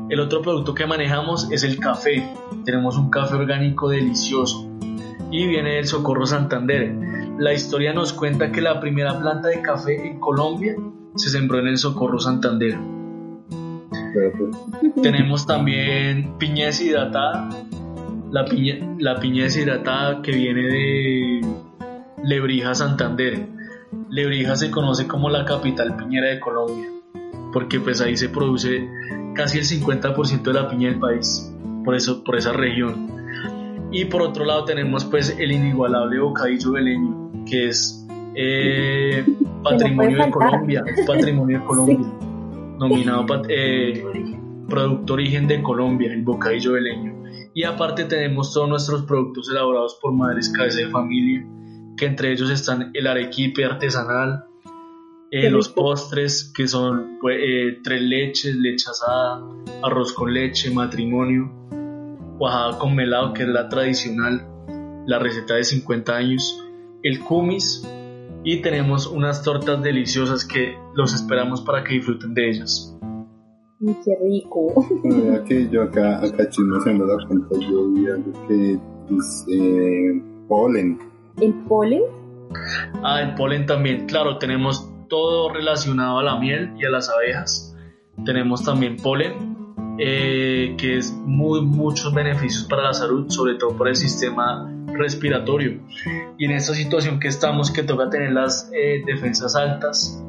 El 0.10 0.20
otro 0.20 0.41
producto 0.41 0.74
que 0.74 0.88
manejamos 0.88 1.52
es 1.52 1.64
el 1.64 1.78
café. 1.78 2.34
Tenemos 2.64 2.97
un 2.97 3.10
café 3.10 3.36
orgánico 3.36 3.89
delicioso 3.89 4.68
y 5.30 5.45
viene 5.47 5.76
del 5.76 5.86
Socorro 5.86 6.26
Santander 6.26 6.95
la 7.40 7.54
historia 7.54 7.94
nos 7.94 8.12
cuenta 8.12 8.52
que 8.52 8.62
la 8.62 8.82
primera 8.82 9.18
planta 9.18 9.48
de 9.48 9.62
café 9.62 9.96
en 10.06 10.20
Colombia 10.20 10.76
se 11.16 11.30
sembró 11.30 11.60
en 11.60 11.68
el 11.68 11.78
Socorro 11.78 12.20
Santander. 12.20 12.78
Tenemos 15.02 15.48
también 15.48 16.38
piña 16.38 16.66
deshidratada, 16.66 17.50
la 18.30 18.44
piña, 18.44 18.96
la 18.98 19.20
piña 19.22 19.44
deshidratada 19.46 20.22
que 20.22 20.34
viene 20.34 20.64
de 20.64 21.42
Lebrija, 22.24 22.76
Santander. 22.76 23.48
Lebrija 24.10 24.58
se 24.58 24.70
conoce 24.70 25.08
como 25.08 25.30
la 25.30 25.46
capital 25.46 25.96
piñera 25.96 26.28
de 26.28 26.40
Colombia. 26.40 26.88
porque 27.52 27.80
pues 27.80 28.00
ahí 28.00 28.16
se 28.16 28.30
produce 28.30 28.88
casi 29.34 29.58
el 29.58 29.64
50% 29.64 30.44
de 30.44 30.54
la 30.54 30.70
piña 30.70 30.90
del 30.90 31.00
país, 31.00 31.52
por 31.84 31.96
eso, 31.96 32.24
por 32.24 32.36
esa 32.36 32.52
región. 32.54 33.08
Y 33.92 34.06
por 34.06 34.22
otro 34.22 34.46
lado 34.46 34.66
tenemos 34.66 35.06
pues 35.06 35.36
el 35.40 35.52
inigualable 35.52 36.20
bocadillo 36.20 36.74
beleño, 36.74 37.18
que 37.50 37.68
es 37.70 38.06
eh, 38.36 39.26
patrimonio 39.64 40.26
de 40.26 40.32
Colombia, 40.32 40.84
patrimonio 41.06 41.60
de 41.60 41.66
Colombia, 41.68 42.08
nominado 42.78 43.26
eh, 43.50 44.04
producto 44.70 45.14
origen 45.14 45.47
de 45.47 45.62
Colombia, 45.62 46.14
el 46.14 46.24
bocadillo 46.24 46.74
beleño. 46.74 47.24
Y 47.54 47.64
aparte 47.64 48.06
tenemos 48.06 48.54
todos 48.54 48.70
nuestros 48.70 49.04
productos 49.04 49.50
elaborados 49.50 49.97
por 50.02 50.14
madres 50.14 50.50
cabeza 50.50 50.80
de 50.80 50.88
familia, 50.88 51.45
que 51.97 52.06
entre 52.06 52.32
ellos 52.32 52.50
están 52.50 52.91
el 52.93 53.08
arequipe 53.08 53.66
artesanal, 53.66 54.45
eh, 55.32 55.50
los 55.50 55.70
postres 55.70 56.52
que 56.56 56.68
son 56.68 57.18
pues, 57.22 57.38
eh, 57.39 57.80
tres 57.84 58.02
leches, 58.02 58.56
leche 58.56 58.89
asada, 58.89 59.43
arroz 59.84 60.14
con 60.14 60.34
leche, 60.34 60.72
matrimonio, 60.72 61.52
cuajada 62.38 62.80
con 62.80 62.95
melado 62.95 63.34
que 63.34 63.43
es 63.43 63.50
la 63.50 63.70
tradicional, 63.70 64.47
la 65.06 65.20
receta 65.20 65.56
de 65.56 65.64
50 65.64 66.16
años, 66.16 66.64
el 67.04 67.20
kumis 67.22 67.88
y 68.43 68.62
tenemos 68.62 69.08
unas 69.08 69.43
tortas 69.43 69.82
deliciosas 69.82 70.45
que 70.45 70.78
los 70.93 71.14
esperamos 71.14 71.62
para 71.62 71.84
que 71.84 71.95
disfruten 71.95 72.34
de 72.34 72.50
ellas. 72.50 72.97
qué 73.80 74.18
rico. 74.22 74.86
Bueno, 75.04 75.43
que 75.43 75.70
yo 75.70 75.84
acá, 75.84 76.24
acá 76.24 76.50
chismoseando 76.50 77.06
la 77.06 77.28
cuenta, 77.28 77.60
yo 77.60 77.89
vi 77.91 78.08
algo 78.08 78.47
que 78.47 78.80
es 79.16 79.45
eh, 79.50 80.24
polen. 80.47 81.00
¿El 81.41 81.54
polen? 81.68 82.04
Ah, 83.04 83.22
el 83.22 83.36
polen 83.36 83.66
también, 83.66 84.06
claro, 84.08 84.38
tenemos 84.38 84.89
todo 85.08 85.52
relacionado 85.54 86.20
a 86.20 86.24
la 86.24 86.39
miel 86.39 86.72
y 86.78 86.86
a 86.86 86.89
las 86.89 87.10
abejas. 87.10 87.76
Tenemos 88.26 88.64
también 88.64 88.97
polen, 88.97 89.76
eh, 89.97 90.76
que 90.78 90.97
es 90.97 91.14
muy 91.14 91.62
muchos 91.62 92.14
beneficios 92.14 92.66
para 92.66 92.84
la 92.84 92.93
salud, 92.93 93.26
sobre 93.30 93.56
todo 93.56 93.76
por 93.76 93.88
el 93.88 93.95
sistema 93.95 94.70
respiratorio. 95.00 95.80
Y 96.38 96.45
en 96.45 96.52
esta 96.52 96.74
situación 96.74 97.20
que 97.20 97.28
estamos, 97.28 97.72
que 97.72 97.84
toca 97.84 98.10
tener 98.10 98.32
las 98.34 98.70
eh, 98.74 99.02
defensas 99.06 99.56
altas, 99.56 100.24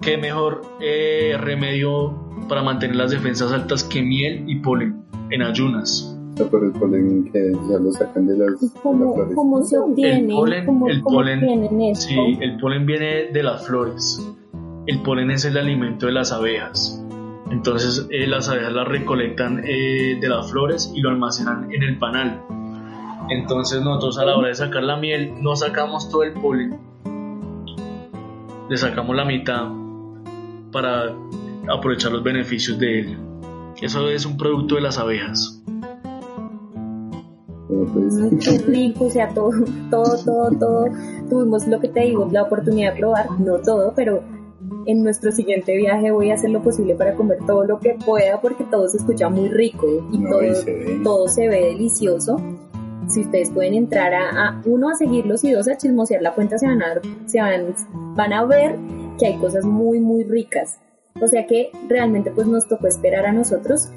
qué 0.00 0.16
mejor 0.16 0.62
eh, 0.80 1.36
remedio 1.38 2.14
para 2.48 2.62
mantener 2.62 2.96
las 2.96 3.10
defensas 3.10 3.52
altas 3.52 3.84
que 3.84 4.02
miel 4.02 4.44
y 4.46 4.56
polen 4.56 5.04
en 5.30 5.42
ayunas. 5.42 6.16
pero 6.36 6.64
el 6.66 6.72
polen 6.72 7.30
que 7.32 7.52
ya 7.70 7.78
lo 7.78 7.92
sacan 7.92 8.26
de 8.26 8.38
las, 8.38 8.72
¿Cómo, 8.82 9.14
flores. 9.14 9.34
¿Cómo 9.34 9.62
se 9.62 9.78
obtiene? 9.78 10.18
El 10.20 10.26
polen, 10.26 10.66
¿Cómo, 10.66 10.88
el 10.88 11.00
cómo 11.02 11.16
polen, 11.16 11.96
sí, 11.96 12.38
el 12.40 12.56
polen 12.58 12.86
viene 12.86 13.26
de 13.32 13.42
las 13.42 13.66
flores. 13.66 14.26
El 14.86 15.00
polen 15.02 15.30
es 15.30 15.44
el 15.44 15.56
alimento 15.56 16.06
de 16.06 16.12
las 16.12 16.32
abejas. 16.32 17.04
Entonces 17.50 18.06
eh, 18.10 18.26
las 18.26 18.48
abejas 18.48 18.72
las 18.72 18.88
recolectan 18.88 19.62
eh, 19.64 20.18
de 20.20 20.28
las 20.28 20.50
flores 20.50 20.92
y 20.94 21.00
lo 21.00 21.10
almacenan 21.10 21.70
en 21.72 21.82
el 21.82 21.98
panal. 21.98 22.42
Entonces 23.28 23.82
nosotros 23.82 24.18
a 24.18 24.24
la 24.24 24.36
hora 24.36 24.48
de 24.48 24.54
sacar 24.54 24.82
la 24.82 24.96
miel 24.96 25.34
no 25.40 25.54
sacamos 25.54 26.08
todo 26.08 26.22
el 26.22 26.32
polen, 26.32 26.78
le 28.68 28.76
sacamos 28.76 29.14
la 29.14 29.24
mitad 29.24 29.68
para 30.72 31.14
aprovechar 31.68 32.12
los 32.12 32.22
beneficios 32.22 32.78
de 32.78 33.00
él. 33.00 33.18
Eso 33.80 34.08
es 34.08 34.26
un 34.26 34.36
producto 34.36 34.76
de 34.76 34.80
las 34.80 34.98
abejas. 34.98 35.62
Pues, 37.92 38.14
qué 38.44 38.58
rico, 38.66 39.06
o 39.06 39.10
sea, 39.10 39.28
todo, 39.32 39.50
todo, 39.90 40.16
todo, 40.24 40.50
todo. 40.58 40.84
Tuvimos 41.28 41.66
lo 41.66 41.80
que 41.80 41.88
te 41.88 42.00
digo, 42.00 42.28
la 42.30 42.42
oportunidad 42.42 42.94
de 42.94 43.00
probar, 43.00 43.40
no 43.40 43.58
todo, 43.58 43.92
pero 43.94 44.22
en 44.86 45.02
nuestro 45.02 45.32
siguiente 45.32 45.76
viaje 45.76 46.10
voy 46.10 46.30
a 46.30 46.34
hacer 46.34 46.50
lo 46.50 46.62
posible 46.62 46.94
para 46.94 47.14
comer 47.14 47.38
todo 47.46 47.64
lo 47.64 47.78
que 47.78 47.96
pueda 48.04 48.40
porque 48.40 48.64
todo 48.64 48.88
se 48.88 48.98
escucha 48.98 49.28
muy 49.28 49.48
rico 49.48 49.86
y 50.12 50.18
No, 50.18 50.30
todo, 50.30 50.54
se 50.54 51.00
todo 51.02 51.28
se 51.28 51.48
ve 51.48 51.66
delicioso. 51.66 52.36
Si 53.12 53.22
ustedes 53.22 53.50
pueden 53.50 53.74
entrar 53.74 54.14
a, 54.14 54.30
a- 54.30 54.62
uno 54.64 54.88
a 54.88 54.94
seguirlos 54.94 55.42
y 55.44 55.52
dos 55.52 55.68
a 55.68 55.76
chismosear 55.76 56.22
la 56.22 56.34
cuenta 56.34 56.58
se 56.58 56.66
van 56.66 56.82
a 56.82 57.00
se 57.26 57.40
van, 57.40 57.74
van 58.16 58.32
a 58.32 58.44
ver 58.44 58.76
que 59.18 59.26
hay 59.26 59.36
cosas 59.38 59.64
muy 59.64 60.00
muy 60.00 60.24
ricas. 60.24 60.78
O 61.20 61.26
sea 61.26 61.46
que 61.46 61.70
realmente 61.88 62.30
pues 62.30 62.46
nos 62.46 62.68
tocó 62.68 62.86
esperar 62.86 63.26
a 63.26 63.32
nosotros. 63.32 63.90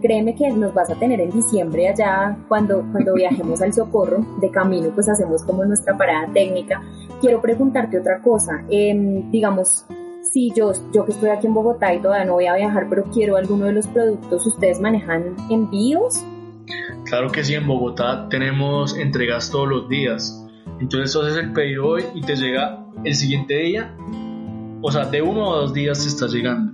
Créeme 0.00 0.34
que 0.34 0.50
nos 0.50 0.74
vas 0.74 0.90
a 0.90 0.96
tener 0.98 1.20
en 1.20 1.30
diciembre 1.30 1.88
allá 1.88 2.36
cuando, 2.48 2.84
cuando 2.92 3.14
viajemos 3.20 3.62
al 3.62 3.72
socorro. 3.72 4.24
De 4.40 4.50
camino 4.50 4.90
pues 4.94 5.08
hacemos 5.08 5.42
como 5.44 5.64
nuestra 5.64 5.96
parada 5.96 6.32
técnica. 6.32 6.82
Quiero 7.20 7.40
preguntarte 7.40 7.98
otra 7.98 8.20
cosa. 8.20 8.64
Em, 8.70 9.30
digamos, 9.30 9.86
si 10.32 10.50
yo, 10.52 10.72
yo 10.92 11.04
que 11.04 11.12
estoy 11.12 11.28
aquí 11.30 11.46
en 11.46 11.54
Bogotá 11.54 11.94
y 11.94 12.00
todavía 12.00 12.24
no 12.24 12.32
voy 12.34 12.46
a 12.46 12.54
viajar, 12.54 12.86
pero 12.90 13.04
quiero 13.12 13.36
alguno 13.36 13.66
de 13.66 13.72
los 13.72 13.86
productos, 13.86 14.46
¿ustedes 14.46 14.80
manejan 14.80 15.36
envíos? 15.50 16.24
Claro 17.04 17.30
que 17.30 17.44
sí, 17.44 17.54
en 17.54 17.66
Bogotá 17.66 18.28
tenemos 18.28 18.96
entregas 18.96 19.50
todos 19.50 19.68
los 19.68 19.88
días. 19.88 20.44
Entonces 20.80 21.14
haces 21.14 21.36
el 21.36 21.52
pedido 21.52 21.86
hoy 21.86 22.04
y 22.14 22.20
te 22.22 22.36
llega 22.36 22.84
el 23.04 23.14
siguiente 23.14 23.56
día. 23.58 23.94
O 24.82 24.90
sea, 24.90 25.06
de 25.06 25.22
uno 25.22 25.54
a 25.54 25.58
dos 25.58 25.72
días 25.72 26.02
te 26.02 26.08
está 26.08 26.26
llegando. 26.26 26.72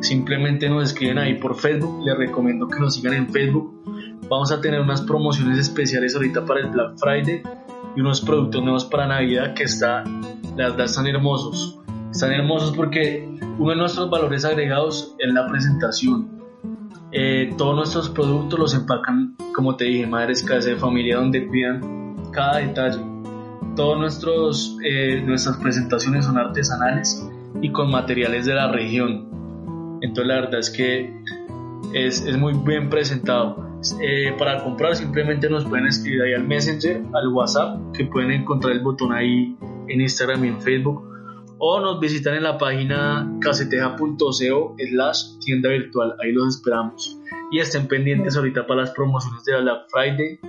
Simplemente 0.00 0.68
nos 0.68 0.84
escriben 0.84 1.18
ahí 1.18 1.34
por 1.34 1.56
Facebook. 1.56 2.04
Les 2.04 2.16
recomiendo 2.16 2.68
que 2.68 2.80
nos 2.80 2.94
sigan 2.94 3.14
en 3.14 3.28
Facebook. 3.30 3.82
Vamos 4.28 4.52
a 4.52 4.60
tener 4.60 4.80
unas 4.80 5.02
promociones 5.02 5.58
especiales 5.58 6.14
ahorita 6.14 6.44
para 6.44 6.60
el 6.60 6.68
Black 6.68 6.96
Friday 6.98 7.42
y 7.96 8.00
unos 8.00 8.20
productos 8.20 8.62
nuevos 8.62 8.84
para 8.84 9.06
Navidad 9.06 9.54
que 9.54 9.64
está, 9.64 10.04
están 10.78 11.06
hermosos. 11.06 11.80
Están 12.12 12.32
hermosos 12.32 12.74
porque 12.76 13.28
uno 13.58 13.70
de 13.70 13.76
nuestros 13.76 14.08
valores 14.10 14.44
agregados 14.44 15.14
es 15.18 15.32
la 15.32 15.46
presentación. 15.46 16.40
Eh, 17.12 17.54
todos 17.58 17.74
nuestros 17.74 18.08
productos 18.10 18.58
los 18.58 18.74
empacan, 18.74 19.36
como 19.54 19.76
te 19.76 19.84
dije, 19.84 20.06
madres 20.06 20.44
cabeza 20.44 20.70
de 20.70 20.76
familia 20.76 21.16
donde 21.16 21.46
cuidan 21.46 22.16
cada 22.32 22.58
detalle. 22.58 23.00
Nuestros 23.76 24.76
eh, 24.84 25.22
nuestras 25.24 25.56
presentaciones 25.56 26.26
son 26.26 26.36
artesanales 26.36 27.26
y 27.62 27.72
con 27.72 27.90
materiales 27.90 28.44
de 28.44 28.54
la 28.54 28.70
región. 28.70 29.98
Entonces 30.02 30.26
la 30.26 30.34
verdad 30.34 30.60
es 30.60 30.68
que 30.68 31.14
es, 31.94 32.26
es 32.26 32.36
muy 32.36 32.52
bien 32.52 32.90
presentado. 32.90 33.70
Eh, 34.02 34.34
para 34.38 34.62
comprar 34.62 34.94
simplemente 34.94 35.48
nos 35.48 35.64
pueden 35.64 35.86
escribir 35.86 36.22
ahí 36.22 36.34
al 36.34 36.46
Messenger, 36.46 37.02
al 37.14 37.28
WhatsApp, 37.28 37.80
que 37.94 38.04
pueden 38.04 38.32
encontrar 38.32 38.74
el 38.74 38.80
botón 38.80 39.12
ahí 39.12 39.56
en 39.88 40.00
Instagram 40.02 40.44
y 40.44 40.48
en 40.48 40.60
Facebook. 40.60 41.09
O 41.62 41.78
nos 41.78 42.00
visitan 42.00 42.36
en 42.36 42.44
la 42.44 42.56
página 42.56 43.30
caseteja.co 43.38 44.76
slash 44.78 45.38
tienda 45.40 45.68
virtual. 45.68 46.16
Ahí 46.18 46.32
los 46.32 46.56
esperamos. 46.56 47.18
Y 47.52 47.58
estén 47.58 47.86
pendientes 47.86 48.34
ahorita 48.34 48.66
para 48.66 48.80
las 48.80 48.92
promociones 48.92 49.44
de 49.44 49.52
la 49.52 49.60
Black 49.60 49.82
Friday, 49.90 50.40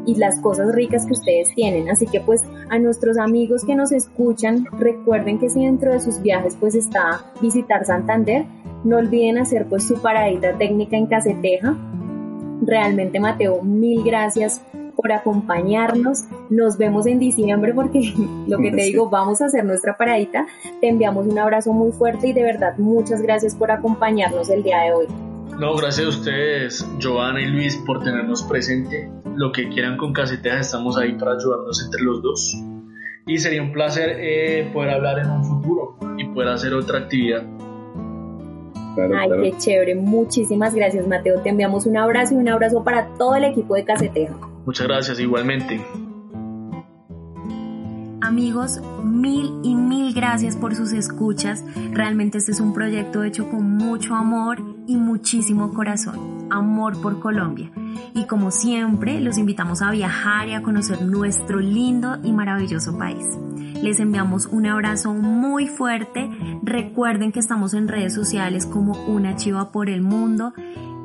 y 0.07 0.17
las 0.17 0.41
cosas 0.41 0.75
ricas 0.75 1.07
que 1.07 1.13
ustedes 1.13 1.55
tienen. 1.55 1.89
Así 1.89 2.07
que 2.07 2.21
pues 2.21 2.43
a 2.69 2.79
nuestros 2.79 3.19
amigos 3.19 3.65
que 3.65 3.77
nos 3.77 3.93
escuchan, 3.93 4.67
recuerden 4.79 5.39
que 5.39 5.49
si 5.49 5.65
dentro 5.65 5.93
de 5.93 6.01
sus 6.01 6.21
viajes 6.23 6.57
pues 6.59 6.75
está 6.75 7.33
visitar 7.41 7.85
Santander, 7.85 8.45
no 8.85 8.97
olviden 8.97 9.39
hacer 9.39 9.67
pues 9.67 9.87
su 9.87 10.01
paradita 10.01 10.57
técnica 10.59 10.97
en 10.97 11.07
Caseteja. 11.07 11.77
Realmente 12.61 13.21
Mateo, 13.21 13.63
mil 13.63 14.03
gracias 14.03 14.61
por 14.95 15.13
acompañarnos. 15.13 16.25
Nos 16.51 16.77
vemos 16.77 17.07
en 17.07 17.19
diciembre 17.19 17.73
porque 17.75 18.13
lo 18.47 18.59
que 18.59 18.71
te 18.71 18.83
digo, 18.83 19.09
vamos 19.09 19.41
a 19.41 19.47
hacer 19.47 19.65
nuestra 19.65 19.97
paradita. 19.97 20.47
Te 20.81 20.89
enviamos 20.89 21.27
un 21.27 21.39
abrazo 21.39 21.73
muy 21.73 21.93
fuerte 21.93 22.29
y 22.29 22.33
de 22.33 22.43
verdad 22.43 22.77
muchas 22.79 23.23
gracias 23.23 23.55
por 23.55 23.71
acompañarnos 23.71 24.51
el 24.51 24.63
día 24.63 24.81
de 24.83 24.93
hoy. 24.93 25.07
No, 25.59 25.75
gracias 25.77 26.07
a 26.07 26.09
ustedes, 26.09 26.89
Giovanna 26.99 27.43
y 27.43 27.47
Luis, 27.47 27.77
por 27.87 28.03
tenernos 28.03 28.43
presente. 28.45 29.11
Lo 29.35 29.53
que 29.53 29.69
quieran 29.69 29.97
con 29.99 30.13
Casetejas, 30.13 30.67
estamos 30.67 30.97
ahí 30.97 31.13
para 31.15 31.33
ayudarnos 31.33 31.85
entre 31.85 32.03
los 32.03 32.23
dos. 32.23 32.57
Y 33.27 33.39
sería 33.39 33.63
un 33.63 33.73
placer 33.73 34.17
eh, 34.19 34.71
poder 34.73 34.91
hablar 34.91 35.19
en 35.19 35.31
un 35.31 35.45
futuro 35.45 35.99
y 36.17 36.25
poder 36.29 36.49
hacer 36.49 36.73
otra 36.73 37.01
actividad. 37.01 37.45
Ay, 38.97 39.31
qué 39.43 39.57
chévere. 39.59 39.95
Muchísimas 39.95 40.75
gracias, 40.75 41.07
Mateo. 41.07 41.41
Te 41.41 41.51
enviamos 41.51 41.87
un 41.87 41.97
abrazo 41.97 42.35
y 42.35 42.39
un 42.39 42.49
abrazo 42.49 42.83
para 42.85 43.07
todo 43.19 43.35
el 43.37 43.45
equipo 43.45 43.75
de 43.75 43.85
Caseteja. 43.85 44.35
Muchas 44.65 44.87
gracias, 44.87 45.21
igualmente. 45.21 45.81
Amigos, 48.31 48.81
mil 49.03 49.59
y 49.65 49.75
mil 49.75 50.15
gracias 50.15 50.57
por 50.57 50.77
sus 50.77 50.93
escuchas. 50.93 51.65
Realmente 51.91 52.39
este 52.39 52.53
es 52.53 52.61
un 52.61 52.73
proyecto 52.73 53.25
hecho 53.25 53.51
con 53.51 53.77
mucho 53.77 54.15
amor 54.15 54.63
y 54.87 54.97
muchísimo 54.97 55.75
corazón. 55.75 56.47
Amor 56.49 57.03
por 57.03 57.19
Colombia. 57.19 57.73
Y 58.15 58.27
como 58.27 58.53
siempre, 58.53 59.21
los 59.21 59.37
invitamos 59.37 59.83
a 59.83 59.91
viajar 59.91 60.49
y 60.49 60.55
a 60.55 60.63
conocer 60.63 61.03
nuestro 61.03 61.59
lindo 61.59 62.19
y 62.23 62.31
maravilloso 62.31 62.97
país. 62.97 63.27
Les 63.83 63.99
enviamos 63.99 64.47
un 64.47 64.65
abrazo 64.67 65.13
muy 65.13 65.67
fuerte. 65.67 66.31
Recuerden 66.63 67.33
que 67.33 67.41
estamos 67.41 67.75
en 67.75 67.89
redes 67.89 68.15
sociales 68.15 68.65
como 68.65 68.93
Una 69.07 69.35
Chiva 69.35 69.73
por 69.73 69.91
el 69.91 70.03
Mundo. 70.03 70.53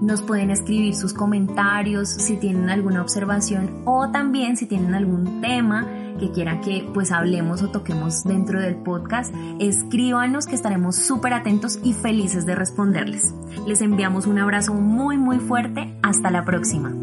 Nos 0.01 0.21
pueden 0.21 0.51
escribir 0.51 0.95
sus 0.95 1.13
comentarios 1.13 2.09
si 2.09 2.37
tienen 2.37 2.69
alguna 2.69 3.01
observación 3.01 3.81
o 3.85 4.11
también 4.11 4.57
si 4.57 4.65
tienen 4.65 4.93
algún 4.93 5.41
tema 5.41 5.87
que 6.19 6.31
quieran 6.31 6.61
que 6.61 6.89
pues 6.93 7.11
hablemos 7.11 7.61
o 7.61 7.69
toquemos 7.69 8.23
dentro 8.23 8.61
del 8.61 8.75
podcast, 8.75 9.33
escríbanos 9.59 10.47
que 10.47 10.55
estaremos 10.55 10.95
súper 10.95 11.33
atentos 11.33 11.79
y 11.83 11.93
felices 11.93 12.45
de 12.45 12.55
responderles. 12.55 13.33
Les 13.67 13.81
enviamos 13.81 14.25
un 14.27 14.39
abrazo 14.39 14.73
muy 14.73 15.17
muy 15.17 15.39
fuerte, 15.39 15.97
hasta 16.01 16.31
la 16.31 16.45
próxima. 16.45 16.93